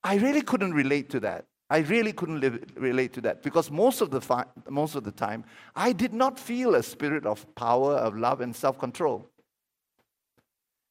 I 0.04 0.16
really 0.16 0.42
couldn't 0.42 0.74
relate 0.74 1.10
to 1.12 1.20
that. 1.22 1.46
I 1.72 1.80
really 1.80 2.14
couldn't 2.14 2.40
live, 2.40 2.64
relate 2.76 3.14
to 3.14 3.22
that 3.22 3.44
because 3.44 3.70
most 3.70 4.02
of, 4.02 4.10
the 4.10 4.22
fi- 4.22 4.46
most 4.70 4.96
of 4.96 5.04
the 5.04 5.12
time 5.12 5.44
I 5.76 5.94
did 5.94 6.14
not 6.14 6.40
feel 6.40 6.76
a 6.76 6.84
spirit 6.84 7.26
of 7.26 7.46
power, 7.56 7.94
of 7.96 8.18
love, 8.18 8.42
and 8.42 8.56
self 8.56 8.78
control. 8.78 9.28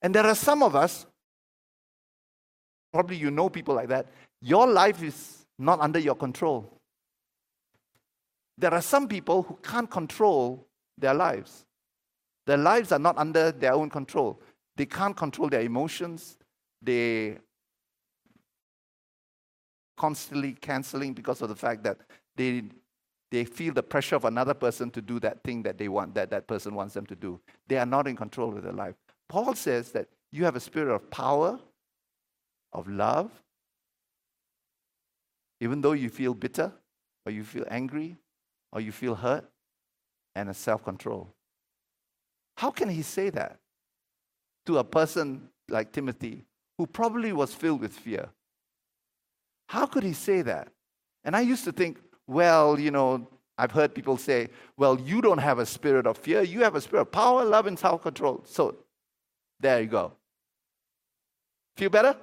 And 0.01 0.15
there 0.15 0.27
are 0.27 0.35
some 0.35 0.63
of 0.63 0.77
us, 0.77 1.07
probably 2.93 3.17
you 3.17 3.31
know 3.31 3.49
people 3.49 3.75
like 3.75 3.89
that, 3.89 4.07
your 4.41 4.67
life 4.67 5.03
is 5.03 5.45
not 5.59 5.81
under 5.81 5.99
your 5.99 6.15
control. 6.15 6.73
There 8.57 8.73
are 8.73 8.83
some 8.83 9.09
people 9.09 9.43
who 9.43 9.59
can't 9.63 9.91
control 9.91 10.67
their 10.97 11.15
lives. 11.15 11.65
Their 12.47 12.57
lives 12.57 12.93
are 12.93 12.99
not 12.99 13.19
under 13.19 13.53
their 13.53 13.75
own 13.75 13.91
control. 13.91 14.41
They 14.79 14.87
can't 14.87 15.17
control 15.17 15.49
their 15.49 15.63
emotions. 15.63 16.39
They 16.81 17.39
constantly 19.97 20.53
canceling 20.53 21.15
because 21.15 21.43
of 21.43 21.49
the 21.49 21.57
fact 21.57 21.83
that 21.83 21.99
they 22.37 22.63
they 23.31 23.45
feel 23.45 23.75
the 23.75 23.83
pressure 23.83 24.15
of 24.15 24.25
another 24.25 24.55
person 24.55 24.91
to 24.93 25.03
do 25.03 25.19
that 25.21 25.43
thing 25.43 25.65
that 25.65 25.77
they 25.77 25.89
want 25.89 26.15
that 26.15 26.31
that 26.31 26.47
person 26.47 26.77
wants 26.77 26.95
them 26.95 27.05
to 27.07 27.17
do. 27.17 27.41
They 27.67 27.77
are 27.77 27.85
not 27.85 28.07
in 28.07 28.15
control 28.15 28.57
of 28.57 28.63
their 28.63 28.73
life. 28.73 28.95
Paul 29.29 29.55
says 29.55 29.91
that 29.93 30.09
You 30.31 30.45
have 30.45 30.55
a 30.55 30.61
spirit 30.61 30.95
of 30.95 31.11
power, 31.11 31.59
of 32.73 32.89
love. 32.89 33.33
Even 35.61 35.81
though 35.81 35.93
you 35.93 36.09
feel 36.09 36.35
bitter, 36.35 36.73
or 37.27 37.33
you 37.33 37.43
feel 37.43 37.65
angry, 37.69 38.17
or 38.73 38.81
you 38.81 38.93
feel 38.93 39.17
hurt, 39.17 39.45
and 40.37 40.49
a 40.49 40.55
self 40.55 40.85
control. 40.85 41.35
How 42.57 42.71
can 42.71 42.89
he 42.89 43.03
say 43.03 43.31
that 43.31 43.59
to 44.69 44.77
a 44.77 44.85
person 44.85 45.49
like 45.71 45.93
Timothy, 45.93 46.45
who 46.77 46.87
probably 46.87 47.33
was 47.33 47.55
filled 47.55 47.81
with 47.81 47.95
fear? 47.95 48.29
How 49.67 49.87
could 49.87 50.03
he 50.03 50.13
say 50.13 50.43
that? 50.43 50.69
And 51.25 51.35
I 51.35 51.41
used 51.41 51.65
to 51.65 51.73
think, 51.73 51.99
well, 52.27 52.79
you 52.79 52.91
know, 52.91 53.27
I've 53.57 53.71
heard 53.71 53.95
people 53.95 54.19
say, 54.19 54.51
well, 54.77 55.01
you 55.01 55.23
don't 55.23 55.39
have 55.39 55.59
a 55.59 55.65
spirit 55.65 56.07
of 56.07 56.19
fear, 56.19 56.43
you 56.43 56.61
have 56.65 56.75
a 56.75 56.83
spirit 56.83 57.01
of 57.01 57.13
power, 57.13 57.47
love, 57.47 57.67
and 57.67 57.79
self 57.79 58.03
control. 58.03 58.43
So 58.45 58.77
there 59.59 59.81
you 59.81 59.87
go. 59.87 60.13
Feel 61.79 61.89
better? 61.89 62.15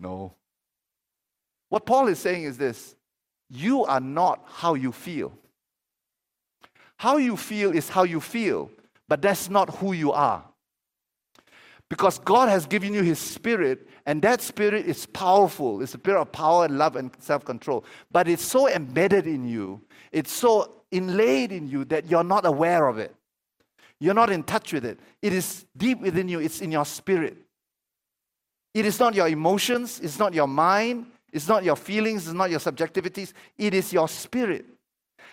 No. 0.00 0.34
What 1.68 1.86
Paul 1.86 2.08
is 2.08 2.18
saying 2.18 2.42
is 2.42 2.58
this 2.58 2.96
you 3.48 3.84
are 3.84 4.00
not 4.00 4.42
how 4.48 4.74
you 4.74 4.90
feel. 4.90 5.32
How 6.96 7.18
you 7.18 7.36
feel 7.36 7.70
is 7.70 7.88
how 7.88 8.02
you 8.02 8.20
feel, 8.20 8.68
but 9.06 9.22
that's 9.22 9.48
not 9.48 9.76
who 9.76 9.92
you 9.92 10.10
are. 10.10 10.42
Because 11.88 12.18
God 12.18 12.48
has 12.48 12.66
given 12.66 12.92
you 12.92 13.02
His 13.02 13.18
Spirit, 13.18 13.88
and 14.06 14.20
that 14.22 14.40
Spirit 14.40 14.86
is 14.86 15.06
powerful. 15.06 15.82
It's 15.82 15.94
a 15.94 15.98
spirit 15.98 16.20
of 16.20 16.32
power, 16.32 16.64
and 16.64 16.78
love, 16.78 16.96
and 16.96 17.10
self 17.18 17.44
control. 17.44 17.84
But 18.10 18.28
it's 18.28 18.44
so 18.44 18.68
embedded 18.68 19.26
in 19.26 19.46
you, 19.48 19.80
it's 20.10 20.32
so 20.32 20.82
inlaid 20.90 21.52
in 21.52 21.68
you 21.68 21.84
that 21.86 22.10
you're 22.10 22.24
not 22.24 22.44
aware 22.44 22.88
of 22.88 22.98
it. 22.98 23.14
You're 23.98 24.14
not 24.14 24.30
in 24.30 24.42
touch 24.42 24.72
with 24.72 24.84
it. 24.84 24.98
It 25.22 25.32
is 25.32 25.64
deep 25.76 26.00
within 26.00 26.28
you, 26.28 26.40
it's 26.40 26.60
in 26.60 26.70
your 26.70 26.84
spirit. 26.84 27.36
It 28.74 28.84
is 28.84 29.00
not 29.00 29.14
your 29.14 29.28
emotions, 29.28 30.00
it's 30.00 30.18
not 30.18 30.34
your 30.34 30.46
mind, 30.46 31.06
it's 31.32 31.48
not 31.48 31.64
your 31.64 31.76
feelings, 31.76 32.26
it's 32.26 32.34
not 32.34 32.50
your 32.50 32.60
subjectivities, 32.60 33.32
it 33.56 33.72
is 33.72 33.92
your 33.92 34.08
spirit. 34.08 34.66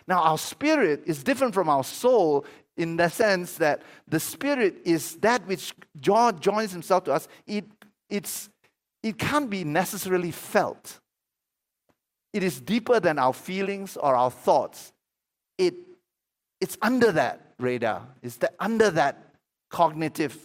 Now, 0.08 0.22
our 0.22 0.38
spirit 0.38 1.04
is 1.06 1.24
different 1.24 1.54
from 1.54 1.70
our 1.70 1.84
soul 1.84 2.46
in 2.78 2.98
the 2.98 3.10
sense 3.10 3.56
that 3.58 3.82
the 4.08 4.20
spirit 4.20 4.78
is 4.84 5.16
that 5.18 5.46
which 5.48 5.74
God 6.02 6.42
joins 6.42 6.72
himself 6.72 7.04
to 7.06 7.14
us. 7.14 7.28
It, 7.46 7.66
it's, 8.10 8.50
it 9.02 9.18
can't 9.18 9.50
be 9.50 9.64
necessarily 9.64 10.32
felt. 10.32 11.00
It 12.32 12.42
is 12.42 12.60
deeper 12.60 13.00
than 13.00 13.20
our 13.20 13.34
feelings 13.34 13.96
or 13.96 14.16
our 14.16 14.32
thoughts. 14.32 14.92
It, 15.58 15.76
it's 16.60 16.78
under 16.82 17.12
that 17.12 17.54
radar, 17.60 18.08
it's 18.22 18.38
the, 18.38 18.52
under 18.60 18.90
that 18.92 19.36
cognitive 19.70 20.38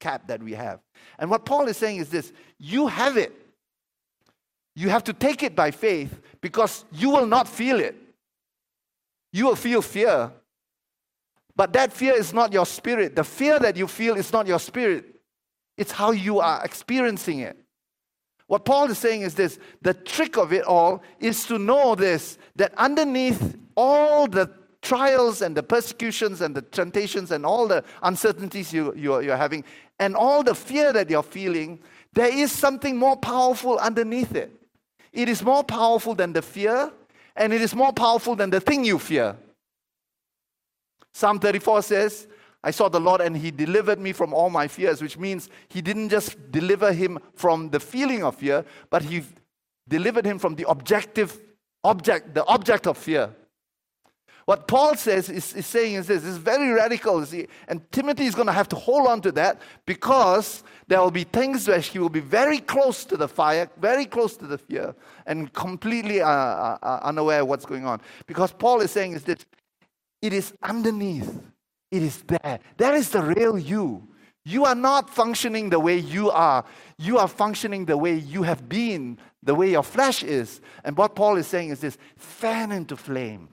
cap 0.00 0.26
that 0.26 0.42
we 0.42 0.52
have. 0.52 0.80
And 1.18 1.30
what 1.30 1.44
Paul 1.44 1.68
is 1.68 1.76
saying 1.76 1.98
is 1.98 2.08
this 2.08 2.32
you 2.58 2.88
have 2.88 3.16
it. 3.16 3.32
You 4.74 4.90
have 4.90 5.04
to 5.04 5.14
take 5.14 5.42
it 5.42 5.56
by 5.56 5.70
faith 5.70 6.20
because 6.42 6.84
you 6.92 7.10
will 7.10 7.26
not 7.26 7.48
feel 7.48 7.80
it. 7.80 7.96
You 9.32 9.46
will 9.46 9.56
feel 9.56 9.80
fear, 9.80 10.30
but 11.56 11.72
that 11.72 11.92
fear 11.92 12.14
is 12.14 12.32
not 12.32 12.52
your 12.52 12.66
spirit. 12.66 13.16
The 13.16 13.24
fear 13.24 13.58
that 13.58 13.76
you 13.76 13.86
feel 13.86 14.16
is 14.16 14.32
not 14.32 14.46
your 14.46 14.58
spirit, 14.58 15.04
it's 15.76 15.92
how 15.92 16.12
you 16.12 16.40
are 16.40 16.64
experiencing 16.64 17.40
it. 17.40 17.56
What 18.46 18.64
Paul 18.64 18.88
is 18.90 18.98
saying 18.98 19.22
is 19.22 19.34
this 19.34 19.58
the 19.82 19.94
trick 19.94 20.36
of 20.36 20.52
it 20.52 20.64
all 20.64 21.02
is 21.18 21.44
to 21.46 21.58
know 21.58 21.94
this 21.94 22.38
that 22.54 22.72
underneath 22.76 23.56
all 23.76 24.28
the 24.28 24.50
trials 24.82 25.42
and 25.42 25.56
the 25.56 25.64
persecutions 25.64 26.40
and 26.40 26.54
the 26.54 26.62
temptations 26.62 27.32
and 27.32 27.44
all 27.44 27.66
the 27.66 27.82
uncertainties 28.04 28.72
you, 28.72 28.94
you're, 28.94 29.20
you're 29.20 29.36
having 29.36 29.64
and 29.98 30.14
all 30.14 30.42
the 30.42 30.54
fear 30.54 30.92
that 30.92 31.10
you're 31.10 31.22
feeling, 31.22 31.80
there 32.12 32.32
is 32.32 32.52
something 32.52 32.96
more 32.96 33.16
powerful 33.16 33.78
underneath 33.78 34.34
it. 34.34 34.52
It 35.12 35.28
is 35.28 35.42
more 35.42 35.64
powerful 35.64 36.14
than 36.14 36.32
the 36.32 36.42
fear, 36.42 36.92
and 37.34 37.52
it 37.52 37.62
is 37.62 37.74
more 37.74 37.92
powerful 37.92 38.36
than 38.36 38.50
the 38.50 38.60
thing 38.60 38.84
you 38.84 38.98
fear. 38.98 39.36
Psalm 41.16 41.38
34 41.38 41.80
says, 41.80 42.28
I 42.62 42.70
saw 42.70 42.90
the 42.90 43.00
Lord 43.00 43.22
and 43.22 43.34
he 43.34 43.50
delivered 43.50 43.98
me 43.98 44.12
from 44.12 44.34
all 44.34 44.50
my 44.50 44.68
fears, 44.68 45.00
which 45.00 45.16
means 45.16 45.48
he 45.68 45.80
didn't 45.80 46.10
just 46.10 46.52
deliver 46.52 46.92
him 46.92 47.18
from 47.34 47.70
the 47.70 47.80
feeling 47.80 48.22
of 48.22 48.36
fear, 48.36 48.66
but 48.90 49.00
he 49.00 49.22
delivered 49.88 50.26
him 50.26 50.38
from 50.38 50.56
the 50.56 50.68
objective 50.68 51.40
object, 51.84 52.34
the 52.34 52.44
object 52.44 52.86
of 52.86 52.98
fear. 52.98 53.30
What 54.44 54.68
Paul 54.68 54.94
says 54.94 55.30
is, 55.30 55.54
is 55.54 55.64
saying 55.64 55.94
is 55.94 56.06
this, 56.06 56.22
it's 56.22 56.36
very 56.36 56.70
radical, 56.70 57.24
see, 57.24 57.46
and 57.66 57.80
Timothy 57.90 58.26
is 58.26 58.34
going 58.34 58.48
to 58.48 58.52
have 58.52 58.68
to 58.68 58.76
hold 58.76 59.08
on 59.08 59.22
to 59.22 59.32
that 59.32 59.62
because 59.86 60.64
there 60.86 61.00
will 61.00 61.10
be 61.10 61.24
things 61.24 61.66
where 61.66 61.80
he 61.80 61.98
will 61.98 62.10
be 62.10 62.20
very 62.20 62.58
close 62.58 63.06
to 63.06 63.16
the 63.16 63.26
fire, 63.26 63.70
very 63.78 64.04
close 64.04 64.36
to 64.36 64.46
the 64.46 64.58
fear, 64.58 64.94
and 65.24 65.50
completely 65.54 66.20
uh, 66.20 66.28
uh, 66.28 66.78
uh 66.82 67.00
unaware 67.04 67.40
of 67.40 67.48
what's 67.48 67.64
going 67.64 67.86
on. 67.86 68.02
Because 68.26 68.52
Paul 68.52 68.82
is 68.82 68.90
saying 68.90 69.12
is 69.12 69.24
that 69.24 69.46
it 70.26 70.32
is 70.32 70.52
underneath. 70.62 71.40
It 71.90 72.02
is 72.02 72.22
there. 72.22 72.58
That 72.76 72.94
is 72.94 73.10
the 73.10 73.22
real 73.22 73.58
you. 73.58 74.08
You 74.44 74.64
are 74.64 74.74
not 74.74 75.08
functioning 75.08 75.70
the 75.70 75.80
way 75.80 75.98
you 75.98 76.30
are. 76.30 76.64
You 76.98 77.18
are 77.18 77.28
functioning 77.28 77.84
the 77.84 77.96
way 77.96 78.14
you 78.14 78.42
have 78.42 78.68
been, 78.68 79.18
the 79.42 79.54
way 79.54 79.70
your 79.70 79.82
flesh 79.82 80.22
is. 80.22 80.60
And 80.84 80.96
what 80.96 81.14
Paul 81.14 81.36
is 81.36 81.46
saying 81.46 81.70
is 81.70 81.80
this 81.80 81.96
fan 82.16 82.72
into 82.72 82.96
flame. 82.96 83.48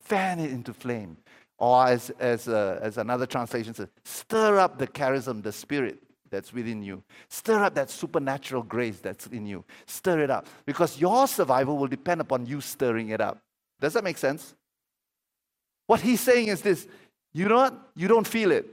Fan 0.00 0.40
it 0.40 0.50
into 0.50 0.72
flame. 0.72 1.16
Or 1.58 1.86
as, 1.86 2.10
as, 2.18 2.48
uh, 2.48 2.78
as 2.82 2.96
another 2.96 3.26
translation 3.26 3.74
says, 3.74 3.88
stir 4.04 4.58
up 4.58 4.78
the 4.78 4.86
charism, 4.86 5.42
the 5.42 5.52
spirit 5.52 6.02
that's 6.30 6.52
within 6.52 6.82
you. 6.82 7.02
Stir 7.28 7.64
up 7.64 7.74
that 7.74 7.90
supernatural 7.90 8.62
grace 8.62 9.00
that's 9.00 9.26
in 9.26 9.46
you. 9.46 9.64
Stir 9.86 10.20
it 10.20 10.30
up. 10.30 10.46
Because 10.64 10.98
your 10.98 11.26
survival 11.28 11.76
will 11.76 11.88
depend 11.88 12.20
upon 12.20 12.46
you 12.46 12.60
stirring 12.60 13.10
it 13.10 13.20
up. 13.20 13.38
Does 13.80 13.92
that 13.94 14.04
make 14.04 14.18
sense? 14.18 14.54
What 15.90 16.02
he's 16.02 16.20
saying 16.20 16.46
is 16.46 16.62
this 16.62 16.86
you 17.32 17.48
what? 17.48 17.74
You 17.96 18.06
don't 18.06 18.24
feel 18.24 18.52
it. 18.52 18.64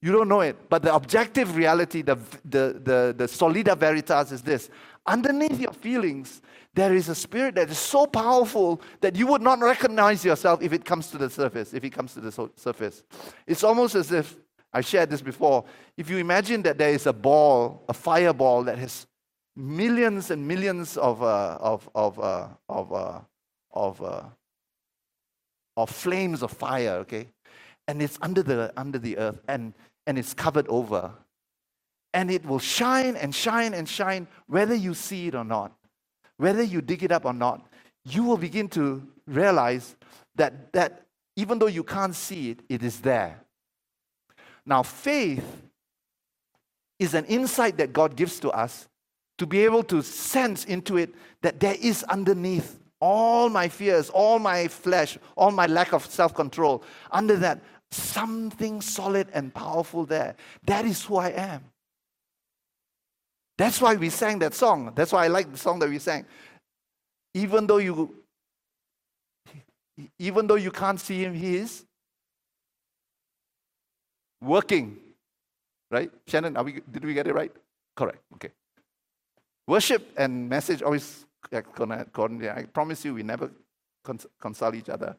You 0.00 0.12
don't 0.12 0.28
know 0.28 0.42
it. 0.42 0.56
But 0.68 0.82
the 0.82 0.94
objective 0.94 1.56
reality, 1.56 2.02
the, 2.02 2.14
the, 2.44 2.80
the, 2.84 3.14
the 3.18 3.24
solida 3.24 3.76
veritas 3.76 4.30
is 4.30 4.42
this. 4.42 4.70
Underneath 5.04 5.58
your 5.58 5.72
feelings, 5.72 6.40
there 6.72 6.94
is 6.94 7.08
a 7.08 7.16
spirit 7.16 7.56
that 7.56 7.68
is 7.68 7.78
so 7.78 8.06
powerful 8.06 8.80
that 9.00 9.16
you 9.16 9.26
would 9.26 9.42
not 9.42 9.58
recognize 9.58 10.24
yourself 10.24 10.62
if 10.62 10.72
it 10.72 10.84
comes 10.84 11.08
to 11.08 11.18
the 11.18 11.28
surface, 11.28 11.74
if 11.74 11.82
it 11.82 11.90
comes 11.90 12.14
to 12.14 12.20
the 12.20 12.30
so- 12.30 12.52
surface. 12.54 13.02
It's 13.48 13.64
almost 13.64 13.96
as 13.96 14.12
if, 14.12 14.36
I 14.72 14.82
shared 14.82 15.10
this 15.10 15.22
before, 15.22 15.64
if 15.96 16.08
you 16.08 16.18
imagine 16.18 16.62
that 16.62 16.78
there 16.78 16.90
is 16.90 17.06
a 17.06 17.12
ball, 17.12 17.82
a 17.88 17.92
fireball 17.92 18.62
that 18.64 18.78
has 18.78 19.04
millions 19.56 20.30
and 20.30 20.46
millions 20.46 20.96
of, 20.96 21.24
uh, 21.24 21.58
of, 21.60 21.90
of, 21.92 22.20
uh, 22.20 22.48
of, 22.68 22.92
uh, 22.92 23.20
of 23.72 24.00
uh, 24.00 24.22
or 25.76 25.86
flames 25.86 26.42
of 26.42 26.50
fire, 26.50 26.92
okay? 26.96 27.28
And 27.86 28.02
it's 28.02 28.18
under 28.20 28.42
the, 28.42 28.72
under 28.76 28.98
the 28.98 29.18
earth 29.18 29.40
and, 29.48 29.74
and 30.06 30.18
it's 30.18 30.34
covered 30.34 30.66
over. 30.68 31.12
And 32.14 32.30
it 32.30 32.44
will 32.44 32.58
shine 32.58 33.14
and 33.14 33.34
shine 33.34 33.74
and 33.74 33.88
shine 33.88 34.26
whether 34.46 34.74
you 34.74 34.94
see 34.94 35.28
it 35.28 35.34
or 35.34 35.44
not, 35.44 35.72
whether 36.38 36.62
you 36.62 36.80
dig 36.80 37.04
it 37.04 37.12
up 37.12 37.24
or 37.24 37.34
not. 37.34 37.66
You 38.04 38.24
will 38.24 38.38
begin 38.38 38.68
to 38.70 39.06
realize 39.26 39.96
that, 40.36 40.72
that 40.72 41.06
even 41.36 41.58
though 41.58 41.66
you 41.66 41.84
can't 41.84 42.14
see 42.14 42.50
it, 42.50 42.60
it 42.68 42.82
is 42.82 43.00
there. 43.00 43.40
Now, 44.64 44.82
faith 44.82 45.44
is 46.98 47.14
an 47.14 47.26
insight 47.26 47.76
that 47.76 47.92
God 47.92 48.16
gives 48.16 48.40
to 48.40 48.50
us 48.50 48.88
to 49.38 49.46
be 49.46 49.64
able 49.64 49.82
to 49.84 50.02
sense 50.02 50.64
into 50.64 50.96
it 50.96 51.14
that 51.42 51.60
there 51.60 51.76
is 51.80 52.02
underneath 52.04 52.78
all 53.00 53.48
my 53.48 53.68
fears, 53.68 54.10
all 54.10 54.38
my 54.38 54.68
flesh, 54.68 55.18
all 55.36 55.50
my 55.50 55.66
lack 55.66 55.92
of 55.92 56.06
self 56.06 56.34
control, 56.34 56.82
under 57.10 57.36
that, 57.36 57.60
something 57.90 58.80
solid 58.80 59.28
and 59.32 59.52
powerful 59.52 60.06
there. 60.06 60.36
That 60.64 60.84
is 60.84 61.04
who 61.04 61.16
I 61.16 61.30
am. 61.30 61.64
That's 63.58 63.80
why 63.80 63.94
we 63.94 64.10
sang 64.10 64.38
that 64.40 64.54
song. 64.54 64.92
That's 64.94 65.12
why 65.12 65.24
I 65.24 65.28
like 65.28 65.50
the 65.50 65.58
song 65.58 65.78
that 65.78 65.88
we 65.88 65.98
sang. 65.98 66.26
Even 67.34 67.66
though 67.66 67.78
you 67.78 68.14
even 70.18 70.46
though 70.46 70.56
you 70.56 70.70
can't 70.70 71.00
see 71.00 71.24
him, 71.24 71.34
he 71.34 71.56
is 71.56 71.84
working. 74.42 74.98
Right? 75.90 76.10
Shannon, 76.26 76.56
are 76.56 76.64
we, 76.64 76.80
did 76.90 77.04
we 77.04 77.14
get 77.14 77.26
it 77.26 77.34
right? 77.34 77.52
Correct. 77.94 78.18
Okay. 78.34 78.50
Worship 79.66 80.12
and 80.16 80.48
message 80.48 80.82
always 80.82 81.25
I 81.52 82.62
promise 82.72 83.04
you, 83.04 83.14
we 83.14 83.22
never 83.22 83.50
consult 84.40 84.74
each 84.74 84.88
other. 84.88 85.16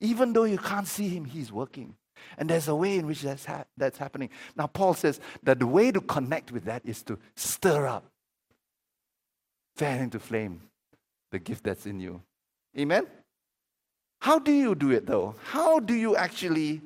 Even 0.00 0.32
though 0.32 0.44
you 0.44 0.58
can't 0.58 0.86
see 0.86 1.08
him, 1.08 1.24
he's 1.24 1.52
working. 1.52 1.94
And 2.38 2.50
there's 2.50 2.68
a 2.68 2.74
way 2.74 2.96
in 2.96 3.06
which 3.06 3.22
that's, 3.22 3.44
ha- 3.44 3.64
that's 3.76 3.98
happening. 3.98 4.30
Now, 4.56 4.66
Paul 4.66 4.94
says 4.94 5.20
that 5.42 5.58
the 5.58 5.66
way 5.66 5.90
to 5.90 6.00
connect 6.00 6.52
with 6.52 6.64
that 6.64 6.82
is 6.84 7.02
to 7.04 7.18
stir 7.34 7.86
up, 7.86 8.04
fan 9.76 10.00
into 10.00 10.18
flame 10.18 10.60
the 11.30 11.38
gift 11.38 11.64
that's 11.64 11.86
in 11.86 12.00
you. 12.00 12.20
Amen? 12.78 13.06
How 14.20 14.38
do 14.38 14.52
you 14.52 14.74
do 14.74 14.90
it 14.90 15.06
though? 15.06 15.34
How 15.44 15.80
do 15.80 15.94
you 15.94 16.16
actually 16.16 16.82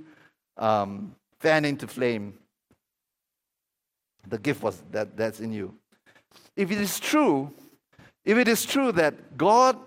um, 0.56 1.16
fan 1.40 1.64
into 1.64 1.88
flame 1.88 2.38
The 4.28 4.38
gift 4.38 4.62
was 4.62 4.82
that 4.92 5.16
that's 5.16 5.40
in 5.40 5.52
you. 5.52 5.74
If 6.56 6.70
it 6.70 6.78
is 6.78 6.98
true, 7.00 7.52
if 8.24 8.38
it 8.38 8.48
is 8.48 8.64
true 8.64 8.92
that 8.92 9.36
God 9.36 9.78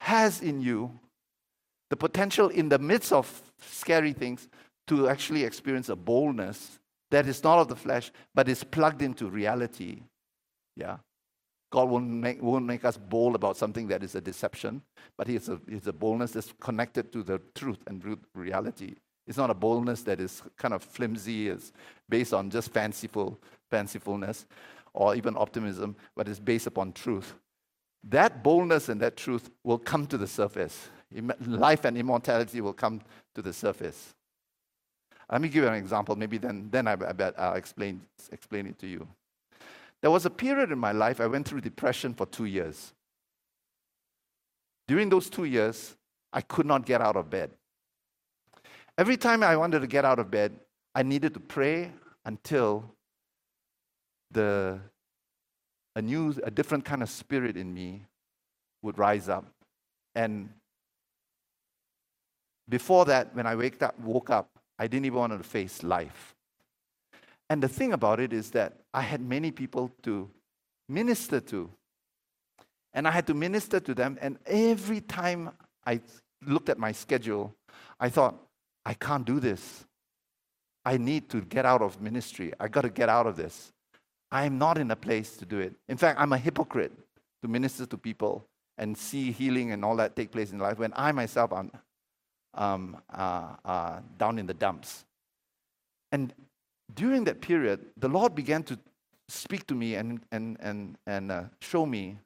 has 0.00 0.40
in 0.40 0.60
you 0.60 0.98
the 1.90 1.96
potential 1.96 2.48
in 2.48 2.68
the 2.68 2.78
midst 2.78 3.12
of 3.12 3.42
scary 3.60 4.12
things 4.12 4.48
to 4.86 5.08
actually 5.08 5.44
experience 5.44 5.88
a 5.88 5.96
boldness 5.96 6.78
that 7.10 7.26
is 7.26 7.42
not 7.42 7.58
of 7.58 7.68
the 7.68 7.76
flesh, 7.76 8.10
but 8.34 8.48
is 8.48 8.62
plugged 8.62 9.02
into 9.02 9.28
reality. 9.30 10.02
Yeah. 10.76 10.98
God 11.70 11.88
won't 11.88 12.08
make, 12.08 12.42
won't 12.42 12.64
make 12.64 12.84
us 12.84 12.96
bold 12.96 13.34
about 13.34 13.56
something 13.56 13.88
that 13.88 14.02
is 14.02 14.14
a 14.14 14.20
deception, 14.20 14.82
but 15.16 15.28
it's 15.28 15.48
a, 15.48 15.60
it's 15.66 15.86
a 15.86 15.92
boldness 15.92 16.32
that's 16.32 16.52
connected 16.60 17.12
to 17.12 17.22
the 17.22 17.40
truth 17.54 17.78
and 17.86 18.18
reality. 18.34 18.94
It's 19.26 19.36
not 19.36 19.50
a 19.50 19.54
boldness 19.54 20.02
that 20.04 20.20
is 20.20 20.42
kind 20.56 20.72
of 20.72 20.82
flimsy, 20.82 21.48
it's 21.48 21.72
based 22.08 22.32
on 22.32 22.48
just 22.48 22.72
fanciful, 22.72 23.38
fancifulness 23.70 24.46
or 24.94 25.14
even 25.14 25.36
optimism, 25.36 25.96
but 26.16 26.28
it's 26.28 26.40
based 26.40 26.66
upon 26.66 26.92
truth. 26.92 27.34
That 28.04 28.42
boldness 28.42 28.88
and 28.88 29.00
that 29.00 29.16
truth 29.16 29.50
will 29.64 29.78
come 29.78 30.06
to 30.06 30.18
the 30.18 30.26
surface. 30.26 30.88
Life 31.40 31.84
and 31.84 31.96
immortality 31.96 32.60
will 32.60 32.72
come 32.72 33.00
to 33.34 33.42
the 33.42 33.52
surface. 33.52 34.14
Let 35.30 35.42
me 35.42 35.48
give 35.48 35.64
you 35.64 35.68
an 35.68 35.74
example. 35.74 36.16
Maybe 36.16 36.38
then, 36.38 36.68
then 36.70 36.88
I, 36.88 36.92
I 36.92 37.12
bet 37.12 37.34
I'll 37.38 37.54
explain, 37.54 38.00
explain 38.32 38.66
it 38.66 38.78
to 38.78 38.86
you. 38.86 39.06
There 40.00 40.10
was 40.10 40.24
a 40.24 40.30
period 40.30 40.70
in 40.70 40.78
my 40.78 40.92
life 40.92 41.20
I 41.20 41.26
went 41.26 41.46
through 41.46 41.60
depression 41.60 42.14
for 42.14 42.26
two 42.26 42.44
years. 42.44 42.92
During 44.86 45.08
those 45.08 45.28
two 45.28 45.44
years, 45.44 45.96
I 46.32 46.40
could 46.40 46.66
not 46.66 46.86
get 46.86 47.00
out 47.00 47.16
of 47.16 47.28
bed. 47.28 47.50
Every 48.96 49.16
time 49.16 49.42
I 49.42 49.56
wanted 49.56 49.80
to 49.80 49.86
get 49.86 50.04
out 50.04 50.18
of 50.18 50.30
bed, 50.30 50.52
I 50.94 51.02
needed 51.02 51.34
to 51.34 51.40
pray 51.40 51.92
until 52.24 52.84
the, 54.30 54.80
a 55.96 56.02
new, 56.02 56.34
a 56.42 56.50
different 56.50 56.84
kind 56.84 57.02
of 57.02 57.10
spirit 57.10 57.56
in 57.56 57.72
me 57.72 58.04
would 58.82 58.98
rise 58.98 59.28
up. 59.28 59.46
And 60.14 60.50
before 62.68 63.04
that, 63.06 63.34
when 63.34 63.46
I 63.46 63.54
waked 63.54 63.82
up, 63.82 63.98
woke 64.00 64.30
up, 64.30 64.48
I 64.78 64.86
didn't 64.86 65.06
even 65.06 65.18
want 65.18 65.32
to 65.32 65.42
face 65.42 65.82
life. 65.82 66.34
And 67.50 67.62
the 67.62 67.68
thing 67.68 67.92
about 67.92 68.20
it 68.20 68.32
is 68.32 68.50
that 68.50 68.74
I 68.92 69.00
had 69.00 69.20
many 69.20 69.50
people 69.50 69.90
to 70.02 70.28
minister 70.88 71.40
to. 71.40 71.70
And 72.92 73.08
I 73.08 73.10
had 73.10 73.26
to 73.28 73.34
minister 73.34 73.80
to 73.80 73.94
them. 73.94 74.18
And 74.20 74.38
every 74.46 75.00
time 75.00 75.50
I 75.86 76.00
looked 76.44 76.68
at 76.68 76.78
my 76.78 76.92
schedule, 76.92 77.54
I 77.98 78.08
thought, 78.08 78.36
I 78.84 78.94
can't 78.94 79.24
do 79.24 79.40
this. 79.40 79.84
I 80.84 80.96
need 80.96 81.28
to 81.30 81.40
get 81.40 81.66
out 81.66 81.82
of 81.82 82.00
ministry. 82.00 82.52
I 82.58 82.68
got 82.68 82.82
to 82.82 82.90
get 82.90 83.08
out 83.08 83.26
of 83.26 83.36
this. 83.36 83.72
I'm 84.30 84.58
not 84.58 84.78
in 84.78 84.90
a 84.90 84.96
place 84.96 85.36
to 85.38 85.46
do 85.46 85.58
it. 85.58 85.74
In 85.88 85.96
fact, 85.96 86.20
I'm 86.20 86.32
a 86.32 86.38
hypocrite 86.38 86.92
to 87.42 87.48
minister 87.48 87.86
to 87.86 87.96
people 87.96 88.46
and 88.76 88.96
see 88.96 89.32
healing 89.32 89.72
and 89.72 89.84
all 89.84 89.96
that 89.96 90.16
take 90.16 90.30
place 90.30 90.52
in 90.52 90.58
life 90.58 90.78
when 90.78 90.92
I 90.94 91.12
myself 91.12 91.52
am 91.52 91.70
um, 92.54 92.96
uh, 93.12 93.54
uh, 93.64 94.00
down 94.18 94.38
in 94.38 94.46
the 94.46 94.54
dumps. 94.54 95.04
And 96.12 96.32
during 96.94 97.24
that 97.24 97.40
period, 97.40 97.80
the 97.96 98.08
Lord 98.08 98.34
began 98.34 98.62
to 98.64 98.78
speak 99.28 99.66
to 99.66 99.74
me 99.74 99.94
and, 99.94 100.20
and, 100.32 100.56
and, 100.60 100.96
and 101.06 101.30
uh, 101.30 101.42
show 101.60 101.84
me 101.84 102.18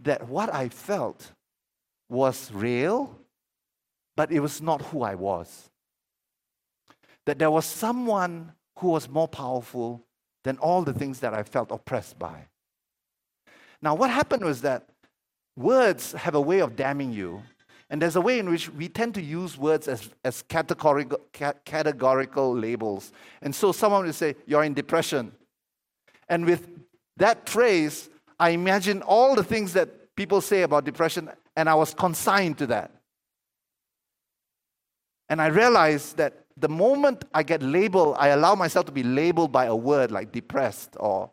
that 0.00 0.28
what 0.28 0.52
I 0.54 0.68
felt 0.68 1.32
was 2.08 2.50
real, 2.52 3.18
but 4.16 4.32
it 4.32 4.40
was 4.40 4.60
not 4.60 4.82
who 4.82 5.02
I 5.02 5.14
was. 5.14 5.70
That 7.26 7.38
there 7.38 7.50
was 7.50 7.66
someone 7.66 8.52
who 8.78 8.88
was 8.88 9.08
more 9.08 9.28
powerful 9.28 10.02
than 10.44 10.58
all 10.58 10.82
the 10.82 10.92
things 10.92 11.20
that 11.20 11.34
I 11.34 11.42
felt 11.42 11.70
oppressed 11.70 12.18
by. 12.18 12.46
Now, 13.82 13.94
what 13.94 14.10
happened 14.10 14.44
was 14.44 14.62
that 14.62 14.88
words 15.56 16.12
have 16.12 16.34
a 16.34 16.40
way 16.40 16.60
of 16.60 16.76
damning 16.76 17.12
you, 17.12 17.42
and 17.88 18.00
there's 18.00 18.16
a 18.16 18.20
way 18.20 18.38
in 18.38 18.48
which 18.48 18.70
we 18.70 18.88
tend 18.88 19.14
to 19.14 19.22
use 19.22 19.58
words 19.58 19.88
as, 19.88 20.08
as 20.24 20.42
categorical, 20.42 21.18
categorical 21.64 22.54
labels. 22.54 23.12
And 23.42 23.54
so 23.54 23.72
someone 23.72 24.04
will 24.04 24.12
say, 24.12 24.36
You're 24.46 24.64
in 24.64 24.74
depression. 24.74 25.32
And 26.28 26.46
with 26.46 26.68
that 27.16 27.48
phrase, 27.48 28.08
I 28.38 28.50
imagine 28.50 29.02
all 29.02 29.34
the 29.34 29.42
things 29.42 29.72
that 29.72 30.14
people 30.14 30.40
say 30.40 30.62
about 30.62 30.84
depression, 30.84 31.30
and 31.56 31.68
I 31.68 31.74
was 31.74 31.92
consigned 31.92 32.58
to 32.58 32.66
that. 32.68 32.92
And 35.28 35.40
I 35.40 35.46
realized 35.46 36.16
that 36.16 36.39
the 36.60 36.68
moment 36.68 37.24
I 37.32 37.42
get 37.42 37.62
labeled, 37.62 38.16
I 38.18 38.28
allow 38.28 38.54
myself 38.54 38.86
to 38.86 38.92
be 38.92 39.02
labeled 39.02 39.52
by 39.52 39.66
a 39.66 39.76
word 39.76 40.10
like 40.10 40.32
depressed 40.32 40.96
or 40.98 41.30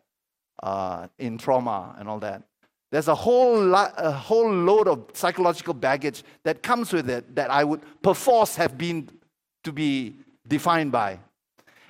uh, 0.62 1.08
in 1.18 1.38
trauma 1.38 1.94
and 1.98 2.08
all 2.08 2.18
that. 2.20 2.42
There's 2.90 3.08
a 3.08 3.14
whole, 3.14 3.62
lo- 3.62 3.92
a 3.96 4.10
whole 4.10 4.50
load 4.50 4.88
of 4.88 5.10
psychological 5.12 5.74
baggage 5.74 6.24
that 6.44 6.62
comes 6.62 6.92
with 6.92 7.10
it 7.10 7.34
that 7.34 7.50
I 7.50 7.64
would 7.64 7.82
perforce 8.02 8.56
have 8.56 8.78
been 8.78 9.10
to 9.64 9.72
be 9.72 10.16
defined 10.46 10.92
by. 10.92 11.18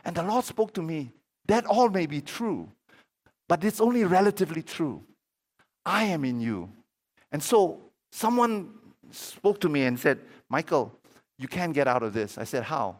And 0.04 0.16
the 0.16 0.22
Lord 0.22 0.44
spoke 0.44 0.74
to 0.74 0.82
me 0.82 1.12
that 1.46 1.64
all 1.66 1.88
may 1.88 2.06
be 2.06 2.20
true, 2.20 2.68
but 3.48 3.62
it's 3.62 3.80
only 3.80 4.04
relatively 4.04 4.62
true. 4.62 5.02
I 5.86 6.04
am 6.04 6.24
in 6.24 6.40
you. 6.40 6.70
And 7.30 7.42
so 7.42 7.80
someone 8.10 8.74
spoke 9.10 9.60
to 9.60 9.68
me 9.68 9.84
and 9.84 9.98
said, 9.98 10.18
Michael, 10.48 10.98
you 11.38 11.46
can't 11.46 11.72
get 11.72 11.86
out 11.86 12.02
of 12.02 12.12
this. 12.12 12.36
I 12.36 12.44
said, 12.44 12.64
How? 12.64 12.96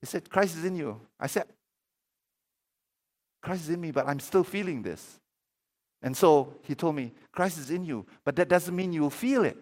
He 0.00 0.06
said, 0.06 0.28
Christ 0.30 0.56
is 0.56 0.64
in 0.64 0.76
you. 0.76 1.00
I 1.18 1.26
said, 1.26 1.44
Christ 3.42 3.62
is 3.62 3.70
in 3.70 3.80
me, 3.80 3.90
but 3.90 4.06
I'm 4.06 4.20
still 4.20 4.44
feeling 4.44 4.82
this. 4.82 5.18
And 6.02 6.16
so 6.16 6.54
he 6.62 6.74
told 6.74 6.94
me, 6.94 7.12
Christ 7.32 7.58
is 7.58 7.70
in 7.70 7.84
you, 7.84 8.06
but 8.24 8.36
that 8.36 8.48
doesn't 8.48 8.74
mean 8.74 8.92
you'll 8.92 9.10
feel 9.10 9.44
it. 9.44 9.56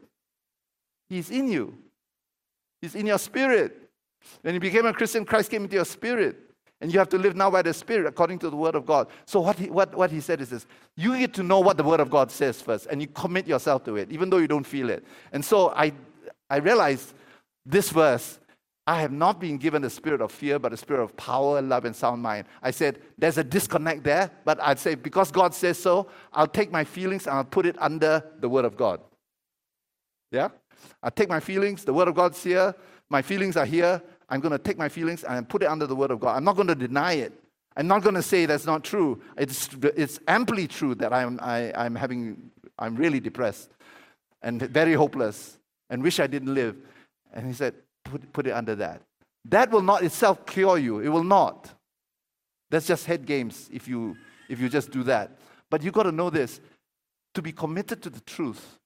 He's 1.09 1.31
in 1.31 1.49
you, 1.49 1.77
He's 2.83 2.95
in 2.95 3.07
your 3.07 3.19
spirit. 3.19 3.83
When 4.43 4.55
you 4.55 4.61
became 4.61 4.87
a 4.87 4.93
Christian, 4.93 5.25
Christ 5.25 5.51
came 5.51 5.65
into 5.65 5.77
your 5.77 5.85
spirit. 5.85 6.37
And 6.81 6.93
you 6.93 6.99
have 6.99 7.09
to 7.11 7.19
live 7.19 7.35
now 7.35 7.51
by 7.51 7.63
the 7.63 7.73
Spirit 7.73 8.07
according 8.07 8.39
to 8.41 8.51
the 8.51 8.57
Word 8.57 8.75
of 8.75 8.85
God. 8.85 9.09
So, 9.25 9.41
what 9.41 9.59
he, 9.59 9.71
what, 9.71 9.95
what 9.95 10.11
he 10.11 10.21
said 10.21 10.43
is 10.43 10.51
this 10.51 10.67
you 10.95 11.17
get 11.19 11.33
to 11.35 11.43
know 11.43 11.61
what 11.61 11.79
the 11.79 11.83
Word 11.83 12.01
of 12.01 12.11
God 12.11 12.31
says 12.31 12.61
first, 12.61 12.87
and 12.87 13.01
you 13.01 13.09
commit 13.09 13.47
yourself 13.47 13.85
to 13.85 13.97
it, 13.97 14.13
even 14.13 14.29
though 14.29 14.37
you 14.37 14.49
don't 14.49 14.67
feel 14.67 14.91
it. 14.91 15.03
And 15.33 15.43
so, 15.43 15.71
I, 15.71 15.93
I 16.51 16.59
realized 16.59 17.15
this 17.65 17.89
verse 17.89 18.39
I 18.87 19.01
have 19.01 19.11
not 19.11 19.41
been 19.41 19.59
given 19.59 19.83
the 19.83 19.91
spirit 19.91 20.21
of 20.21 20.31
fear, 20.31 20.59
but 20.61 20.73
a 20.73 20.77
spirit 20.77 21.03
of 21.03 21.17
power, 21.17 21.61
love, 21.61 21.85
and 21.85 21.95
sound 21.95 22.23
mind. 22.23 22.47
I 22.63 22.71
said, 22.71 23.01
there's 23.19 23.37
a 23.37 23.43
disconnect 23.43 24.05
there, 24.05 24.31
but 24.45 24.63
I'd 24.63 24.79
say, 24.79 24.95
because 24.95 25.33
God 25.33 25.55
says 25.55 25.77
so, 25.79 26.09
I'll 26.33 26.47
take 26.47 26.71
my 26.71 26.85
feelings 26.85 27.27
and 27.27 27.37
I'll 27.37 27.45
put 27.45 27.67
it 27.67 27.77
under 27.81 28.23
the 28.39 28.49
Word 28.49 28.65
of 28.65 28.77
God. 28.77 29.01
Yeah? 30.31 30.51
I'll 31.03 31.11
take 31.11 31.29
my 31.29 31.41
feelings, 31.41 31.85
the 31.85 31.93
Word 31.93 32.07
of 32.07 32.15
God's 32.15 32.43
here, 32.43 32.75
my 33.09 33.23
feelings 33.23 33.57
are 33.57 33.65
here. 33.65 34.03
I'm 34.29 34.41
going 34.41 34.53
to 34.53 34.59
take 34.59 34.79
my 34.79 34.89
feelings 34.89 35.23
and 35.25 35.49
put 35.49 35.63
it 35.63 35.67
under 35.67 35.87
the 35.87 35.95
Word 35.95 36.11
of 36.11 36.21
God. 36.21 36.37
I'm 36.37 36.45
not 36.45 36.57
going 36.57 36.69
to 36.69 36.75
deny 36.75 37.15
it. 37.15 37.33
I'm 37.77 37.87
not 37.87 38.03
going 38.03 38.15
to 38.15 38.23
say 38.23 38.47
that's 38.47 38.67
not 38.67 38.85
true. 38.85 39.21
It's, 39.37 39.69
it's 39.97 40.19
amply 40.27 40.67
true 40.67 40.95
that 40.97 41.13
I'm, 41.13 41.39
I, 41.43 41.73
I'm 41.77 41.95
having, 41.95 42.51
I'm 42.79 42.97
really 42.97 43.21
depressed 43.21 43.71
and 44.43 44.61
very 44.63 44.95
hopeless 44.95 45.59
and 45.91 46.03
wish 46.03 46.19
I 46.19 46.27
didn't 46.27 46.55
live. 46.55 46.77
And 47.33 47.47
he 47.47 47.53
said, 47.53 47.75
put, 48.11 48.33
put 48.33 48.47
it 48.47 48.53
under 48.53 48.75
that. 48.77 49.03
That 49.47 49.71
will 49.71 49.83
not 49.83 50.03
itself 50.03 50.45
cure 50.47 50.79
you. 50.79 51.01
It 51.01 51.09
will 51.09 51.25
not. 51.25 51.71
That's 52.71 52.87
just 52.87 53.07
head 53.07 53.27
games 53.27 53.69
if 53.73 53.87
you, 53.87 54.17
if 54.49 54.61
you 54.61 54.69
just 54.69 54.91
do 54.91 55.03
that. 55.05 55.39
But 55.71 55.83
you 55.83 55.91
got 55.91 56.05
to 56.05 56.13
know 56.13 56.31
this 56.31 56.61
to 57.35 57.43
be 57.43 57.53
committed 57.53 58.03
to 58.03 58.11
the 58.11 58.21
truth, 58.21 58.79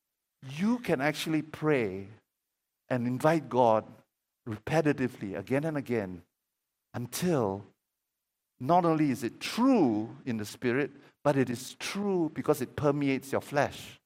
you 0.57 0.79
can 0.79 1.01
actually 1.01 1.43
pray 1.43 2.09
and 2.89 3.07
invite 3.07 3.49
God 3.49 3.85
repetitively 4.49 5.39
again 5.39 5.64
and 5.64 5.77
again 5.77 6.23
until 6.95 7.64
not 8.59 8.85
only 8.85 9.11
is 9.11 9.23
it 9.23 9.41
true 9.41 10.11
in 10.27 10.37
the 10.37 10.45
spirit, 10.45 10.91
but 11.23 11.37
it 11.37 11.49
is 11.49 11.75
true 11.79 12.31
because 12.35 12.61
it 12.61 12.77
permeates 12.77 13.33
your 13.33 13.41
flesh. 13.41 14.01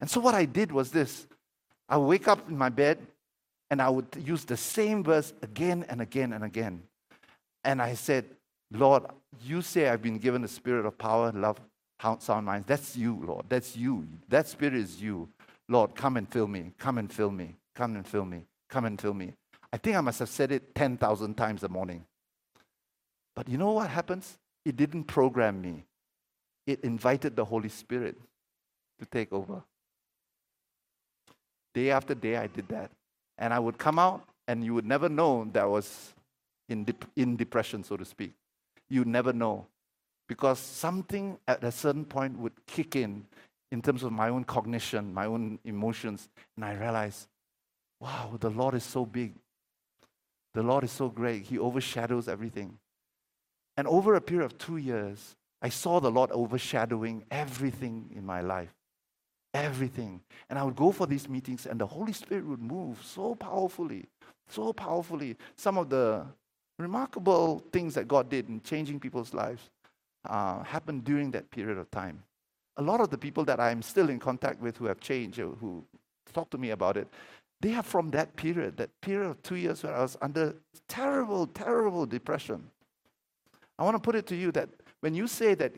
And 0.00 0.10
so 0.10 0.20
what 0.20 0.34
I 0.34 0.46
did 0.46 0.72
was 0.72 0.90
this 0.90 1.26
I 1.88 1.98
wake 1.98 2.28
up 2.28 2.48
in 2.48 2.56
my 2.56 2.70
bed 2.70 2.98
and 3.72 3.80
I 3.80 3.88
would 3.88 4.06
use 4.22 4.44
the 4.44 4.58
same 4.58 5.02
verse 5.02 5.32
again 5.40 5.86
and 5.88 6.02
again 6.02 6.34
and 6.34 6.44
again. 6.44 6.82
And 7.64 7.80
I 7.80 7.94
said, 7.94 8.26
Lord, 8.70 9.04
you 9.42 9.62
say 9.62 9.88
I've 9.88 10.02
been 10.02 10.18
given 10.18 10.42
the 10.42 10.48
spirit 10.48 10.84
of 10.84 10.98
power, 10.98 11.32
love, 11.32 11.58
sound 12.18 12.44
minds. 12.44 12.66
That's 12.66 12.98
you, 12.98 13.18
Lord. 13.24 13.46
That's 13.48 13.74
you. 13.74 14.06
That 14.28 14.46
spirit 14.46 14.74
is 14.74 15.00
you. 15.00 15.26
Lord, 15.70 15.94
come 15.94 16.18
and 16.18 16.30
fill 16.30 16.48
me. 16.48 16.72
Come 16.78 16.98
and 16.98 17.10
fill 17.10 17.30
me. 17.30 17.56
Come 17.74 17.96
and 17.96 18.06
fill 18.06 18.26
me. 18.26 18.42
Come 18.68 18.84
and 18.84 19.00
fill 19.00 19.14
me. 19.14 19.32
I 19.72 19.78
think 19.78 19.96
I 19.96 20.02
must 20.02 20.18
have 20.18 20.28
said 20.28 20.52
it 20.52 20.74
10,000 20.74 21.34
times 21.34 21.62
a 21.62 21.68
morning. 21.70 22.04
But 23.34 23.48
you 23.48 23.56
know 23.56 23.72
what 23.72 23.88
happens? 23.88 24.36
It 24.66 24.76
didn't 24.76 25.04
program 25.04 25.62
me, 25.62 25.86
it 26.66 26.84
invited 26.84 27.36
the 27.36 27.46
Holy 27.46 27.70
Spirit 27.70 28.18
to 29.00 29.06
take 29.06 29.32
over. 29.32 29.62
Day 31.72 31.90
after 31.90 32.14
day, 32.14 32.36
I 32.36 32.48
did 32.48 32.68
that. 32.68 32.90
And 33.42 33.52
I 33.52 33.58
would 33.58 33.76
come 33.76 33.98
out, 33.98 34.22
and 34.46 34.62
you 34.62 34.72
would 34.72 34.86
never 34.86 35.08
know 35.08 35.44
that 35.52 35.64
I 35.64 35.66
was 35.66 36.14
in, 36.68 36.86
in 37.16 37.36
depression, 37.36 37.82
so 37.82 37.96
to 37.96 38.04
speak. 38.04 38.32
You'd 38.88 39.08
never 39.08 39.32
know. 39.32 39.66
because 40.32 40.58
something 40.58 41.38
at 41.46 41.62
a 41.62 41.70
certain 41.70 42.06
point 42.06 42.38
would 42.38 42.54
kick 42.66 42.96
in 42.96 43.26
in 43.70 43.82
terms 43.82 44.02
of 44.02 44.12
my 44.12 44.30
own 44.30 44.44
cognition, 44.44 45.12
my 45.12 45.26
own 45.26 45.58
emotions, 45.62 46.30
and 46.56 46.64
I 46.64 46.72
realized, 46.72 47.28
wow, 48.00 48.38
the 48.40 48.48
Lord 48.48 48.74
is 48.74 48.82
so 48.82 49.04
big. 49.04 49.34
The 50.54 50.62
Lord 50.62 50.84
is 50.84 50.90
so 50.90 51.10
great. 51.10 51.42
He 51.42 51.58
overshadows 51.58 52.28
everything. 52.28 52.78
And 53.76 53.86
over 53.86 54.14
a 54.14 54.22
period 54.22 54.46
of 54.46 54.56
two 54.56 54.78
years, 54.78 55.36
I 55.60 55.68
saw 55.68 56.00
the 56.00 56.10
Lord 56.10 56.30
overshadowing 56.30 57.24
everything 57.30 58.10
in 58.16 58.24
my 58.24 58.40
life. 58.40 58.72
Everything. 59.54 60.20
And 60.48 60.58
I 60.58 60.62
would 60.64 60.76
go 60.76 60.92
for 60.92 61.06
these 61.06 61.28
meetings, 61.28 61.66
and 61.66 61.80
the 61.80 61.86
Holy 61.86 62.12
Spirit 62.12 62.46
would 62.46 62.62
move 62.62 63.02
so 63.04 63.34
powerfully, 63.34 64.06
so 64.48 64.72
powerfully. 64.72 65.36
Some 65.56 65.76
of 65.76 65.90
the 65.90 66.24
remarkable 66.78 67.62
things 67.72 67.94
that 67.94 68.08
God 68.08 68.28
did 68.28 68.48
in 68.48 68.60
changing 68.62 68.98
people's 68.98 69.34
lives 69.34 69.70
uh, 70.28 70.62
happened 70.62 71.04
during 71.04 71.30
that 71.32 71.50
period 71.50 71.78
of 71.78 71.90
time. 71.90 72.22
A 72.78 72.82
lot 72.82 73.00
of 73.00 73.10
the 73.10 73.18
people 73.18 73.44
that 73.44 73.60
I'm 73.60 73.82
still 73.82 74.08
in 74.08 74.18
contact 74.18 74.60
with 74.60 74.76
who 74.78 74.86
have 74.86 75.00
changed, 75.00 75.38
who 75.38 75.84
talk 76.32 76.48
to 76.50 76.58
me 76.58 76.70
about 76.70 76.96
it, 76.96 77.08
they 77.60 77.74
are 77.74 77.82
from 77.82 78.10
that 78.10 78.34
period, 78.34 78.76
that 78.78 78.90
period 79.00 79.28
of 79.28 79.42
two 79.42 79.56
years 79.56 79.82
where 79.84 79.94
I 79.94 80.02
was 80.02 80.16
under 80.20 80.54
terrible, 80.88 81.46
terrible 81.46 82.06
depression. 82.06 82.68
I 83.78 83.84
want 83.84 83.94
to 83.94 84.00
put 84.00 84.14
it 84.14 84.26
to 84.28 84.36
you 84.36 84.50
that 84.52 84.68
when 85.00 85.14
you 85.14 85.28
say 85.28 85.54
that 85.54 85.72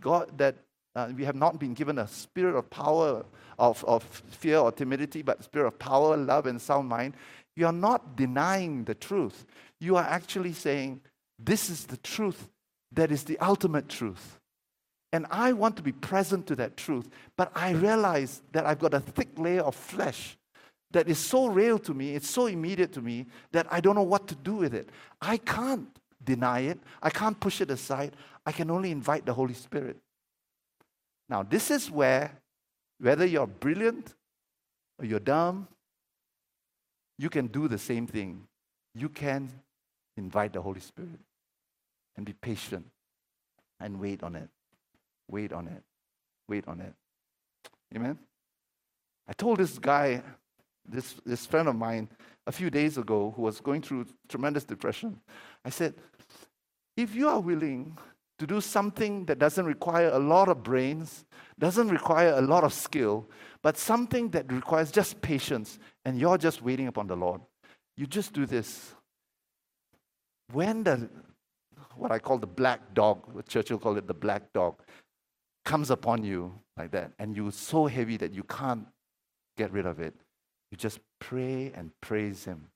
God, 0.00 0.36
that 0.38 0.56
uh, 0.94 1.10
we 1.16 1.24
have 1.24 1.36
not 1.36 1.58
been 1.58 1.74
given 1.74 1.98
a 1.98 2.06
spirit 2.06 2.56
of 2.56 2.68
power, 2.70 3.24
of, 3.58 3.84
of 3.84 4.02
fear 4.02 4.58
or 4.58 4.72
timidity, 4.72 5.22
but 5.22 5.44
spirit 5.44 5.66
of 5.66 5.78
power, 5.78 6.16
love, 6.16 6.46
and 6.46 6.60
sound 6.60 6.88
mind, 6.88 7.14
you 7.56 7.66
are 7.66 7.72
not 7.72 8.16
denying 8.16 8.84
the 8.84 8.94
truth. 8.94 9.46
You 9.80 9.96
are 9.96 10.04
actually 10.04 10.52
saying, 10.52 11.00
This 11.38 11.70
is 11.70 11.86
the 11.86 11.96
truth 11.98 12.48
that 12.92 13.12
is 13.12 13.24
the 13.24 13.38
ultimate 13.38 13.88
truth. 13.88 14.38
And 15.12 15.26
I 15.30 15.52
want 15.52 15.76
to 15.76 15.82
be 15.82 15.92
present 15.92 16.46
to 16.48 16.56
that 16.56 16.76
truth, 16.76 17.08
but 17.36 17.50
I 17.54 17.70
realize 17.70 18.42
that 18.52 18.66
I've 18.66 18.78
got 18.78 18.92
a 18.92 19.00
thick 19.00 19.38
layer 19.38 19.62
of 19.62 19.74
flesh 19.74 20.36
that 20.90 21.08
is 21.08 21.18
so 21.18 21.46
real 21.46 21.78
to 21.80 21.94
me, 21.94 22.14
it's 22.14 22.28
so 22.28 22.46
immediate 22.46 22.92
to 22.92 23.02
me 23.02 23.26
that 23.52 23.66
I 23.70 23.80
don't 23.80 23.94
know 23.94 24.02
what 24.02 24.26
to 24.28 24.34
do 24.34 24.54
with 24.54 24.74
it. 24.74 24.90
I 25.20 25.36
can't 25.38 25.88
deny 26.24 26.60
it, 26.60 26.78
I 27.02 27.10
can't 27.10 27.38
push 27.38 27.60
it 27.60 27.70
aside. 27.70 28.14
I 28.44 28.52
can 28.52 28.70
only 28.70 28.90
invite 28.90 29.26
the 29.26 29.34
Holy 29.34 29.52
Spirit. 29.54 29.98
Now, 31.28 31.42
this 31.42 31.70
is 31.70 31.90
where, 31.90 32.32
whether 32.98 33.26
you're 33.26 33.46
brilliant 33.46 34.14
or 34.98 35.04
you're 35.04 35.20
dumb, 35.20 35.68
you 37.18 37.28
can 37.28 37.48
do 37.48 37.68
the 37.68 37.78
same 37.78 38.06
thing. 38.06 38.46
You 38.94 39.08
can 39.08 39.50
invite 40.16 40.52
the 40.52 40.62
Holy 40.62 40.80
Spirit 40.80 41.20
and 42.16 42.24
be 42.24 42.32
patient 42.32 42.86
and 43.80 44.00
wait 44.00 44.22
on 44.22 44.34
it. 44.34 44.48
Wait 45.28 45.52
on 45.52 45.68
it. 45.68 45.82
Wait 46.48 46.66
on 46.66 46.80
it. 46.80 46.94
Amen? 47.94 48.18
I 49.28 49.32
told 49.32 49.58
this 49.58 49.78
guy 49.78 50.22
this, 50.88 51.14
this 51.24 51.46
friend 51.46 51.68
of 51.68 51.76
mine 51.76 52.08
a 52.46 52.52
few 52.52 52.70
days 52.70 52.96
ago 52.96 53.32
who 53.36 53.42
was 53.42 53.60
going 53.60 53.82
through 53.82 54.06
tremendous 54.28 54.64
depression. 54.64 55.20
I 55.64 55.70
said, 55.70 55.94
if 56.96 57.14
you 57.14 57.28
are 57.28 57.40
willing 57.40 57.96
to 58.38 58.46
do 58.46 58.60
something 58.60 59.24
that 59.26 59.38
doesn't 59.38 59.66
require 59.66 60.10
a 60.10 60.18
lot 60.18 60.48
of 60.48 60.62
brains, 60.62 61.24
doesn't 61.58 61.88
require 61.88 62.34
a 62.34 62.40
lot 62.40 62.64
of 62.64 62.72
skill, 62.72 63.28
but 63.62 63.76
something 63.76 64.30
that 64.30 64.50
requires 64.52 64.90
just 64.90 65.20
patience, 65.20 65.78
and 66.04 66.18
you're 66.18 66.38
just 66.38 66.62
waiting 66.62 66.86
upon 66.86 67.08
the 67.08 67.16
Lord, 67.16 67.40
you 67.96 68.06
just 68.06 68.32
do 68.32 68.46
this. 68.46 68.94
When 70.52 70.84
the, 70.84 71.10
what 71.96 72.12
I 72.12 72.20
call 72.20 72.38
the 72.38 72.46
black 72.46 72.94
dog, 72.94 73.46
Churchill 73.48 73.78
called 73.78 73.98
it 73.98 74.06
the 74.06 74.14
black 74.14 74.52
dog, 74.52 74.80
comes 75.64 75.90
upon 75.90 76.22
you 76.24 76.54
like 76.76 76.92
that, 76.92 77.12
and 77.18 77.36
you're 77.36 77.52
so 77.52 77.86
heavy 77.86 78.16
that 78.18 78.32
you 78.32 78.44
can't 78.44 78.86
get 79.56 79.72
rid 79.72 79.84
of 79.84 79.98
it, 79.98 80.14
you 80.70 80.76
just 80.76 81.00
pray 81.18 81.72
and 81.74 81.90
praise 82.00 82.44
Him. 82.44 82.68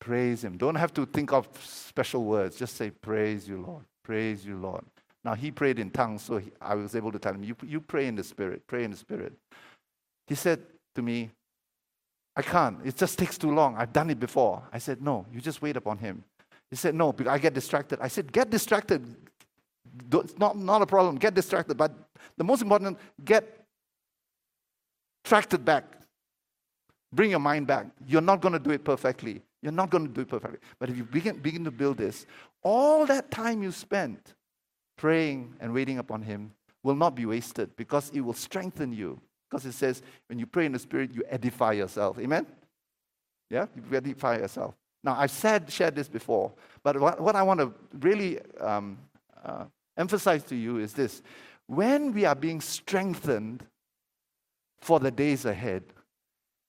Praise 0.00 0.42
Him. 0.44 0.56
Don't 0.56 0.74
have 0.74 0.92
to 0.94 1.06
think 1.06 1.32
of 1.32 1.48
special 1.62 2.24
words. 2.24 2.56
Just 2.56 2.76
say, 2.76 2.90
Praise 2.90 3.48
you, 3.48 3.62
Lord. 3.62 3.84
Praise 4.08 4.46
you, 4.46 4.56
Lord. 4.56 4.84
Now, 5.22 5.34
he 5.34 5.50
prayed 5.50 5.78
in 5.78 5.90
tongues, 5.90 6.22
so 6.22 6.38
he, 6.38 6.50
I 6.62 6.74
was 6.74 6.96
able 6.96 7.12
to 7.12 7.18
tell 7.18 7.34
him, 7.34 7.44
you, 7.44 7.54
you 7.62 7.78
pray 7.78 8.06
in 8.06 8.14
the 8.14 8.24
Spirit. 8.24 8.66
Pray 8.66 8.84
in 8.84 8.90
the 8.90 8.96
Spirit. 8.96 9.34
He 10.26 10.34
said 10.34 10.62
to 10.94 11.02
me, 11.02 11.30
I 12.34 12.40
can't. 12.40 12.78
It 12.86 12.96
just 12.96 13.18
takes 13.18 13.36
too 13.36 13.50
long. 13.50 13.76
I've 13.76 13.92
done 13.92 14.08
it 14.08 14.18
before. 14.18 14.62
I 14.72 14.78
said, 14.78 15.02
No, 15.02 15.26
you 15.30 15.42
just 15.42 15.60
wait 15.60 15.76
upon 15.76 15.98
Him. 15.98 16.24
He 16.70 16.76
said, 16.76 16.94
No, 16.94 17.12
because 17.12 17.30
I 17.30 17.36
get 17.36 17.52
distracted. 17.52 17.98
I 18.00 18.08
said, 18.08 18.32
Get 18.32 18.48
distracted. 18.48 19.14
It's 20.10 20.38
not, 20.38 20.56
not 20.56 20.80
a 20.80 20.86
problem. 20.86 21.16
Get 21.16 21.34
distracted. 21.34 21.76
But 21.76 21.92
the 22.38 22.44
most 22.44 22.62
important, 22.62 22.96
get 23.22 23.66
tracted 25.22 25.66
back. 25.66 25.84
Bring 27.12 27.30
your 27.30 27.40
mind 27.40 27.66
back. 27.66 27.88
You're 28.06 28.22
not 28.22 28.40
going 28.40 28.54
to 28.54 28.58
do 28.58 28.70
it 28.70 28.84
perfectly. 28.84 29.42
You're 29.60 29.72
not 29.72 29.90
going 29.90 30.06
to 30.06 30.12
do 30.12 30.20
it 30.20 30.28
perfectly. 30.28 30.60
But 30.78 30.90
if 30.90 30.96
you 30.96 31.04
begin, 31.04 31.38
begin 31.38 31.64
to 31.64 31.70
build 31.70 31.98
this, 31.98 32.26
all 32.62 33.06
that 33.06 33.30
time 33.30 33.62
you 33.62 33.72
spent 33.72 34.34
praying 34.96 35.54
and 35.60 35.72
waiting 35.72 35.98
upon 35.98 36.22
Him 36.22 36.52
will 36.82 36.96
not 36.96 37.14
be 37.14 37.26
wasted 37.26 37.74
because 37.76 38.10
it 38.14 38.20
will 38.20 38.34
strengthen 38.34 38.92
you. 38.92 39.20
Because 39.48 39.64
it 39.64 39.72
says, 39.72 40.02
when 40.28 40.38
you 40.38 40.46
pray 40.46 40.66
in 40.66 40.72
the 40.72 40.78
Spirit, 40.78 41.14
you 41.14 41.22
edify 41.28 41.72
yourself. 41.72 42.18
Amen? 42.18 42.46
Yeah? 43.48 43.66
You 43.74 43.96
edify 43.96 44.38
yourself. 44.38 44.74
Now, 45.02 45.16
I've 45.18 45.30
said, 45.30 45.70
shared 45.70 45.94
this 45.94 46.08
before, 46.08 46.52
but 46.82 47.00
what, 47.00 47.20
what 47.20 47.36
I 47.36 47.42
want 47.42 47.60
to 47.60 47.72
really 48.00 48.40
um, 48.60 48.98
uh, 49.44 49.64
emphasize 49.96 50.42
to 50.44 50.56
you 50.56 50.78
is 50.78 50.92
this. 50.92 51.22
When 51.66 52.12
we 52.12 52.24
are 52.24 52.34
being 52.34 52.60
strengthened 52.60 53.64
for 54.80 54.98
the 55.00 55.10
days 55.10 55.44
ahead, 55.44 55.84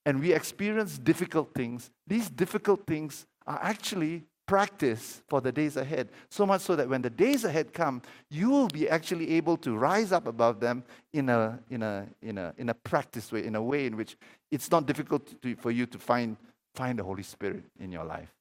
and 0.05 0.19
we 0.19 0.33
experience 0.33 0.97
difficult 0.97 1.53
things, 1.53 1.91
these 2.07 2.29
difficult 2.29 2.87
things 2.87 3.25
are 3.45 3.59
actually 3.61 4.23
practice 4.49 5.21
for 5.27 5.41
the 5.41 5.51
days 5.51 5.77
ahead. 5.77 6.09
So 6.27 6.43
much 6.43 6.61
so 6.61 6.75
that 6.75 6.89
when 6.89 7.03
the 7.03 7.09
days 7.11 7.43
ahead 7.43 7.71
come, 7.71 8.01
you 8.31 8.49
will 8.49 8.67
be 8.67 8.89
actually 8.89 9.29
able 9.35 9.57
to 9.57 9.77
rise 9.77 10.11
up 10.11 10.25
above 10.25 10.59
them 10.59 10.83
in 11.13 11.29
a, 11.29 11.59
in 11.69 11.83
a, 11.83 12.07
in 12.23 12.39
a, 12.39 12.51
in 12.57 12.69
a 12.69 12.73
practice 12.73 13.31
way, 13.31 13.45
in 13.45 13.53
a 13.53 13.61
way 13.61 13.85
in 13.85 13.95
which 13.95 14.17
it's 14.49 14.71
not 14.71 14.87
difficult 14.87 15.39
to, 15.43 15.55
for 15.55 15.69
you 15.69 15.85
to 15.85 15.99
find, 15.99 16.35
find 16.73 16.97
the 16.97 17.03
Holy 17.03 17.21
Spirit 17.21 17.63
in 17.79 17.91
your 17.91 18.03
life. 18.03 18.33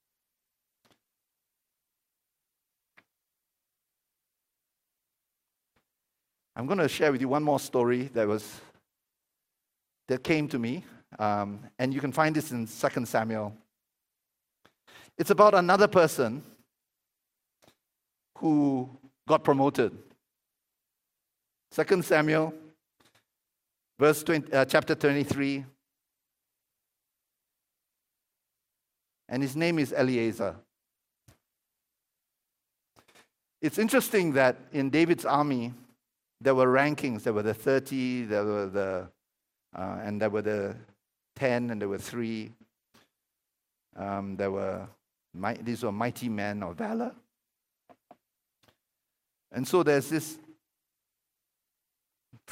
I'm 6.57 6.65
going 6.65 6.79
to 6.79 6.89
share 6.89 7.13
with 7.13 7.21
you 7.21 7.29
one 7.29 7.43
more 7.43 7.61
story 7.61 8.05
that 8.15 8.27
was 8.27 8.63
that 10.07 10.25
came 10.25 10.49
to 10.49 10.59
me 10.59 10.85
um, 11.19 11.61
and 11.79 11.93
you 11.93 12.01
can 12.01 12.13
find 12.13 12.35
this 12.35 12.51
in 12.51 12.67
2 12.67 13.05
Samuel. 13.05 13.55
It's 15.19 15.31
about 15.31 15.55
another 15.55 15.89
person 15.89 16.43
who 18.39 18.89
got 19.27 19.43
promoted. 19.43 19.97
2 21.73 22.03
Samuel, 22.03 22.55
verse 23.99 24.23
20, 24.23 24.53
uh, 24.53 24.65
chapter 24.65 24.95
23. 24.95 25.65
And 29.29 29.43
his 29.43 29.57
name 29.57 29.79
is 29.79 29.93
Eleazar. 29.93 30.57
It's 33.61 33.79
interesting 33.79 34.33
that 34.35 34.57
in 34.73 34.89
David's 34.89 35.25
army, 35.25 35.75
there 36.41 36.55
were 36.55 36.67
rankings. 36.67 37.25
There 37.25 37.33
were 37.33 37.43
the 37.43 37.55
30, 37.55 38.25
there 38.25 38.45
were 38.45 38.67
the, 38.67 39.09
uh, 39.77 39.99
and 40.03 40.23
there 40.23 40.31
were 40.31 40.43
the 40.43 40.77
10 41.37 41.71
and 41.71 41.81
there 41.81 41.89
were 41.89 41.99
three. 41.99 42.53
Um, 43.97 44.37
there 44.37 44.53
were, 44.53 44.87
these 45.63 45.83
were 45.83 45.93
mighty 45.93 46.29
men 46.29 46.63
of 46.63 46.77
valor. 46.77 47.15
And 49.53 49.67
so 49.67 49.83
there's 49.83 50.09
this 50.09 50.39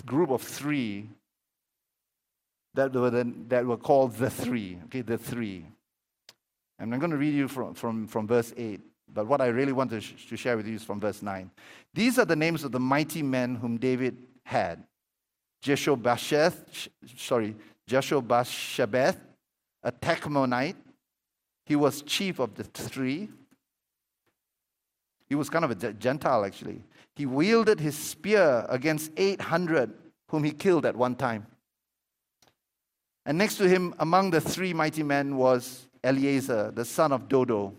group 0.05 0.31
of 0.31 0.43
three 0.43 1.09
that 2.75 2.93
were, 2.93 3.11
the, 3.11 3.33
that 3.49 3.65
were 3.65 3.77
called 3.77 4.15
the 4.17 4.31
three, 4.31 4.79
okay, 4.85 5.01
the 5.01 5.19
three. 5.19 5.67
And 6.79 6.93
I'm 6.93 7.01
going 7.01 7.11
to 7.11 7.17
read 7.17 7.35
you 7.35 7.49
from, 7.49 7.75
from, 7.75 8.07
from 8.07 8.27
verse 8.27 8.53
8, 8.57 8.81
but 9.13 9.27
what 9.27 9.41
I 9.41 9.47
really 9.47 9.73
want 9.73 9.91
to, 9.91 10.01
sh- 10.01 10.27
to 10.29 10.37
share 10.37 10.57
with 10.57 10.67
you 10.67 10.75
is 10.75 10.85
from 10.85 11.01
verse 11.01 11.23
9. 11.23 11.51
These 11.95 12.19
are 12.19 12.27
the 12.27 12.37
names 12.37 12.65
of 12.65 12.73
the 12.73 12.81
mighty 12.81 13.23
men 13.23 13.55
whom 13.55 13.79
David 13.79 14.19
had. 14.45 14.85
Jeshobbasheth, 15.65 16.89
sorry, 17.17 17.57
Jashobbashebeth, 17.89 19.17
a 19.83 19.93
Tachmonite. 19.93 20.77
He 21.67 21.75
was 21.75 22.03
chief 22.03 22.39
of 22.39 22.55
the 22.55 22.63
three. 22.65 23.29
He 25.29 25.35
was 25.35 25.51
kind 25.51 25.65
of 25.65 25.73
a 25.73 25.93
Gentile, 25.93 26.45
actually. 26.45 26.85
He 27.17 27.27
wielded 27.27 27.81
his 27.81 27.97
spear 27.99 28.65
against 28.69 29.11
800 29.17 29.93
whom 30.29 30.45
he 30.45 30.53
killed 30.53 30.87
at 30.87 30.97
one 30.97 31.17
time. 31.17 31.47
And 33.25 33.37
next 33.37 33.57
to 33.57 33.69
him, 33.69 33.95
among 33.99 34.31
the 34.31 34.41
three 34.41 34.73
mighty 34.73 35.03
men, 35.03 35.37
was 35.37 35.89
Eleazar, 36.05 36.71
the 36.73 36.85
son 36.85 37.11
of 37.11 37.29
Dodo. 37.29 37.75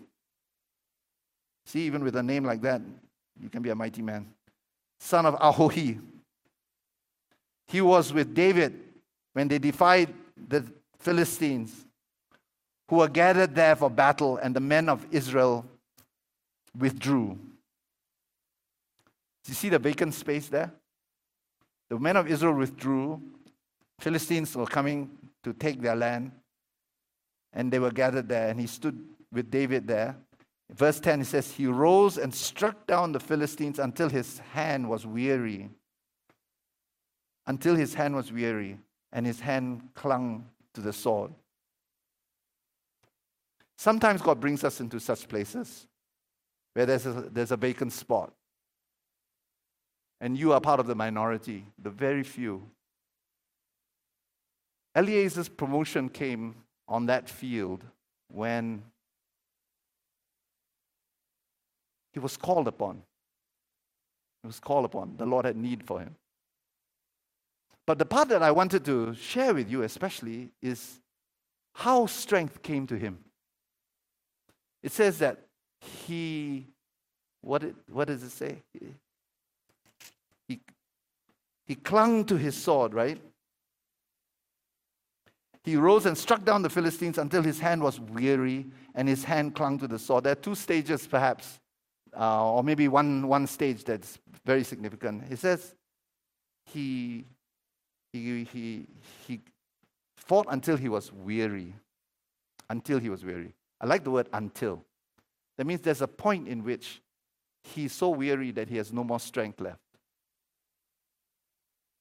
See, 1.64 1.80
even 1.86 2.04
with 2.04 2.16
a 2.16 2.22
name 2.22 2.44
like 2.44 2.60
that, 2.62 2.82
you 3.40 3.48
can 3.48 3.62
be 3.62 3.70
a 3.70 3.74
mighty 3.74 4.02
man. 4.02 4.26
son 5.00 5.24
of 5.24 5.34
Ahohi. 5.38 6.00
He 7.66 7.80
was 7.80 8.12
with 8.12 8.34
David 8.34 8.78
when 9.32 9.48
they 9.48 9.58
defied 9.58 10.12
the 10.48 10.64
Philistines 10.98 11.86
who 12.88 12.96
were 12.96 13.08
gathered 13.08 13.54
there 13.54 13.76
for 13.76 13.90
battle, 13.90 14.38
and 14.38 14.56
the 14.56 14.60
men 14.60 14.88
of 14.88 15.06
Israel 15.10 15.64
withdrew. 16.76 17.38
Do 19.44 19.52
you 19.52 19.54
see 19.54 19.68
the 19.68 19.78
vacant 19.78 20.14
space 20.14 20.48
there? 20.48 20.72
The 21.90 21.98
men 21.98 22.16
of 22.16 22.26
Israel 22.28 22.54
withdrew. 22.54 23.20
Philistines 24.00 24.54
were 24.56 24.66
coming 24.66 25.10
to 25.42 25.52
take 25.52 25.80
their 25.80 25.96
land, 25.96 26.32
and 27.52 27.72
they 27.72 27.78
were 27.78 27.90
gathered 27.90 28.28
there, 28.28 28.48
and 28.48 28.60
he 28.60 28.66
stood 28.66 28.98
with 29.32 29.50
David 29.50 29.86
there. 29.86 30.16
Verse 30.70 31.00
10 31.00 31.22
it 31.22 31.24
says, 31.26 31.52
He 31.52 31.66
rose 31.66 32.18
and 32.18 32.34
struck 32.34 32.86
down 32.86 33.12
the 33.12 33.20
Philistines 33.20 33.78
until 33.78 34.08
his 34.08 34.38
hand 34.38 34.88
was 34.88 35.06
weary. 35.06 35.70
Until 37.46 37.74
his 37.74 37.94
hand 37.94 38.14
was 38.14 38.30
weary, 38.30 38.78
and 39.12 39.26
his 39.26 39.40
hand 39.40 39.88
clung 39.94 40.46
to 40.74 40.80
the 40.80 40.92
sword. 40.92 41.32
Sometimes 43.78 44.20
God 44.20 44.40
brings 44.40 44.64
us 44.64 44.80
into 44.80 44.98
such 44.98 45.28
places 45.28 45.86
where 46.74 46.84
there's 46.84 47.06
a, 47.06 47.12
there's 47.12 47.52
a 47.52 47.56
vacant 47.56 47.92
spot. 47.92 48.32
And 50.20 50.36
you 50.36 50.52
are 50.52 50.60
part 50.60 50.80
of 50.80 50.88
the 50.88 50.96
minority, 50.96 51.64
the 51.80 51.90
very 51.90 52.24
few. 52.24 52.68
Eliezer's 54.96 55.48
promotion 55.48 56.08
came 56.08 56.56
on 56.88 57.06
that 57.06 57.30
field 57.30 57.84
when 58.26 58.82
he 62.12 62.18
was 62.18 62.36
called 62.36 62.66
upon. 62.66 63.02
He 64.42 64.48
was 64.48 64.58
called 64.58 64.86
upon. 64.86 65.14
The 65.18 65.26
Lord 65.26 65.44
had 65.44 65.56
need 65.56 65.84
for 65.84 66.00
him. 66.00 66.16
But 67.86 67.98
the 67.98 68.06
part 68.06 68.28
that 68.30 68.42
I 68.42 68.50
wanted 68.50 68.84
to 68.86 69.14
share 69.14 69.54
with 69.54 69.70
you, 69.70 69.82
especially, 69.82 70.50
is 70.60 71.00
how 71.74 72.06
strength 72.06 72.60
came 72.62 72.84
to 72.88 72.96
him. 72.96 73.18
It 74.82 74.92
says 74.92 75.18
that 75.18 75.38
he, 75.80 76.66
what, 77.40 77.62
it, 77.64 77.74
what 77.90 78.08
does 78.08 78.22
it 78.22 78.30
say? 78.30 78.62
He, 78.72 80.60
he 81.66 81.74
clung 81.74 82.24
to 82.24 82.36
his 82.36 82.56
sword, 82.56 82.94
right? 82.94 83.20
He 85.64 85.76
rose 85.76 86.06
and 86.06 86.16
struck 86.16 86.44
down 86.44 86.62
the 86.62 86.70
Philistines 86.70 87.18
until 87.18 87.42
his 87.42 87.60
hand 87.60 87.82
was 87.82 88.00
weary 88.00 88.66
and 88.94 89.06
his 89.06 89.22
hand 89.22 89.54
clung 89.54 89.78
to 89.80 89.86
the 89.86 89.98
sword. 89.98 90.24
There 90.24 90.32
are 90.32 90.36
two 90.36 90.54
stages, 90.54 91.06
perhaps, 91.06 91.60
uh, 92.18 92.52
or 92.52 92.64
maybe 92.64 92.88
one, 92.88 93.28
one 93.28 93.46
stage 93.46 93.84
that's 93.84 94.18
very 94.46 94.64
significant. 94.64 95.24
He 95.28 95.36
says 95.36 95.74
he, 96.72 97.26
he, 98.14 98.44
he, 98.44 98.86
he 99.26 99.40
fought 100.16 100.46
until 100.48 100.78
he 100.78 100.88
was 100.88 101.12
weary. 101.12 101.74
Until 102.70 102.98
he 102.98 103.10
was 103.10 103.22
weary. 103.24 103.52
I 103.80 103.86
like 103.86 104.04
the 104.04 104.10
word 104.10 104.28
until. 104.32 104.84
That 105.56 105.66
means 105.66 105.80
there's 105.80 106.02
a 106.02 106.08
point 106.08 106.48
in 106.48 106.64
which 106.64 107.00
he's 107.62 107.92
so 107.92 108.10
weary 108.10 108.50
that 108.52 108.68
he 108.68 108.76
has 108.76 108.92
no 108.92 109.04
more 109.04 109.20
strength 109.20 109.60
left. 109.60 109.80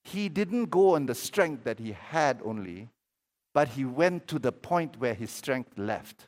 He 0.03 0.29
didn't 0.29 0.65
go 0.65 0.95
on 0.95 1.05
the 1.05 1.15
strength 1.15 1.65
that 1.65 1.79
he 1.79 1.91
had 1.91 2.41
only, 2.45 2.89
but 3.53 3.69
he 3.69 3.83
went 3.83 4.27
to 4.27 4.39
the 4.39 4.51
point 4.51 4.99
where 4.99 5.13
his 5.13 5.31
strength 5.31 5.77
left. 5.77 6.27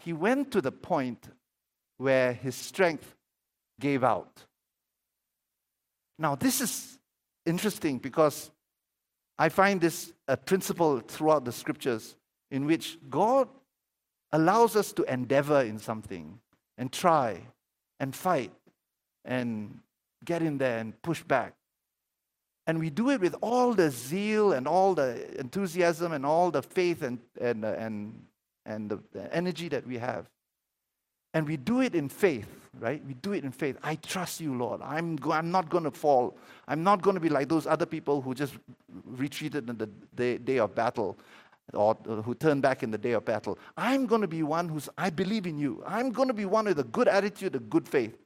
He 0.00 0.12
went 0.12 0.50
to 0.52 0.60
the 0.60 0.72
point 0.72 1.28
where 1.98 2.32
his 2.32 2.54
strength 2.54 3.14
gave 3.78 4.02
out. 4.02 4.44
Now, 6.18 6.34
this 6.34 6.60
is 6.60 6.98
interesting 7.46 7.98
because 7.98 8.50
I 9.38 9.48
find 9.48 9.80
this 9.80 10.12
a 10.26 10.36
principle 10.36 11.00
throughout 11.00 11.44
the 11.44 11.52
scriptures 11.52 12.16
in 12.50 12.66
which 12.66 12.98
God 13.08 13.48
allows 14.32 14.76
us 14.76 14.92
to 14.92 15.02
endeavor 15.04 15.62
in 15.62 15.78
something 15.78 16.38
and 16.76 16.92
try 16.92 17.40
and 18.00 18.14
fight 18.14 18.52
and 19.24 19.78
get 20.24 20.42
in 20.42 20.58
there 20.58 20.78
and 20.78 21.00
push 21.02 21.22
back. 21.22 21.54
And 22.66 22.78
we 22.78 22.90
do 22.90 23.10
it 23.10 23.20
with 23.20 23.34
all 23.40 23.72
the 23.72 23.90
zeal 23.90 24.52
and 24.52 24.68
all 24.68 24.94
the 24.94 25.38
enthusiasm 25.40 26.12
and 26.12 26.26
all 26.26 26.50
the 26.50 26.62
faith 26.62 27.02
and, 27.02 27.18
and, 27.40 27.64
uh, 27.64 27.68
and, 27.68 28.22
and 28.66 28.90
the, 28.90 28.98
the 29.12 29.34
energy 29.34 29.68
that 29.70 29.86
we 29.86 29.96
have. 29.96 30.28
And 31.32 31.46
we 31.46 31.56
do 31.56 31.80
it 31.80 31.94
in 31.94 32.08
faith, 32.08 32.48
right? 32.78 33.02
We 33.06 33.14
do 33.14 33.32
it 33.32 33.44
in 33.44 33.52
faith. 33.52 33.78
I 33.82 33.94
trust 33.96 34.40
you, 34.40 34.54
Lord. 34.54 34.82
I'm, 34.82 35.16
go- 35.16 35.32
I'm 35.32 35.50
not 35.50 35.70
going 35.70 35.84
to 35.84 35.90
fall. 35.90 36.36
I'm 36.66 36.82
not 36.82 37.00
going 37.00 37.14
to 37.14 37.20
be 37.20 37.28
like 37.30 37.48
those 37.48 37.66
other 37.66 37.86
people 37.86 38.20
who 38.20 38.34
just 38.34 38.54
retreated 39.06 39.68
in 39.68 39.78
the 39.78 39.86
day, 40.14 40.36
day 40.36 40.58
of 40.58 40.74
battle 40.74 41.18
or 41.74 41.96
uh, 42.08 42.22
who 42.22 42.34
turn 42.34 42.60
back 42.60 42.82
in 42.82 42.90
the 42.90 42.98
day 42.98 43.12
of 43.12 43.24
battle. 43.24 43.58
I'm 43.76 44.06
going 44.06 44.22
to 44.22 44.28
be 44.28 44.42
one 44.42 44.68
who's, 44.68 44.88
I 44.96 45.10
believe 45.10 45.46
in 45.46 45.58
you. 45.58 45.82
I'm 45.86 46.10
going 46.10 46.28
to 46.28 46.34
be 46.34 46.44
one 46.44 46.64
with 46.64 46.78
a 46.78 46.84
good 46.84 47.08
attitude, 47.08 47.54
a 47.54 47.60
good 47.60 47.88
faith. 47.88 48.16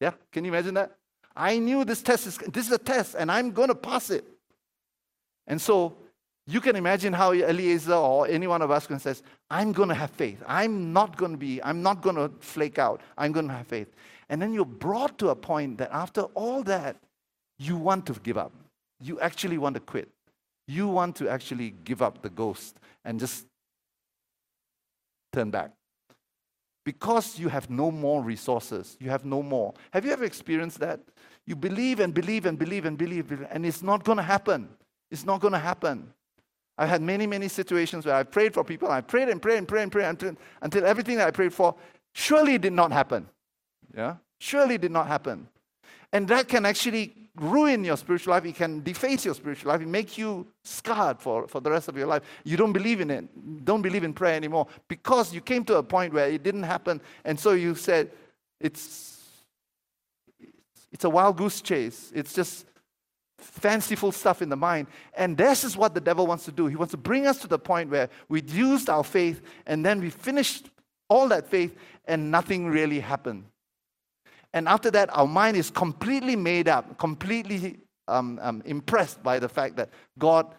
Yeah? 0.00 0.12
Can 0.32 0.44
you 0.44 0.52
imagine 0.52 0.74
that? 0.74 0.96
I 1.36 1.58
knew 1.58 1.84
this 1.84 2.02
test 2.02 2.26
is, 2.26 2.38
this 2.38 2.66
is 2.66 2.72
a 2.72 2.78
test 2.78 3.14
and 3.18 3.30
I'm 3.30 3.52
going 3.52 3.68
to 3.68 3.74
pass 3.74 4.10
it. 4.10 4.24
And 5.46 5.60
so 5.60 5.96
you 6.46 6.60
can 6.60 6.76
imagine 6.76 7.12
how 7.12 7.32
Eliezer 7.32 7.94
or 7.94 8.26
any 8.26 8.46
one 8.46 8.62
of 8.62 8.70
us 8.70 8.86
can 8.86 8.98
says, 8.98 9.22
I'm 9.50 9.72
going 9.72 9.88
to 9.88 9.94
have 9.94 10.10
faith. 10.10 10.42
I'm 10.46 10.92
not 10.92 11.16
going 11.16 11.32
to 11.32 11.38
be, 11.38 11.62
I'm 11.62 11.82
not 11.82 12.02
going 12.02 12.16
to 12.16 12.30
flake 12.40 12.78
out. 12.78 13.00
I'm 13.16 13.32
going 13.32 13.48
to 13.48 13.54
have 13.54 13.66
faith. 13.66 13.88
And 14.28 14.40
then 14.40 14.52
you're 14.52 14.64
brought 14.64 15.18
to 15.18 15.30
a 15.30 15.36
point 15.36 15.78
that 15.78 15.90
after 15.92 16.22
all 16.34 16.62
that, 16.64 16.96
you 17.58 17.76
want 17.76 18.06
to 18.06 18.14
give 18.14 18.38
up. 18.38 18.52
You 19.00 19.20
actually 19.20 19.58
want 19.58 19.74
to 19.74 19.80
quit. 19.80 20.08
You 20.70 20.86
want 20.86 21.16
to 21.16 21.28
actually 21.28 21.74
give 21.82 22.00
up 22.00 22.22
the 22.22 22.30
ghost 22.30 22.78
and 23.04 23.18
just 23.18 23.44
turn 25.32 25.50
back. 25.50 25.72
Because 26.84 27.40
you 27.40 27.48
have 27.48 27.68
no 27.68 27.90
more 27.90 28.22
resources, 28.22 28.96
you 29.00 29.10
have 29.10 29.24
no 29.24 29.42
more. 29.42 29.74
Have 29.92 30.04
you 30.04 30.12
ever 30.12 30.22
experienced 30.22 30.78
that? 30.78 31.00
You 31.44 31.56
believe 31.56 31.98
and 31.98 32.14
believe 32.14 32.46
and 32.46 32.56
believe 32.56 32.84
and 32.84 32.96
believe, 32.96 33.44
and 33.50 33.66
it's 33.66 33.82
not 33.82 34.04
going 34.04 34.18
to 34.18 34.22
happen. 34.22 34.68
It's 35.10 35.26
not 35.26 35.40
going 35.40 35.54
to 35.54 35.58
happen. 35.58 36.14
I've 36.78 36.88
had 36.88 37.02
many, 37.02 37.26
many 37.26 37.48
situations 37.48 38.06
where 38.06 38.14
I 38.14 38.22
prayed 38.22 38.54
for 38.54 38.62
people, 38.62 38.88
I 38.92 39.00
prayed 39.00 39.28
and 39.28 39.42
prayed 39.42 39.58
and 39.58 39.66
prayed 39.66 39.82
and 39.82 39.92
prayed 39.92 40.06
until, 40.06 40.36
until 40.62 40.86
everything 40.86 41.16
that 41.16 41.26
I 41.26 41.32
prayed 41.32 41.52
for 41.52 41.74
surely 42.14 42.58
did 42.58 42.72
not 42.72 42.92
happen. 42.92 43.28
Yeah? 43.92 44.16
Surely 44.38 44.78
did 44.78 44.92
not 44.92 45.08
happen. 45.08 45.48
And 46.12 46.28
that 46.28 46.46
can 46.46 46.64
actually 46.64 47.12
ruin 47.36 47.84
your 47.84 47.96
spiritual 47.96 48.32
life. 48.32 48.44
It 48.44 48.54
can 48.54 48.82
deface 48.82 49.24
your 49.24 49.34
spiritual 49.34 49.72
life. 49.72 49.80
It 49.80 49.88
make 49.88 50.18
you 50.18 50.46
scarred 50.64 51.20
for, 51.20 51.46
for 51.48 51.60
the 51.60 51.70
rest 51.70 51.88
of 51.88 51.96
your 51.96 52.06
life. 52.06 52.22
You 52.44 52.56
don't 52.56 52.72
believe 52.72 53.00
in 53.00 53.10
it. 53.10 53.64
Don't 53.64 53.82
believe 53.82 54.04
in 54.04 54.12
prayer 54.12 54.34
anymore 54.34 54.66
because 54.88 55.32
you 55.32 55.40
came 55.40 55.64
to 55.64 55.76
a 55.76 55.82
point 55.82 56.12
where 56.12 56.28
it 56.28 56.42
didn't 56.42 56.64
happen. 56.64 57.00
And 57.24 57.38
so 57.38 57.52
you 57.52 57.74
said, 57.74 58.10
it's, 58.58 59.18
it's 60.92 61.04
a 61.04 61.10
wild 61.10 61.36
goose 61.36 61.60
chase. 61.60 62.12
It's 62.14 62.32
just 62.32 62.66
fanciful 63.38 64.12
stuff 64.12 64.42
in 64.42 64.48
the 64.48 64.56
mind. 64.56 64.86
And 65.14 65.36
this 65.36 65.64
is 65.64 65.76
what 65.76 65.94
the 65.94 66.00
devil 66.00 66.26
wants 66.26 66.44
to 66.44 66.52
do. 66.52 66.66
He 66.66 66.76
wants 66.76 66.92
to 66.92 66.98
bring 66.98 67.26
us 67.26 67.38
to 67.38 67.48
the 67.48 67.58
point 67.58 67.90
where 67.90 68.08
we 68.28 68.42
used 68.42 68.90
our 68.90 69.04
faith 69.04 69.40
and 69.66 69.84
then 69.84 70.00
we 70.00 70.10
finished 70.10 70.68
all 71.08 71.28
that 71.28 71.48
faith 71.48 71.76
and 72.06 72.30
nothing 72.30 72.68
really 72.68 73.00
happened. 73.00 73.44
And 74.52 74.66
after 74.66 74.90
that, 74.92 75.16
our 75.16 75.26
mind 75.26 75.56
is 75.56 75.70
completely 75.70 76.36
made 76.36 76.68
up, 76.68 76.98
completely 76.98 77.78
um, 78.08 78.38
um, 78.42 78.62
impressed 78.64 79.22
by 79.22 79.38
the 79.38 79.48
fact 79.48 79.76
that 79.76 79.90
God 80.18 80.54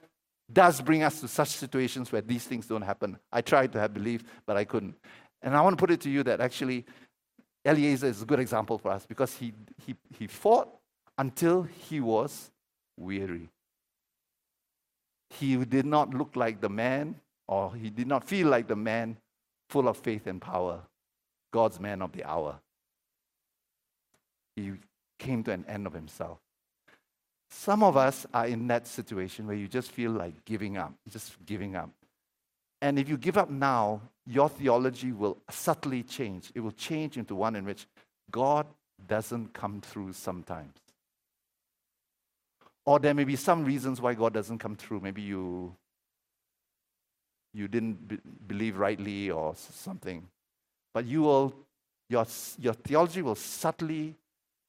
does 0.52 0.82
bring 0.82 1.04
us 1.04 1.22
to 1.22 1.28
such 1.28 1.50
situations 1.50 2.12
where 2.12 2.22
these 2.22 2.46
things 2.46 2.68
don't 2.68 2.82
happen. 2.82 3.18
I 3.32 3.42
tried 3.42 3.74
to 3.74 3.80
have 3.80 3.94
belief, 3.94 4.24
but 4.46 4.58
I 4.58 4.64
couldn't. 4.64 4.96
And 5.42 5.56
I 5.56 5.62
want 5.62 5.78
to 5.78 5.82
put 5.82 5.92
it 5.92 6.02
to 6.02 6.10
you 6.10 6.24
that 6.24 6.40
actually 6.40 6.86
Eliezer 7.66 8.08
is 8.08 8.22
a 8.22 8.26
good 8.26 8.40
example 8.40 8.78
for 8.78 8.92
us 8.92 9.06
because 9.06 9.36
he, 9.36 9.54
he, 9.86 9.96
he 10.18 10.28
fought 10.28 10.70
until 11.18 11.64
he 11.64 12.00
was 12.00 12.52
weary. 12.98 13.50
He 15.30 15.58
did 15.66 15.86
not 15.86 16.14
look 16.14 16.36
like 16.36 16.60
the 16.60 16.70
man, 16.70 17.16
or 17.48 17.74
he 17.74 17.90
did 17.90 18.08
not 18.08 18.24
feel 18.24 18.48
like 18.48 18.68
the 18.68 18.76
man 18.76 19.18
full 19.70 19.88
of 19.88 19.98
faith 19.98 20.28
and 20.28 20.42
power, 20.42 20.82
God's 21.52 21.80
man 21.80 22.02
of 22.02 22.12
the 22.12 22.24
hour 22.24 22.60
he 24.56 24.74
came 25.20 25.44
to 25.44 25.52
an 25.52 25.66
end 25.68 25.88
of 25.88 25.94
himself. 25.94 26.40
Some 27.50 27.84
of 27.84 27.98
us 27.98 28.26
are 28.34 28.48
in 28.48 28.68
that 28.68 28.88
situation 28.88 29.46
where 29.46 29.56
you 29.56 29.68
just 29.68 29.92
feel 29.92 30.12
like 30.12 30.46
giving 30.46 30.78
up, 30.78 30.94
just 31.10 31.36
giving 31.46 31.76
up. 31.76 31.90
And 32.82 32.98
if 32.98 33.10
you 33.10 33.18
give 33.18 33.38
up 33.38 33.50
now, 33.50 34.02
your 34.26 34.50
theology 34.50 35.12
will 35.12 35.38
subtly 35.50 36.02
change. 36.04 36.52
It 36.56 36.62
will 36.62 36.72
change 36.72 37.18
into 37.18 37.36
one 37.36 37.56
in 37.56 37.66
which 37.66 37.86
God 38.32 38.66
doesn't 39.08 39.54
come 39.54 39.82
through 39.82 40.14
sometimes. 40.14 40.74
Or 42.86 43.00
there 43.00 43.14
may 43.14 43.26
be 43.26 43.36
some 43.36 43.64
reasons 43.66 44.02
why 44.02 44.14
God 44.14 44.34
doesn't 44.34 44.58
come 44.58 44.76
through. 44.76 45.02
Maybe 45.02 45.22
you, 45.22 45.76
you 47.54 47.68
didn't 47.68 48.08
be- 48.08 48.20
believe 48.48 48.78
rightly 48.78 49.30
or 49.30 49.54
something. 49.56 50.28
But 50.94 51.06
you 51.06 51.22
will, 51.22 51.54
your, 52.10 52.26
your 52.58 52.74
theology 52.74 53.22
will 53.22 53.36
subtly 53.36 54.16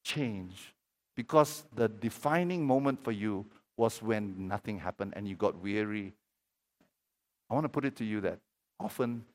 change 0.03 0.73
because 1.15 1.63
the 1.75 1.87
defining 1.87 2.65
moment 2.65 3.03
for 3.03 3.11
you 3.11 3.45
was 3.77 4.01
when 4.01 4.47
nothing 4.47 4.77
happened 4.77 5.13
and 5.15 5.27
you 5.27 5.35
got 5.35 5.57
weary. 5.61 6.13
I 7.49 7.53
want 7.53 7.65
to 7.65 7.69
put 7.69 7.85
it 7.85 7.95
to 7.97 8.05
you 8.05 8.21
that 8.21 8.39
often 8.79 9.25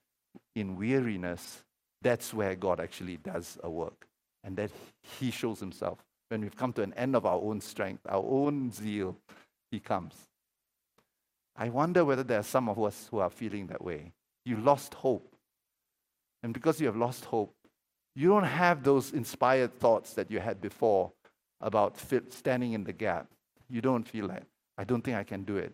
in 0.55 0.77
weariness, 0.77 1.63
that's 2.03 2.33
where 2.33 2.55
God 2.55 2.81
actually 2.81 3.17
does 3.17 3.59
a 3.63 3.71
work 3.71 4.07
and 4.45 4.57
that 4.57 4.71
He 5.19 5.31
shows 5.31 5.61
Himself. 5.61 5.99
When 6.29 6.43
we've 6.43 6.57
come 6.57 6.73
to 6.75 6.83
an 6.83 6.93
end 6.95 7.17
of 7.17 7.27
our 7.27 7.41
own 7.41 7.61
strength, 7.61 8.03
our 8.09 8.25
own 8.25 8.71
zeal, 8.71 9.17
He 9.71 9.81
comes. 9.81 10.15
I 11.57 11.71
wonder 11.71 12.05
whether 12.05 12.23
there 12.23 12.39
are 12.39 12.45
some 12.45 12.69
of 12.69 12.79
us 12.81 13.09
who 13.11 13.19
are 13.19 13.31
feeling 13.31 13.67
that 13.69 13.83
way. 13.83 14.13
You 14.45 14.59
lost 14.59 14.95
hope. 14.95 15.35
And 16.43 16.55
because 16.55 16.81
you 16.81 16.87
have 16.87 16.97
lost 16.97 17.25
hope, 17.25 17.53
you 18.19 18.27
don't 18.27 18.43
have 18.43 18.83
those 18.83 19.13
inspired 19.13 19.79
thoughts 19.79 20.15
that 20.15 20.29
you 20.29 20.41
had 20.41 20.61
before 20.61 21.13
about 21.61 21.97
standing 22.31 22.73
in 22.73 22.83
the 22.83 22.93
gap. 22.93 23.29
You 23.71 23.81
don't 23.81 24.09
feel 24.09 24.27
like, 24.27 24.43
I 24.77 24.83
don't 24.83 25.03
think 25.03 25.17
I 25.17 25.23
can 25.23 25.45
do 25.45 25.57
it. 25.57 25.73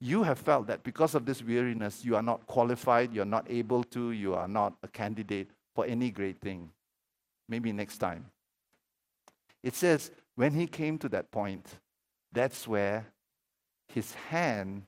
You 0.00 0.22
have 0.22 0.38
felt 0.38 0.68
that 0.68 0.84
because 0.84 1.16
of 1.16 1.26
this 1.26 1.42
weariness, 1.42 2.04
you 2.04 2.14
are 2.14 2.22
not 2.22 2.46
qualified, 2.46 3.12
you're 3.12 3.24
not 3.24 3.46
able 3.50 3.82
to, 3.84 4.12
you 4.12 4.32
are 4.32 4.46
not 4.46 4.74
a 4.84 4.86
candidate 4.86 5.50
for 5.74 5.84
any 5.84 6.12
great 6.12 6.40
thing. 6.40 6.70
Maybe 7.48 7.72
next 7.72 7.98
time. 7.98 8.26
It 9.64 9.74
says, 9.74 10.12
when 10.36 10.54
he 10.54 10.68
came 10.68 10.98
to 10.98 11.08
that 11.08 11.32
point, 11.32 11.66
that's 12.30 12.68
where 12.68 13.06
his 13.88 14.14
hand 14.14 14.84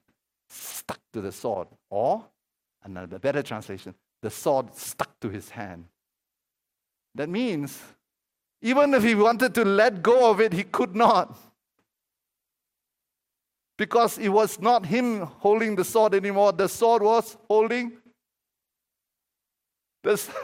stuck 0.49 1.01
to 1.13 1.21
the 1.21 1.33
sword. 1.33 1.67
Or, 1.91 2.25
another 2.85 3.19
better 3.19 3.43
translation, 3.43 3.97
the 4.23 4.31
sword 4.31 4.77
stuck 4.77 5.19
to 5.23 5.29
his 5.29 5.51
hand. 5.51 5.87
That 7.15 7.29
means, 7.29 7.81
even 8.61 8.95
if 8.95 9.03
he 9.03 9.15
wanted 9.15 9.55
to 9.55 9.65
let 9.65 10.03
go 10.03 10.31
of 10.31 10.41
it, 10.41 10.53
he 10.53 10.65
could 10.65 10.97
not. 10.97 11.37
Because 13.77 14.19
it 14.19 14.29
was 14.29 14.61
not 14.61 14.87
him 14.87 15.21
holding 15.23 15.77
the 15.77 15.85
sword 15.85 16.15
anymore, 16.15 16.53
the 16.53 16.69
sword 16.69 17.03
was 17.03 17.37
holding 17.49 17.93
this. 20.03 20.31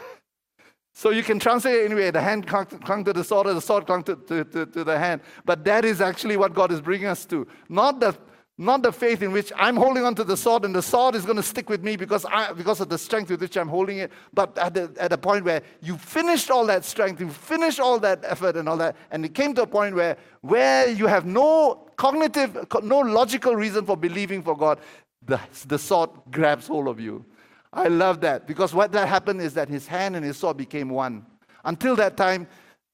So 0.92 1.08
you 1.08 1.22
can 1.22 1.38
translate 1.38 1.76
it 1.76 1.84
anyway. 1.86 2.10
The 2.10 2.20
hand 2.20 2.46
clung 2.46 2.66
to, 2.66 2.76
clung 2.76 3.04
to 3.04 3.14
the 3.14 3.24
sword, 3.24 3.46
or 3.46 3.54
the 3.54 3.60
sword 3.62 3.86
clung 3.86 4.02
to, 4.02 4.16
to, 4.16 4.44
to, 4.44 4.66
to, 4.66 4.84
the 4.84 4.98
hand. 4.98 5.22
But 5.46 5.64
that 5.64 5.86
is 5.86 6.02
actually 6.02 6.36
what 6.36 6.52
God 6.52 6.70
is 6.70 6.82
bringing 6.82 7.06
us 7.06 7.24
to. 7.26 7.46
Not 7.70 8.00
the 8.00 8.14
not 8.60 8.82
the 8.82 8.92
faith 8.92 9.22
in 9.22 9.32
which 9.32 9.50
I'm 9.56 9.74
holding 9.74 10.04
onto 10.04 10.22
the 10.22 10.36
sword 10.36 10.66
and 10.66 10.74
the 10.74 10.82
sword 10.82 11.14
is 11.14 11.24
going 11.24 11.38
to 11.38 11.42
stick 11.42 11.70
with 11.70 11.82
me 11.82 11.96
because, 11.96 12.26
I, 12.26 12.52
because 12.52 12.78
of 12.82 12.90
the 12.90 12.98
strength 12.98 13.30
with 13.30 13.40
which 13.40 13.56
I'm 13.56 13.68
holding 13.68 13.96
it. 13.96 14.12
But 14.34 14.58
at 14.58 14.74
the, 14.74 14.92
at 14.98 15.08
the 15.08 15.16
point 15.16 15.46
where 15.46 15.62
you 15.80 15.96
finished 15.96 16.50
all 16.50 16.66
that 16.66 16.84
strength, 16.84 17.22
you 17.22 17.30
finished 17.30 17.80
all 17.80 17.98
that 18.00 18.22
effort 18.22 18.58
and 18.58 18.68
all 18.68 18.76
that, 18.76 18.96
and 19.12 19.24
it 19.24 19.32
came 19.32 19.54
to 19.54 19.62
a 19.62 19.66
point 19.66 19.94
where, 19.94 20.18
where 20.42 20.90
you 20.90 21.06
have 21.06 21.24
no 21.24 21.88
cognitive, 21.96 22.66
no 22.82 22.98
logical 22.98 23.56
reason 23.56 23.86
for 23.86 23.96
believing 23.96 24.42
for 24.42 24.54
God, 24.54 24.78
the, 25.24 25.40
the 25.66 25.78
sword 25.78 26.10
grabs 26.30 26.66
hold 26.66 26.88
of 26.88 27.00
you. 27.00 27.24
I 27.72 27.88
love 27.88 28.20
that 28.20 28.46
because 28.46 28.74
what 28.74 28.92
that 28.92 29.08
happened 29.08 29.40
is 29.40 29.54
that 29.54 29.70
his 29.70 29.86
hand 29.86 30.16
and 30.16 30.24
his 30.24 30.36
sword 30.36 30.58
became 30.58 30.90
one. 30.90 31.24
Until 31.64 31.96
that 31.96 32.18
time, 32.18 32.46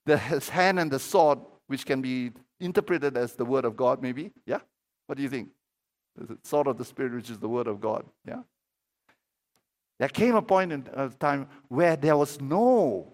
the, 0.05 0.17
his 0.17 0.49
hand 0.49 0.79
and 0.79 0.93
the 0.93 1.01
sword, 1.01 1.41
which 1.67 1.85
can 1.85 2.01
be 2.01 2.31
interpreted 2.61 3.17
as 3.17 3.33
the 3.35 3.45
word 3.45 3.65
of 3.65 3.77
God, 3.77 4.01
maybe, 4.01 4.31
yeah? 4.47 4.61
What 5.07 5.17
do 5.17 5.23
you 5.23 5.29
think? 5.29 5.51
The 6.17 6.39
sword 6.43 6.67
of 6.67 6.79
the 6.79 6.85
Spirit, 6.85 7.15
which 7.15 7.31
is 7.31 7.39
the 7.39 7.49
word 7.49 7.67
of 7.67 7.81
God. 7.81 8.05
Yeah? 8.27 8.43
There 9.99 10.09
came 10.09 10.35
a 10.35 10.43
point 10.43 10.73
in 10.73 10.87
a 10.93 11.09
time 11.09 11.49
where 11.69 11.97
there 11.97 12.17
was 12.17 12.41
no 12.41 13.13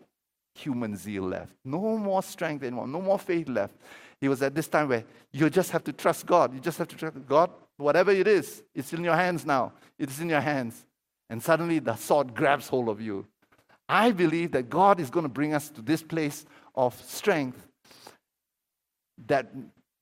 human 0.55 0.97
zeal 0.97 1.24
left, 1.24 1.53
no 1.64 1.97
more 1.97 2.22
strength 2.22 2.62
anymore, 2.62 2.86
no 2.86 3.01
more 3.01 3.18
faith 3.18 3.49
left. 3.49 3.74
It 4.20 4.28
was 4.28 4.43
at 4.43 4.55
this 4.55 4.68
time 4.68 4.88
where 4.88 5.05
you 5.32 5.49
just 5.51 5.70
have 5.70 5.84
to 5.84 5.93
trust 5.93 6.26
God. 6.26 6.55
You 6.55 6.61
just 6.61 6.78
have 6.78 6.88
to 6.88 6.97
trust 6.97 7.16
God. 7.26 7.51
Whatever 7.76 8.12
it 8.12 8.28
is, 8.28 8.62
it's 8.74 8.93
in 8.93 9.03
your 9.03 9.16
hands 9.16 9.45
now. 9.45 9.72
It's 9.99 10.20
in 10.20 10.28
your 10.28 10.40
hands. 10.40 10.84
And 11.28 11.43
suddenly 11.43 11.78
the 11.78 11.97
sword 11.97 12.34
grabs 12.34 12.68
hold 12.68 12.88
of 12.88 13.01
you. 13.01 13.26
I 13.88 14.12
believe 14.12 14.53
that 14.53 14.70
God 14.70 15.01
is 15.01 15.11
going 15.11 15.24
to 15.24 15.28
bring 15.28 15.55
us 15.55 15.70
to 15.70 15.82
this 15.82 16.03
place 16.03 16.45
of 16.74 17.01
strength 17.05 17.66
that 19.26 19.51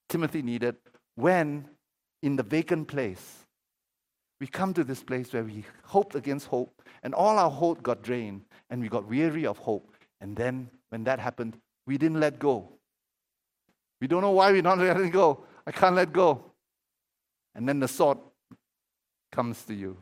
Timothy 0.09 0.43
needed 0.43 0.77
when 1.15 1.69
in 2.23 2.37
the 2.37 2.43
vacant 2.43 2.89
place. 2.89 3.45
We 4.41 4.47
come 4.47 4.73
to 4.75 4.85
this 4.85 5.03
place 5.03 5.33
where 5.33 5.45
we 5.45 5.65
hoped 5.85 6.15
against 6.15 6.47
hope, 6.47 6.83
and 7.03 7.15
all 7.15 7.39
our 7.39 7.51
hope 7.51 7.83
got 7.83 8.03
drained, 8.03 8.43
and 8.71 8.81
we 8.81 8.89
got 8.89 9.07
weary 9.07 9.47
of 9.47 9.59
hope. 9.59 9.95
And 10.21 10.37
then, 10.37 10.71
when 10.89 11.05
that 11.05 11.19
happened, 11.19 11.59
we 11.87 11.99
didn't 11.99 12.21
let 12.21 12.39
go. 12.39 12.69
We 14.01 14.07
don't 14.07 14.23
know 14.23 14.31
why 14.31 14.51
we're 14.53 14.63
not 14.63 14.79
letting 14.79 15.11
go. 15.11 15.45
I 15.67 15.73
can't 15.73 15.95
let 15.95 16.13
go. 16.13 16.43
And 17.55 17.69
then 17.69 17.81
the 17.81 17.89
sword 17.89 18.19
comes 19.31 19.63
to 19.65 19.75
you. 19.75 19.97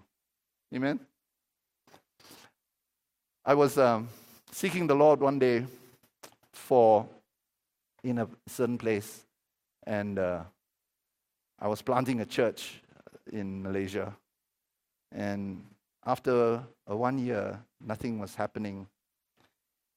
Amen? 0.74 1.00
I 3.44 3.54
was 3.54 3.78
um, 3.78 4.08
seeking 4.52 4.86
the 4.86 4.94
Lord 4.94 5.20
one 5.20 5.38
day 5.38 5.64
for 6.52 7.06
in 8.04 8.18
a 8.18 8.28
certain 8.46 8.78
place, 8.78 9.24
and 9.86 10.18
uh, 10.18 10.42
I 11.60 11.66
was 11.66 11.82
planting 11.82 12.20
a 12.20 12.26
church 12.26 12.80
uh, 12.94 13.36
in 13.36 13.62
Malaysia. 13.62 14.16
And 15.12 15.64
after 16.06 16.62
a 16.86 16.96
one 16.96 17.18
year, 17.18 17.58
nothing 17.80 18.18
was 18.18 18.34
happening. 18.34 18.86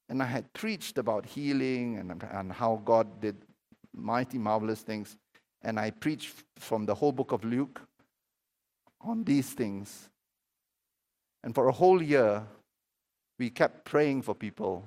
And 0.09 0.21
I 0.21 0.25
had 0.25 0.51
preached 0.53 0.97
about 0.97 1.25
healing 1.25 1.97
and, 1.97 2.23
and 2.31 2.51
how 2.51 2.81
God 2.83 3.21
did 3.21 3.37
mighty, 3.93 4.37
marvelous 4.37 4.81
things. 4.81 5.15
And 5.61 5.79
I 5.79 5.91
preached 5.91 6.33
from 6.57 6.85
the 6.85 6.95
whole 6.95 7.11
book 7.11 7.31
of 7.31 7.43
Luke 7.43 7.81
on 8.99 9.23
these 9.23 9.51
things. 9.51 10.09
And 11.43 11.53
for 11.53 11.67
a 11.67 11.71
whole 11.71 12.01
year, 12.01 12.43
we 13.37 13.49
kept 13.49 13.85
praying 13.85 14.23
for 14.23 14.35
people 14.35 14.85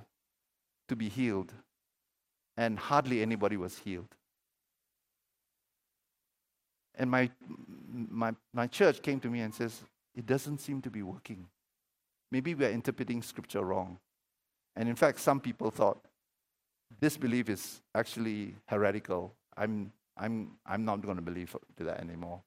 to 0.88 0.96
be 0.96 1.08
healed. 1.08 1.52
And 2.56 2.78
hardly 2.78 3.22
anybody 3.22 3.56
was 3.56 3.78
healed. 3.78 4.14
And 6.96 7.10
my, 7.10 7.30
my, 7.88 8.34
my 8.52 8.66
church 8.66 9.02
came 9.02 9.20
to 9.20 9.28
me 9.28 9.40
and 9.40 9.54
says, 9.54 9.82
It 10.14 10.26
doesn't 10.26 10.58
seem 10.58 10.80
to 10.82 10.90
be 10.90 11.02
working. 11.02 11.46
Maybe 12.30 12.54
we 12.54 12.64
are 12.64 12.70
interpreting 12.70 13.22
scripture 13.22 13.64
wrong. 13.64 13.98
And 14.76 14.88
in 14.88 14.96
fact, 14.96 15.20
some 15.20 15.40
people 15.40 15.70
thought 15.70 15.98
this 17.00 17.16
belief 17.16 17.48
is 17.48 17.80
actually 17.94 18.56
heretical. 18.66 19.34
I'm, 19.56 19.92
I'm, 20.16 20.52
I'm 20.66 20.84
not 20.84 21.02
going 21.02 21.16
to 21.16 21.22
believe 21.22 21.54
that 21.78 22.00
anymore. 22.00 22.42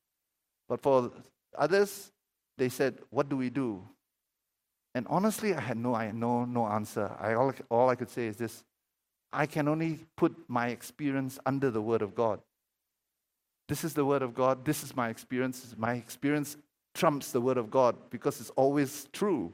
But 0.67 0.81
for 0.81 1.11
others, 1.57 2.11
they 2.57 2.69
said, 2.69 2.99
What 3.09 3.29
do 3.29 3.37
we 3.37 3.49
do? 3.49 3.83
And 4.95 5.05
honestly, 5.09 5.53
I 5.53 5.59
had 5.59 5.77
no, 5.77 5.93
I 5.93 6.05
had 6.05 6.15
no, 6.15 6.45
no 6.45 6.65
answer. 6.65 7.15
I, 7.19 7.33
all, 7.33 7.53
all 7.69 7.89
I 7.89 7.95
could 7.95 8.09
say 8.09 8.27
is 8.27 8.37
this 8.37 8.63
I 9.31 9.45
can 9.45 9.67
only 9.67 9.99
put 10.15 10.35
my 10.47 10.69
experience 10.69 11.37
under 11.45 11.69
the 11.69 11.81
Word 11.81 12.01
of 12.01 12.15
God. 12.15 12.39
This 13.67 13.83
is 13.83 13.93
the 13.93 14.05
Word 14.05 14.21
of 14.21 14.33
God. 14.33 14.63
This 14.63 14.83
is 14.83 14.95
my 14.95 15.09
experience. 15.09 15.75
My 15.77 15.93
experience 15.93 16.57
trumps 16.93 17.31
the 17.31 17.41
Word 17.41 17.57
of 17.57 17.69
God 17.69 17.95
because 18.09 18.39
it's 18.39 18.49
always 18.51 19.07
true. 19.11 19.53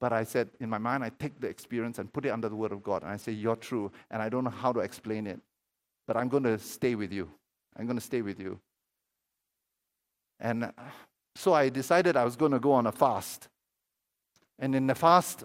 But 0.00 0.12
I 0.12 0.24
said, 0.24 0.50
in 0.60 0.68
my 0.68 0.78
mind, 0.78 1.02
I 1.02 1.10
take 1.18 1.40
the 1.40 1.48
experience 1.48 1.98
and 1.98 2.12
put 2.12 2.24
it 2.26 2.30
under 2.30 2.48
the 2.48 2.56
Word 2.56 2.72
of 2.72 2.82
God. 2.82 3.02
And 3.02 3.10
I 3.10 3.16
say, 3.16 3.32
You're 3.32 3.56
true. 3.56 3.90
And 4.10 4.22
I 4.22 4.28
don't 4.28 4.44
know 4.44 4.50
how 4.50 4.72
to 4.72 4.80
explain 4.80 5.26
it. 5.26 5.40
But 6.06 6.16
I'm 6.16 6.28
going 6.28 6.44
to 6.44 6.58
stay 6.58 6.94
with 6.94 7.12
you. 7.12 7.30
I'm 7.76 7.86
going 7.86 7.98
to 7.98 8.04
stay 8.04 8.22
with 8.22 8.38
you. 8.38 8.60
And 10.38 10.64
uh, 10.64 10.70
so 11.34 11.52
I 11.52 11.68
decided 11.68 12.16
I 12.16 12.24
was 12.24 12.36
going 12.36 12.52
to 12.52 12.60
go 12.60 12.72
on 12.72 12.86
a 12.86 12.92
fast. 12.92 13.48
And 14.58 14.74
in 14.74 14.86
the 14.86 14.94
fast, 14.94 15.44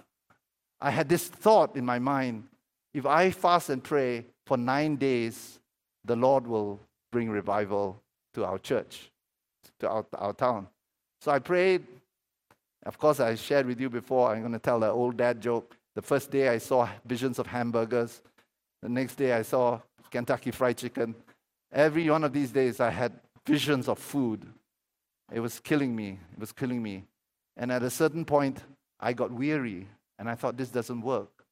I 0.80 0.92
had 0.92 1.10
this 1.10 1.28
thought 1.28 1.76
in 1.76 1.86
my 1.86 2.00
mind 2.00 2.44
if 2.94 3.06
I 3.06 3.32
fast 3.32 3.70
and 3.70 3.84
pray 3.84 4.26
for 4.46 4.58
nine 4.58 4.98
days, 4.98 5.60
the 6.04 6.16
Lord 6.16 6.46
will 6.46 6.80
bring 7.12 7.30
revival 7.30 8.02
to 8.34 8.46
our 8.46 8.58
church, 8.58 9.12
to 9.80 9.90
our, 9.90 10.06
our 10.14 10.34
town. 10.34 10.68
So 11.20 11.32
I 11.32 11.40
prayed. 11.40 11.86
Of 12.86 12.98
course, 12.98 13.20
I 13.20 13.36
shared 13.36 13.68
with 13.68 13.80
you 13.80 13.90
before. 13.90 14.32
I'm 14.32 14.40
going 14.40 14.54
to 14.54 14.60
tell 14.60 14.80
the 14.80 14.90
old 14.90 15.18
dad 15.18 15.40
joke. 15.40 15.78
The 15.94 16.02
first 16.02 16.32
day 16.32 16.50
I 16.50 16.58
saw 16.58 16.90
visions 17.06 17.38
of 17.38 17.48
hamburgers. 17.48 18.22
The 18.82 18.90
next 18.90 19.16
day 19.16 19.34
I 19.34 19.44
saw 19.44 19.80
Kentucky 20.10 20.52
Fried 20.52 20.78
Chicken. 20.78 21.14
Every 21.72 22.10
one 22.10 22.24
of 22.24 22.34
these 22.34 22.52
days 22.52 22.80
I 22.80 22.90
had 22.90 23.14
visions 23.46 23.88
of 23.88 24.00
food. 24.00 24.46
It 25.32 25.40
was 25.40 25.60
killing 25.60 25.96
me. 25.96 26.20
It 26.34 26.40
was 26.40 26.52
killing 26.52 26.82
me. 26.82 27.04
And 27.56 27.72
at 27.72 27.84
a 27.84 27.90
certain 27.90 28.26
point, 28.26 28.64
I 29.00 29.14
got 29.14 29.32
weary 29.32 29.88
and 30.18 30.30
I 30.30 30.36
thought, 30.36 30.58
this 30.58 30.70
doesn't 30.70 31.02
work. 31.02 31.46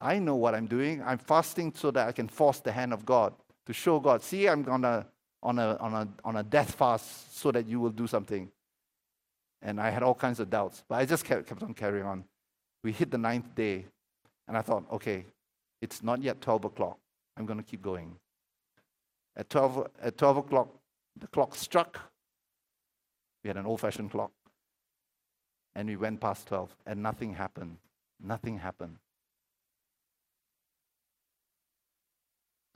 I 0.00 0.18
know 0.18 0.34
what 0.34 0.54
I'm 0.54 0.66
doing. 0.66 1.02
I'm 1.02 1.18
fasting 1.18 1.72
so 1.74 1.90
that 1.92 2.08
I 2.08 2.12
can 2.12 2.28
force 2.28 2.60
the 2.60 2.72
hand 2.72 2.92
of 2.92 3.06
God 3.06 3.32
to 3.66 3.72
show 3.72 4.00
God, 4.00 4.22
see, 4.22 4.48
I'm 4.48 4.62
gonna 4.62 5.06
on 5.44 5.58
a, 5.58 5.76
on 5.78 5.92
a, 5.92 6.08
on 6.24 6.36
a 6.36 6.42
death 6.42 6.72
fast 6.74 7.38
so 7.38 7.52
that 7.52 7.66
you 7.66 7.78
will 7.78 7.90
do 7.90 8.06
something. 8.06 8.50
And 9.62 9.80
I 9.80 9.90
had 9.90 10.02
all 10.02 10.14
kinds 10.14 10.40
of 10.40 10.50
doubts, 10.50 10.82
but 10.88 10.96
I 10.96 11.04
just 11.04 11.24
kept, 11.24 11.46
kept 11.46 11.62
on 11.62 11.74
carrying 11.74 12.06
on. 12.06 12.24
We 12.82 12.92
hit 12.92 13.10
the 13.10 13.18
ninth 13.18 13.54
day, 13.54 13.84
and 14.48 14.56
I 14.56 14.62
thought, 14.62 14.84
okay, 14.90 15.26
it's 15.80 16.02
not 16.02 16.22
yet 16.22 16.40
12 16.40 16.64
o'clock. 16.64 16.98
I'm 17.36 17.46
going 17.46 17.58
to 17.58 17.64
keep 17.64 17.82
going. 17.82 18.16
At 19.36 19.50
12, 19.50 19.88
at 20.02 20.16
12 20.16 20.36
o'clock, 20.38 20.68
the 21.18 21.26
clock 21.28 21.54
struck. 21.54 22.00
We 23.42 23.48
had 23.48 23.56
an 23.56 23.66
old 23.66 23.80
fashioned 23.80 24.10
clock. 24.10 24.32
And 25.74 25.88
we 25.88 25.96
went 25.96 26.20
past 26.20 26.46
12, 26.48 26.74
and 26.86 27.02
nothing 27.02 27.34
happened. 27.34 27.78
Nothing 28.22 28.58
happened. 28.58 28.96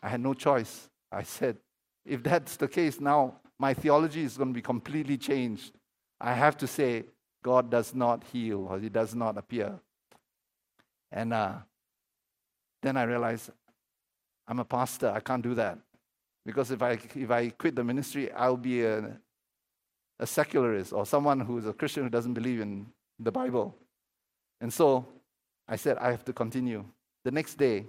I 0.03 0.09
had 0.09 0.21
no 0.21 0.35
choice. 0.35 0.89
I 1.11 1.23
said, 1.23 1.57
if 2.05 2.23
that's 2.23 2.57
the 2.57 2.69
case 2.69 3.01
now, 3.01 3.41
my 3.59 3.75
theology 3.75 4.23
is 4.23 4.37
going 4.37 4.51
to 4.51 4.55
be 4.55 4.63
completely 4.63 5.17
changed. 5.17 5.73
I 6.21 6.35
have 6.35 6.57
to 6.59 6.67
say, 6.67 7.05
God 7.43 7.71
does 7.71 7.95
not 7.95 8.25
heal 8.33 8.67
or 8.69 8.79
He 8.79 8.89
does 8.89 9.15
not 9.15 9.37
appear. 9.37 9.79
And 11.11 11.33
uh, 11.33 11.55
then 12.83 12.97
I 12.97 13.05
realized 13.05 13.51
I'm 14.47 14.59
a 14.59 14.65
pastor. 14.65 15.11
I 15.15 15.21
can't 15.21 15.43
do 15.43 15.55
that. 15.55 15.79
Because 16.45 16.71
if 16.71 16.83
I, 16.83 16.99
if 17.15 17.31
I 17.31 17.51
quit 17.51 17.77
the 17.77 17.85
ministry, 17.85 18.33
I'll 18.33 18.57
be 18.57 18.83
a, 18.85 19.19
a 20.19 20.27
secularist 20.27 20.93
or 20.93 21.05
someone 21.05 21.41
who's 21.41 21.67
a 21.67 21.73
Christian 21.73 22.05
who 22.05 22.11
doesn't 22.11 22.35
believe 22.35 22.61
in 22.61 22.87
the 23.19 23.33
Bible. 23.33 23.75
And 24.61 24.73
so 24.73 25.07
I 25.69 25.77
said, 25.77 25.99
I 25.99 26.11
have 26.11 26.25
to 26.25 26.33
continue. 26.33 26.85
The 27.25 27.31
next 27.31 27.57
day, 27.57 27.87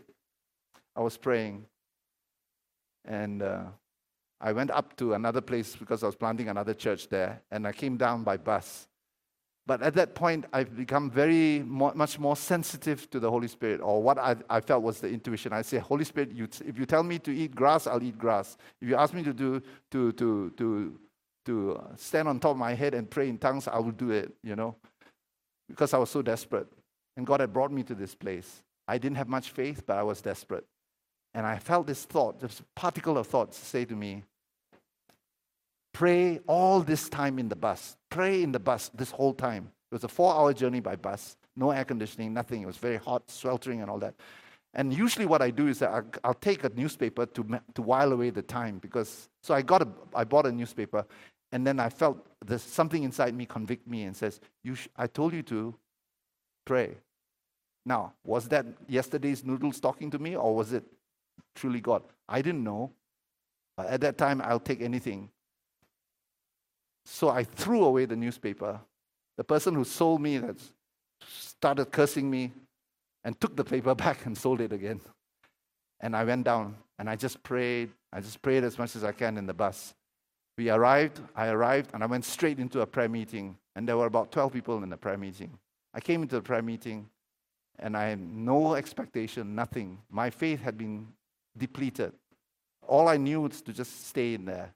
I 0.96 1.02
was 1.02 1.16
praying. 1.16 1.66
And 3.06 3.42
uh, 3.42 3.64
I 4.42 4.52
went 4.52 4.72
up 4.72 4.96
to 4.98 5.14
another 5.14 5.42
place 5.42 5.76
because 5.76 6.04
I 6.04 6.06
was 6.06 6.16
planting 6.16 6.50
another 6.50 6.74
church 6.74 7.10
there. 7.10 7.42
And 7.52 7.68
I 7.68 7.72
came 7.72 7.98
down 7.98 8.24
by 8.24 8.38
bus. 8.38 8.88
But 9.70 9.84
at 9.84 9.94
that 9.94 10.16
point, 10.16 10.46
I've 10.52 10.76
become 10.76 11.12
very 11.12 11.60
much 11.60 12.18
more 12.18 12.36
sensitive 12.36 13.08
to 13.12 13.20
the 13.20 13.30
Holy 13.30 13.48
Spirit, 13.48 13.82
or 13.82 14.02
what 14.02 14.18
I, 14.18 14.36
I 14.50 14.62
felt 14.62 14.82
was 14.82 15.00
the 15.00 15.10
intuition. 15.10 15.54
I 15.54 15.62
say, 15.62 15.78
Holy 15.78 16.06
Spirit, 16.06 16.32
you, 16.32 16.48
if 16.66 16.80
you 16.80 16.88
tell 16.88 17.04
me 17.04 17.20
to 17.20 17.32
eat 17.32 17.54
grass, 17.54 17.86
I'll 17.86 18.02
eat 18.02 18.18
grass. 18.18 18.58
If 18.82 18.90
you 18.90 18.96
ask 18.96 19.14
me 19.14 19.22
to 19.22 19.32
do 19.32 19.62
to 19.92 20.12
to 20.14 20.50
to 20.58 21.00
to 21.46 21.84
stand 21.98 22.28
on 22.28 22.40
top 22.40 22.52
of 22.54 22.58
my 22.58 22.74
head 22.74 22.96
and 22.96 23.08
pray 23.08 23.30
in 23.30 23.38
tongues, 23.38 23.68
I 23.68 23.78
will 23.78 23.92
do 23.92 24.10
it. 24.10 24.34
You 24.42 24.56
know, 24.56 24.76
because 25.68 25.94
I 25.94 26.00
was 26.00 26.10
so 26.10 26.24
desperate, 26.24 26.66
and 27.16 27.28
God 27.28 27.40
had 27.40 27.54
brought 27.54 27.72
me 27.72 27.84
to 27.84 27.94
this 27.94 28.16
place. 28.16 28.64
I 28.88 28.98
didn't 28.98 29.18
have 29.18 29.28
much 29.28 29.52
faith, 29.52 29.84
but 29.86 30.00
I 30.00 30.04
was 30.04 30.20
desperate, 30.20 30.66
and 31.34 31.46
I 31.46 31.58
felt 31.58 31.88
this 31.88 32.06
thought, 32.06 32.40
this 32.40 32.62
particle 32.76 33.18
of 33.18 33.28
thought, 33.28 33.54
say 33.54 33.86
to 33.86 33.96
me, 33.96 34.24
pray 35.94 36.40
all 36.48 36.82
this 36.82 37.10
time 37.10 37.40
in 37.40 37.50
the 37.50 37.56
bus. 37.56 37.98
Pray 38.10 38.42
in 38.42 38.52
the 38.52 38.60
bus 38.60 38.90
this 38.94 39.12
whole 39.12 39.34
time. 39.34 39.72
It 39.92 39.96
was 39.96 40.04
a 40.04 40.08
four 40.08 40.34
hour 40.34 40.54
journey 40.54 40.80
by 40.80 40.96
bus, 40.96 41.38
no 41.56 41.72
air 41.72 41.86
conditioning, 41.86 42.34
nothing. 42.34 42.62
It 42.62 42.68
was 42.68 42.78
very 42.78 42.98
hot, 42.98 43.30
sweltering, 43.30 43.82
and 43.82 43.90
all 43.90 44.00
that. 44.00 44.16
And 44.74 44.94
usually, 44.94 45.26
what 45.26 45.42
I 45.42 45.50
do 45.50 45.68
is 45.68 45.80
that 45.80 46.20
I'll, 46.24 46.34
take 46.36 46.64
a 46.64 46.70
newspaper 46.70 47.26
to, 47.26 47.60
to 47.74 47.82
while 47.82 48.12
away 48.12 48.30
the 48.30 48.44
time 48.44 48.78
because. 48.78 49.30
So 49.42 49.54
I, 49.54 49.62
got 49.64 49.82
a, 49.82 49.88
I 50.14 50.26
bought 50.26 50.46
a 50.46 50.52
newspaper, 50.52 51.06
and 51.52 51.66
then 51.66 51.80
I 51.80 51.90
felt 51.90 52.24
there's 52.46 52.62
something 52.62 53.04
inside 53.04 53.34
me 53.34 53.46
convict 53.46 53.88
me 53.88 54.04
and 54.04 54.16
says, 54.16 54.40
you 54.64 54.76
sh- 54.76 54.90
I 54.96 55.08
told 55.08 55.34
you 55.34 55.42
to 55.44 55.74
pray. 56.66 56.98
Now, 57.86 58.14
was 58.24 58.48
that 58.50 58.68
yesterday's 58.88 59.44
noodles 59.44 59.80
talking 59.80 60.12
to 60.12 60.20
me, 60.20 60.36
or 60.36 60.56
was 60.56 60.74
it 60.74 60.84
truly 61.56 61.82
God? 61.82 62.04
I 62.28 62.42
didn't 62.42 62.64
know. 62.64 62.92
But 63.78 63.88
at 63.88 64.02
that 64.02 64.18
time, 64.18 64.42
I'll 64.42 64.60
take 64.60 64.82
anything 64.82 65.30
so 67.10 67.30
I 67.30 67.44
threw 67.44 67.84
away 67.84 68.06
the 68.06 68.16
newspaper. 68.16 68.80
The 69.38 69.44
person 69.44 69.74
who 69.74 69.84
sold 69.84 70.22
me 70.22 70.38
that 70.38 70.58
started 71.28 71.86
cursing 71.86 72.30
me 72.30 72.52
and 73.24 73.40
took 73.42 73.56
the 73.56 73.64
paper 73.64 73.96
back 74.06 74.26
and 74.26 74.38
sold 74.38 74.62
it 74.62 74.72
again. 74.72 75.02
And 76.00 76.16
I 76.16 76.24
went 76.24 76.46
down 76.46 76.78
and 77.00 77.10
I 77.10 77.16
just 77.16 77.42
prayed. 77.42 77.90
I 78.14 78.22
just 78.22 78.42
prayed 78.42 78.64
as 78.64 78.78
much 78.78 78.96
as 78.96 79.04
I 79.04 79.12
can 79.12 79.38
in 79.38 79.48
the 79.48 79.54
bus. 79.54 79.94
We 80.58 80.70
arrived, 80.70 81.20
I 81.36 81.48
arrived, 81.48 81.92
and 81.94 82.04
I 82.04 82.06
went 82.06 82.26
straight 82.26 82.60
into 82.60 82.82
a 82.82 82.86
prayer 82.86 83.10
meeting. 83.10 83.58
And 83.76 83.88
there 83.88 83.98
were 83.98 84.06
about 84.06 84.32
12 84.32 84.54
people 84.54 84.84
in 84.84 84.90
the 84.90 84.98
prayer 84.98 85.18
meeting. 85.18 85.58
I 85.94 86.00
came 86.00 86.22
into 86.22 86.36
the 86.36 86.42
prayer 86.42 86.62
meeting 86.62 87.10
and 87.80 87.98
I 87.98 88.10
had 88.10 88.20
no 88.20 88.76
expectation, 88.76 89.56
nothing. 89.56 89.98
My 90.12 90.30
faith 90.30 90.62
had 90.62 90.78
been 90.78 91.08
depleted. 91.60 92.14
All 92.88 93.08
I 93.08 93.18
knew 93.18 93.42
was 93.42 93.62
to 93.62 93.74
just 93.74 94.08
stay 94.08 94.34
in 94.34 94.46
there. 94.46 94.74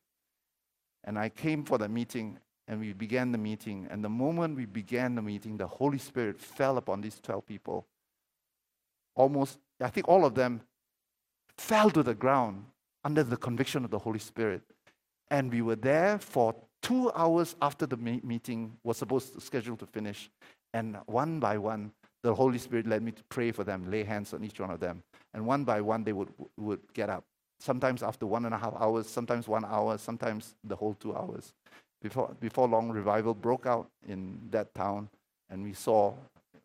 And 1.04 1.18
I 1.18 1.30
came 1.30 1.64
for 1.64 1.78
the 1.78 1.90
meeting 1.90 2.38
and 2.68 2.80
we 2.80 2.94
began 2.94 3.32
the 3.32 3.38
meeting. 3.38 3.88
And 3.90 4.04
the 4.04 4.10
moment 4.10 4.56
we 4.56 4.66
began 4.66 5.16
the 5.16 5.22
meeting, 5.22 5.58
the 5.58 5.68
Holy 5.68 5.98
Spirit 5.98 6.40
fell 6.40 6.78
upon 6.78 7.02
these 7.02 7.20
12 7.20 7.46
people. 7.46 7.86
Almost, 9.16 9.60
I 9.82 9.90
think 9.90 10.08
all 10.08 10.26
of 10.26 10.36
them 10.36 10.62
fell 11.58 11.90
to 11.92 12.04
the 12.04 12.14
ground 12.14 12.66
under 13.04 13.24
the 13.24 13.38
conviction 13.38 13.84
of 13.84 13.92
the 13.92 14.00
Holy 14.00 14.20
Spirit. 14.20 14.62
And 15.30 15.52
we 15.52 15.62
were 15.62 15.76
there 15.76 16.20
for 16.20 16.56
two 16.82 17.12
hours 17.16 17.56
after 17.62 17.86
the 17.86 17.98
meeting 17.98 18.78
was 18.84 18.98
supposed 18.98 19.34
to 19.34 19.42
schedule 19.42 19.78
to 19.78 19.86
finish. 19.86 20.30
And 20.74 20.98
one 21.06 21.40
by 21.40 21.58
one, 21.58 21.92
the 22.22 22.34
Holy 22.34 22.58
Spirit 22.58 22.88
led 22.88 23.04
me 23.04 23.12
to 23.12 23.24
pray 23.26 23.52
for 23.52 23.64
them, 23.64 23.90
lay 23.92 24.04
hands 24.04 24.34
on 24.34 24.44
each 24.44 24.60
one 24.60 24.72
of 24.72 24.80
them. 24.80 25.04
And 25.34 25.46
one 25.46 25.64
by 25.64 25.82
one, 25.82 26.04
they 26.04 26.14
would, 26.14 26.30
would 26.58 26.82
get 26.94 27.10
up 27.10 27.24
sometimes 27.64 28.04
after 28.04 28.26
one 28.26 28.46
and 28.46 28.54
a 28.54 28.58
half 28.58 28.74
hours, 28.80 29.08
sometimes 29.08 29.48
one 29.48 29.64
hour, 29.66 29.98
sometimes 29.98 30.56
the 30.64 30.76
whole 30.76 30.96
two 30.96 31.16
hours. 31.16 31.54
Before, 32.02 32.36
before 32.40 32.68
long, 32.68 32.90
revival 32.90 33.34
broke 33.34 33.66
out 33.66 33.90
in 34.08 34.38
that 34.52 34.74
town, 34.76 35.10
and 35.50 35.64
we 35.64 35.74
saw 35.74 36.14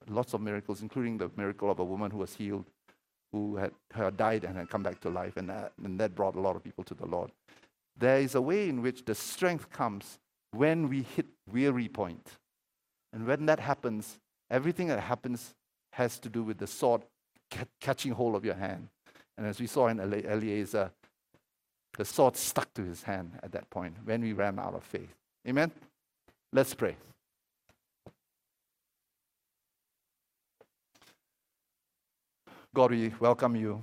lots 0.09 0.35
of 0.35 0.41
miracles, 0.41 0.83
including 0.83 1.17
the 1.17 1.31
miracle 1.37 1.71
of 1.71 1.79
a 1.79 1.85
woman 1.85 2.11
who 2.11 2.19
was 2.19 2.35
healed, 2.35 2.67
who 3.33 3.57
had, 3.57 3.71
had 3.93 4.17
died 4.17 4.45
and 4.45 4.57
had 4.57 4.69
come 4.69 4.83
back 4.83 5.01
to 5.01 5.09
life, 5.09 5.37
and 5.37 5.49
that, 5.49 5.73
and 5.85 6.01
that 6.01 6.15
brought 6.15 6.35
a 6.35 6.41
lot 6.41 6.57
of 6.57 6.65
people 6.65 6.83
to 6.83 6.95
the 6.95 7.07
Lord. 7.07 7.31
There 7.97 8.19
is 8.19 8.35
a 8.35 8.43
way 8.43 8.69
in 8.69 8.83
which 8.83 9.05
the 9.05 9.15
strength 9.15 9.71
comes 9.71 10.19
when 10.51 10.89
we 10.89 11.03
hit 11.03 11.27
weary 11.51 11.89
point. 11.89 12.27
And 13.13 13.27
when 13.27 13.47
that 13.47 13.61
happens, 13.61 14.19
everything 14.51 14.89
that 14.89 15.01
happens 15.01 15.55
has 15.93 16.19
to 16.21 16.29
do 16.29 16.43
with 16.43 16.59
the 16.59 16.67
sword 16.67 17.03
catching 17.81 18.13
hold 18.13 18.35
of 18.35 18.45
your 18.45 18.55
hand. 18.55 18.89
And 19.37 19.47
as 19.47 19.61
we 19.61 19.67
saw 19.67 19.89
in 19.89 20.01
Eleazar, 20.01 20.91
the 21.97 22.05
sword 22.05 22.37
stuck 22.37 22.73
to 22.75 22.85
his 22.85 23.03
hand 23.03 23.33
at 23.43 23.53
that 23.53 23.69
point 23.71 23.95
when 24.05 24.23
we 24.23 24.33
ran 24.33 24.59
out 24.59 24.75
of 24.75 24.85
faith. 24.85 25.15
Amen? 25.47 25.71
Let's 26.53 26.75
pray. 26.75 26.97
God, 32.75 32.91
we 32.91 33.13
welcome 33.19 33.57
you. 33.57 33.83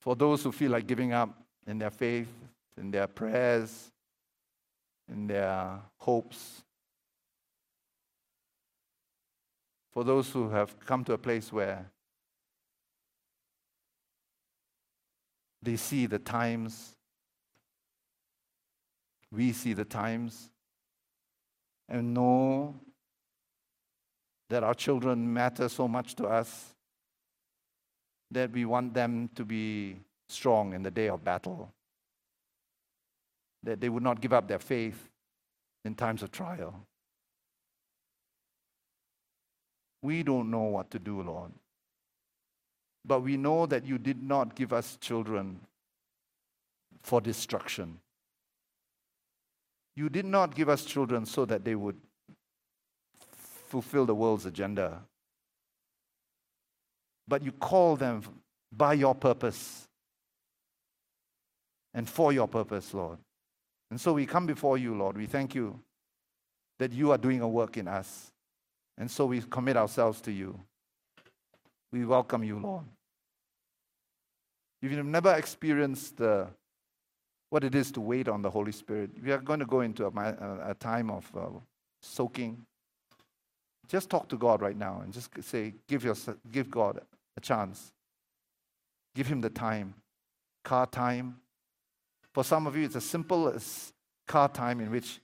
For 0.00 0.14
those 0.14 0.42
who 0.42 0.52
feel 0.52 0.72
like 0.72 0.86
giving 0.86 1.12
up 1.12 1.42
in 1.66 1.78
their 1.78 1.90
faith, 1.90 2.28
in 2.76 2.90
their 2.90 3.06
prayers, 3.06 3.90
in 5.08 5.26
their 5.26 5.78
hopes, 5.98 6.62
for 9.96 10.04
those 10.04 10.30
who 10.30 10.50
have 10.50 10.78
come 10.80 11.02
to 11.02 11.14
a 11.14 11.16
place 11.16 11.50
where 11.50 11.90
they 15.62 15.76
see 15.76 16.04
the 16.04 16.18
times, 16.18 16.94
we 19.32 19.52
see 19.52 19.72
the 19.72 19.86
times, 19.86 20.50
and 21.88 22.12
know 22.12 22.74
that 24.50 24.62
our 24.62 24.74
children 24.74 25.32
matter 25.32 25.66
so 25.66 25.88
much 25.88 26.14
to 26.14 26.26
us 26.26 26.74
that 28.30 28.52
we 28.52 28.66
want 28.66 28.92
them 28.92 29.30
to 29.34 29.46
be 29.46 29.96
strong 30.28 30.74
in 30.74 30.82
the 30.82 30.90
day 30.90 31.08
of 31.08 31.24
battle, 31.24 31.72
that 33.62 33.80
they 33.80 33.88
would 33.88 34.02
not 34.02 34.20
give 34.20 34.34
up 34.34 34.46
their 34.46 34.58
faith 34.58 35.08
in 35.86 35.94
times 35.94 36.22
of 36.22 36.30
trial. 36.30 36.86
We 40.06 40.22
don't 40.22 40.52
know 40.52 40.62
what 40.62 40.92
to 40.92 41.00
do, 41.00 41.20
Lord. 41.20 41.50
But 43.04 43.22
we 43.22 43.36
know 43.36 43.66
that 43.66 43.84
you 43.84 43.98
did 43.98 44.22
not 44.22 44.54
give 44.54 44.72
us 44.72 44.96
children 45.00 45.58
for 47.02 47.20
destruction. 47.20 47.98
You 49.96 50.08
did 50.08 50.24
not 50.24 50.54
give 50.54 50.68
us 50.68 50.84
children 50.84 51.26
so 51.26 51.44
that 51.46 51.64
they 51.64 51.74
would 51.74 51.96
fulfill 53.32 54.06
the 54.06 54.14
world's 54.14 54.46
agenda. 54.46 55.00
But 57.26 57.42
you 57.42 57.50
call 57.50 57.96
them 57.96 58.22
by 58.70 58.92
your 58.92 59.16
purpose 59.16 59.88
and 61.94 62.08
for 62.08 62.32
your 62.32 62.46
purpose, 62.46 62.94
Lord. 62.94 63.18
And 63.90 64.00
so 64.00 64.12
we 64.12 64.24
come 64.24 64.46
before 64.46 64.78
you, 64.78 64.94
Lord. 64.94 65.16
We 65.16 65.26
thank 65.26 65.52
you 65.56 65.80
that 66.78 66.92
you 66.92 67.10
are 67.10 67.18
doing 67.18 67.40
a 67.40 67.48
work 67.48 67.76
in 67.76 67.88
us. 67.88 68.30
And 68.98 69.10
so 69.10 69.26
we 69.26 69.42
commit 69.42 69.76
ourselves 69.76 70.20
to 70.22 70.32
you. 70.32 70.58
We 71.92 72.04
welcome 72.04 72.42
you, 72.42 72.58
Lord. 72.58 72.84
If 74.82 74.92
you've 74.92 75.04
never 75.04 75.34
experienced 75.34 76.16
the, 76.16 76.48
what 77.50 77.64
it 77.64 77.74
is 77.74 77.90
to 77.92 78.00
wait 78.00 78.28
on 78.28 78.42
the 78.42 78.50
Holy 78.50 78.72
Spirit, 78.72 79.10
we 79.22 79.32
are 79.32 79.38
going 79.38 79.60
to 79.60 79.66
go 79.66 79.80
into 79.80 80.06
a, 80.06 80.70
a 80.70 80.74
time 80.74 81.10
of 81.10 81.30
uh, 81.36 81.46
soaking. 82.02 82.64
Just 83.88 84.10
talk 84.10 84.28
to 84.28 84.36
God 84.36 84.62
right 84.62 84.76
now 84.76 85.00
and 85.02 85.12
just 85.12 85.30
say, 85.42 85.74
give, 85.88 86.04
your, 86.04 86.16
give 86.50 86.70
God 86.70 87.00
a 87.36 87.40
chance. 87.40 87.92
Give 89.14 89.26
Him 89.26 89.40
the 89.40 89.50
time. 89.50 89.94
Car 90.64 90.86
time. 90.86 91.36
For 92.32 92.44
some 92.44 92.66
of 92.66 92.76
you, 92.76 92.84
it's 92.84 92.96
as 92.96 93.04
simple 93.04 93.48
as 93.48 93.92
car 94.26 94.48
time 94.48 94.80
in 94.80 94.90
which 94.90 95.20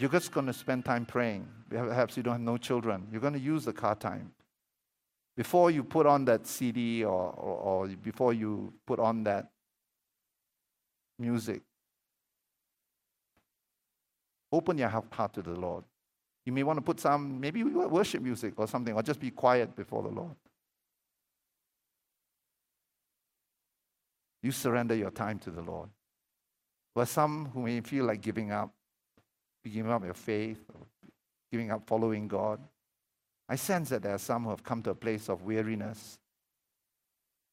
you're 0.00 0.10
just 0.10 0.32
going 0.32 0.46
to 0.46 0.52
spend 0.54 0.86
time 0.86 1.04
praying. 1.04 1.46
Perhaps 1.68 2.16
you 2.16 2.22
don't 2.22 2.32
have 2.32 2.40
no 2.40 2.56
children. 2.56 3.06
You're 3.12 3.20
going 3.20 3.34
to 3.34 3.38
use 3.38 3.66
the 3.66 3.72
car 3.72 3.94
time. 3.94 4.32
Before 5.36 5.70
you 5.70 5.84
put 5.84 6.06
on 6.06 6.24
that 6.24 6.46
CD 6.46 7.04
or, 7.04 7.12
or, 7.12 7.84
or 7.84 7.86
before 7.86 8.32
you 8.32 8.72
put 8.86 8.98
on 8.98 9.24
that 9.24 9.50
music, 11.18 11.60
open 14.50 14.78
your 14.78 14.88
heart 14.88 15.34
to 15.34 15.42
the 15.42 15.50
Lord. 15.50 15.84
You 16.46 16.52
may 16.52 16.62
want 16.62 16.78
to 16.78 16.82
put 16.82 16.98
some, 16.98 17.38
maybe 17.38 17.62
worship 17.62 18.22
music 18.22 18.54
or 18.56 18.66
something, 18.66 18.94
or 18.94 19.02
just 19.02 19.20
be 19.20 19.30
quiet 19.30 19.76
before 19.76 20.02
the 20.02 20.08
Lord. 20.08 20.34
You 24.42 24.50
surrender 24.50 24.94
your 24.94 25.10
time 25.10 25.38
to 25.40 25.50
the 25.50 25.60
Lord. 25.60 25.90
For 26.94 27.04
some 27.04 27.50
who 27.52 27.62
may 27.62 27.82
feel 27.82 28.06
like 28.06 28.22
giving 28.22 28.50
up, 28.50 28.72
giving 29.64 29.90
up 29.90 30.04
your 30.04 30.14
faith, 30.14 30.64
giving 31.50 31.70
up 31.70 31.86
following 31.86 32.28
God, 32.28 32.60
I 33.48 33.56
sense 33.56 33.88
that 33.88 34.02
there 34.02 34.14
are 34.14 34.18
some 34.18 34.44
who 34.44 34.50
have 34.50 34.62
come 34.62 34.82
to 34.84 34.90
a 34.90 34.94
place 34.94 35.28
of 35.28 35.42
weariness. 35.42 36.18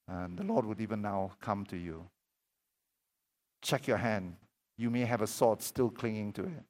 And 0.08 0.38
the 0.38 0.44
Lord 0.44 0.66
would 0.66 0.80
even 0.80 1.02
now 1.02 1.32
come 1.42 1.66
to 1.66 1.78
you. 1.78 2.06
Check 3.62 3.88
your 3.88 3.98
hand. 3.98 4.36
You 4.78 4.90
may 4.90 5.02
have 5.02 5.22
a 5.22 5.28
sword 5.28 5.62
still 5.62 5.90
clinging 5.90 6.34
to 6.34 6.44
it. 6.44 6.64